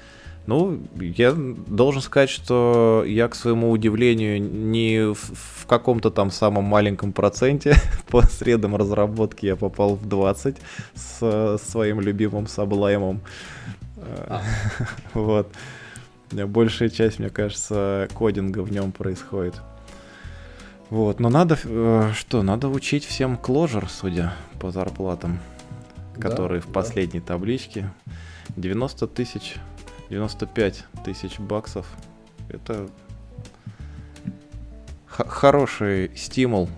[0.47, 6.63] Ну, я должен сказать, что я, к своему удивлению, не в, в каком-то там самом
[6.63, 7.75] маленьком проценте
[8.07, 10.57] по средам разработки я попал в 20
[10.95, 13.21] с своим любимым саблаймом.
[14.01, 14.41] А.
[15.13, 15.53] Вот.
[16.31, 19.61] Большая часть, мне кажется, кодинга в нем происходит.
[20.89, 25.39] Вот, но надо, э, что, надо учить всем Clojure, судя по зарплатам,
[26.19, 27.89] которые в последней табличке.
[28.57, 29.55] 90 тысяч,
[30.09, 31.87] 95 тысяч баксов.
[32.49, 32.89] Это
[35.07, 36.69] хороший стимул,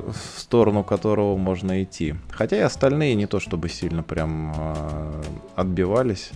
[0.00, 2.14] в, сторону которого можно идти.
[2.30, 5.22] Хотя и остальные не то чтобы сильно прям э,
[5.56, 6.30] отбивались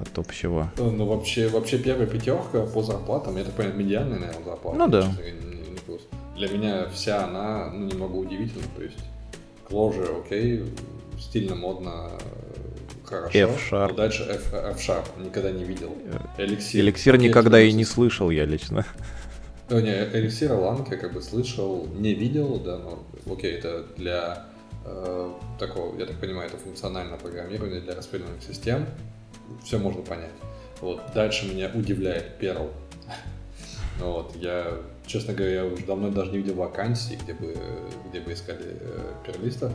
[0.00, 0.70] от общего.
[0.76, 4.78] Э, ну, вообще, вообще первая пятерка по зарплатам, я так понимаю, медианная, наверное, зарплата.
[4.78, 5.12] Ну да.
[6.36, 8.98] Для меня вся она, ну, немного удивительна, то есть
[9.68, 10.64] Clojure, окей,
[11.18, 12.10] стильно, модно,
[13.04, 13.38] хорошо.
[13.38, 13.94] F-Sharp.
[13.96, 15.92] дальше F-Sharp, никогда не видел.
[16.38, 16.80] Эликсир.
[16.82, 18.86] Эликсир никогда и не слышал я лично.
[19.70, 24.46] Ну, не, эликсир Ланг я как бы слышал, не видел, да, но окей, это для
[24.84, 28.86] э, такого, я так понимаю, это функциональное программирование для распределенных систем
[29.62, 30.32] все можно понять.
[30.80, 31.02] Вот.
[31.14, 32.70] Дальше меня удивляет Perl.
[34.00, 34.78] Вот, я
[35.08, 37.56] честно говоря, я уже давно даже не видел вакансий, где бы,
[38.08, 39.72] где бы искали э, перлистов.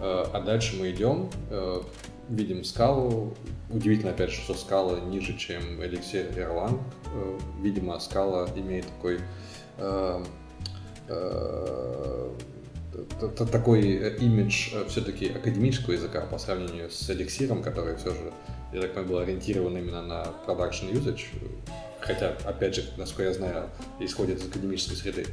[0.00, 1.80] Э, а дальше мы идем, э,
[2.28, 3.34] видим скалу.
[3.70, 6.80] Удивительно, опять же, что скала ниже, чем эликсир Erlang.
[7.14, 9.20] Э, видимо, скала имеет такой
[13.52, 18.32] такой имидж все-таки академического языка по сравнению с эликсиром, который все же,
[18.72, 21.26] я так понимаю, был ориентирован именно на production usage,
[22.00, 23.70] хотя, опять же, насколько я знаю,
[24.00, 25.26] исходит из академической среды.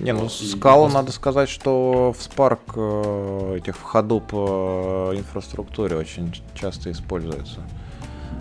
[0.00, 0.92] Не, ну, скала, и...
[0.92, 7.60] надо сказать, что в Spark э, этих в ходу по инфраструктуре очень часто используется.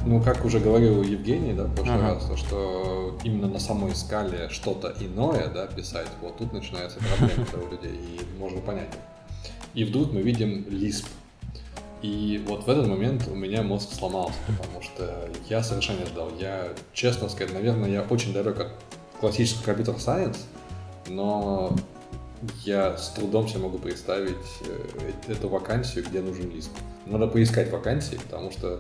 [0.06, 2.14] Ну, как уже говорил Евгений, да, в прошлый ага.
[2.14, 7.72] раз, что именно на самой скале что-то иное, да, писать, вот тут начинается проблема у
[7.72, 8.94] людей, и можно понять.
[9.74, 11.06] И вдруг мы видим Lisp,
[12.02, 16.32] и вот в этот момент у меня мозг сломался, потому что я совершенно не ждал.
[16.40, 18.68] Я, честно сказать, наверное, я очень далек от
[19.20, 20.46] классического компьютер сайенс,
[21.08, 21.76] но
[22.64, 26.70] я с трудом себе могу представить э, эту вакансию, где нужен лист.
[27.08, 28.80] Надо поискать вакансии, потому что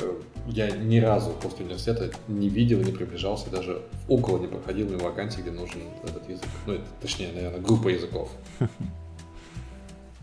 [0.00, 0.12] э,
[0.48, 5.40] я ни разу после университета не видел, не приближался, даже около не проходил на вакансии,
[5.40, 6.48] где нужен этот язык.
[6.66, 8.28] Ну, это, точнее, наверное, группа языков.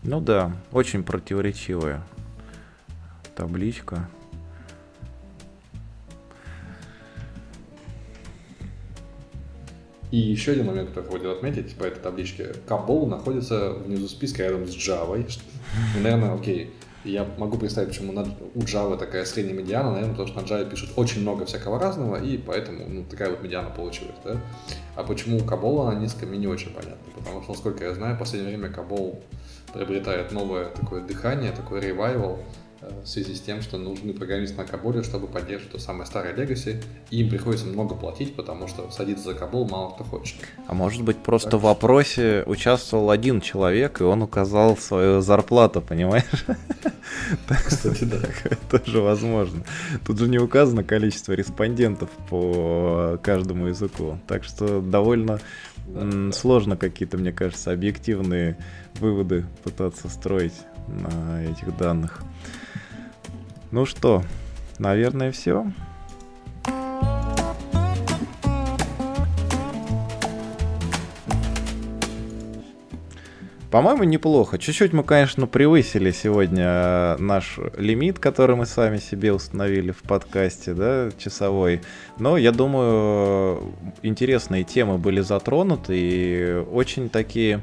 [0.04, 2.02] Ну да, очень противоречивая
[3.36, 4.08] табличка.
[10.10, 12.52] И еще один момент, который хотел отметить по этой табличке.
[12.66, 15.24] Кабол находится внизу списка рядом с Java.
[15.94, 16.70] Ну, наверное, окей,
[17.04, 18.12] я могу представить, почему
[18.54, 22.16] у Java такая средняя медиана, наверное, потому что на Java пишут очень много всякого разного,
[22.16, 24.16] и поэтому ну, такая вот медиана получилась.
[24.24, 24.40] Да?
[24.96, 27.12] А почему у Кабола на низком, мне не очень понятно.
[27.16, 29.22] Потому что, насколько я знаю, в последнее время Кабол
[29.72, 32.38] приобретает новое такое дыхание, такой ревайвал
[32.80, 36.34] э, в связи с тем, что нужны программисты на Каболе, чтобы поддерживать то самое старое
[36.34, 40.36] Legacy, и им приходится много платить, потому что садиться за Кабол мало кто хочет.
[40.66, 45.80] А может быть просто так в вопросе участвовал один человек, и он указал свою зарплату,
[45.80, 46.44] понимаешь?
[47.66, 48.18] Кстати, да.
[48.70, 49.64] Тоже возможно.
[50.06, 55.40] Тут же не указано количество респондентов по каждому языку, так что довольно
[56.32, 58.56] сложно какие-то, мне кажется, объективные
[58.94, 60.54] выводы пытаться строить
[60.88, 62.22] на этих данных.
[63.70, 64.22] Ну что,
[64.78, 65.70] наверное, все.
[73.72, 74.58] По-моему, неплохо.
[74.58, 80.74] Чуть-чуть мы, конечно, превысили сегодня э, наш лимит, который мы сами себе установили в подкасте,
[80.74, 81.80] да, часовой.
[82.18, 87.62] Но я думаю, интересные темы были затронуты и очень такие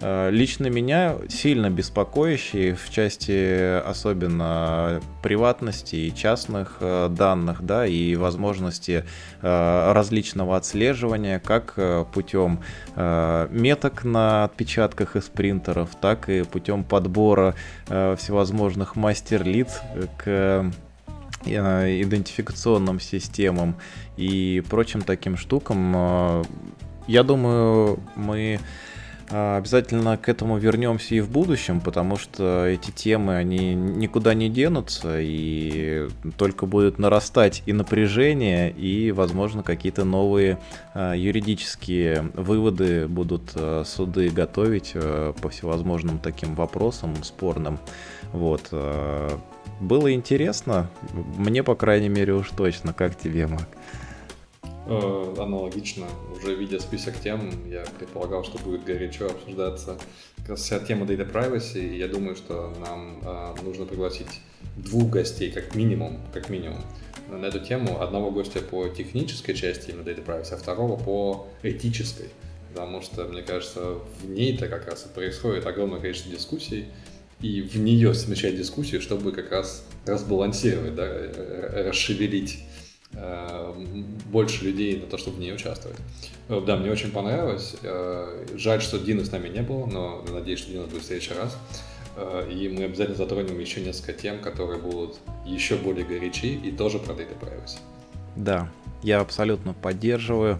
[0.00, 9.04] лично меня сильно беспокоящие в части особенно приватности и частных э, данных, да, и возможности
[9.42, 11.76] э, различного отслеживания, как
[12.12, 12.60] путем
[12.96, 17.54] меток на отпечатках из принтеров, так и путем подбора
[17.86, 19.80] всевозможных мастер-лиц
[20.16, 20.70] к
[21.44, 23.76] идентификационным системам
[24.16, 26.44] и прочим таким штукам.
[27.06, 28.60] Я думаю, мы
[29.30, 35.20] обязательно к этому вернемся и в будущем, потому что эти темы, они никуда не денутся,
[35.20, 40.58] и только будут нарастать и напряжение, и, возможно, какие-то новые
[40.94, 44.94] а, юридические выводы будут а, суды готовить
[45.42, 47.78] по всевозможным таким вопросам спорным.
[48.32, 48.72] Вот.
[49.80, 50.90] Было интересно,
[51.36, 52.92] мне, по крайней мере, уж точно.
[52.92, 53.68] Как тебе, Мак?
[54.90, 59.98] Э, аналогично, уже видя список тем, я предполагал, что будет горячо обсуждаться
[60.38, 64.40] как раз вся тема Data Privacy, и я думаю, что нам э, нужно пригласить
[64.78, 66.82] двух гостей, как минимум, как минимум,
[67.28, 68.00] на эту тему.
[68.00, 72.30] Одного гостя по технической части именно Data Privacy, а второго по этической,
[72.72, 76.86] потому что, мне кажется, в ней-то как раз и происходит огромное количество дискуссий,
[77.42, 81.06] и в нее смещать дискуссию, чтобы как раз разбалансировать, да,
[81.90, 82.77] расшевелить Э,
[84.26, 85.98] больше людей на то, чтобы в ней участвовать.
[86.48, 87.76] Э, да, мне очень понравилось.
[87.82, 91.34] Э, жаль, что Дина с нами не было, но надеюсь, что Дина будет в следующий
[91.34, 91.56] раз.
[92.50, 97.12] И мы обязательно затронем еще несколько тем, которые будут еще более горячи и тоже про
[97.12, 97.78] Data Privacy.
[98.34, 98.68] Да,
[99.04, 100.58] я абсолютно поддерживаю.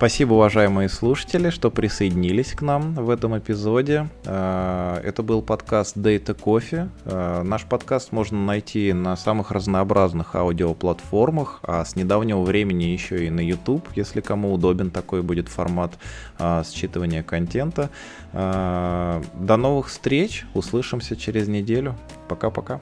[0.00, 4.08] Спасибо, уважаемые слушатели, что присоединились к нам в этом эпизоде.
[4.24, 6.88] Э, это был подкаст Data Coffee.
[7.04, 13.28] Э, наш подкаст можно найти на самых разнообразных аудиоплатформах, а с недавнего времени еще и
[13.28, 15.98] на YouTube, если кому удобен такой будет формат
[16.38, 17.90] э, считывания контента.
[18.32, 21.94] До новых встреч, услышимся через неделю.
[22.26, 22.80] Пока-пока.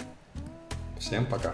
[1.01, 1.53] Всем пока.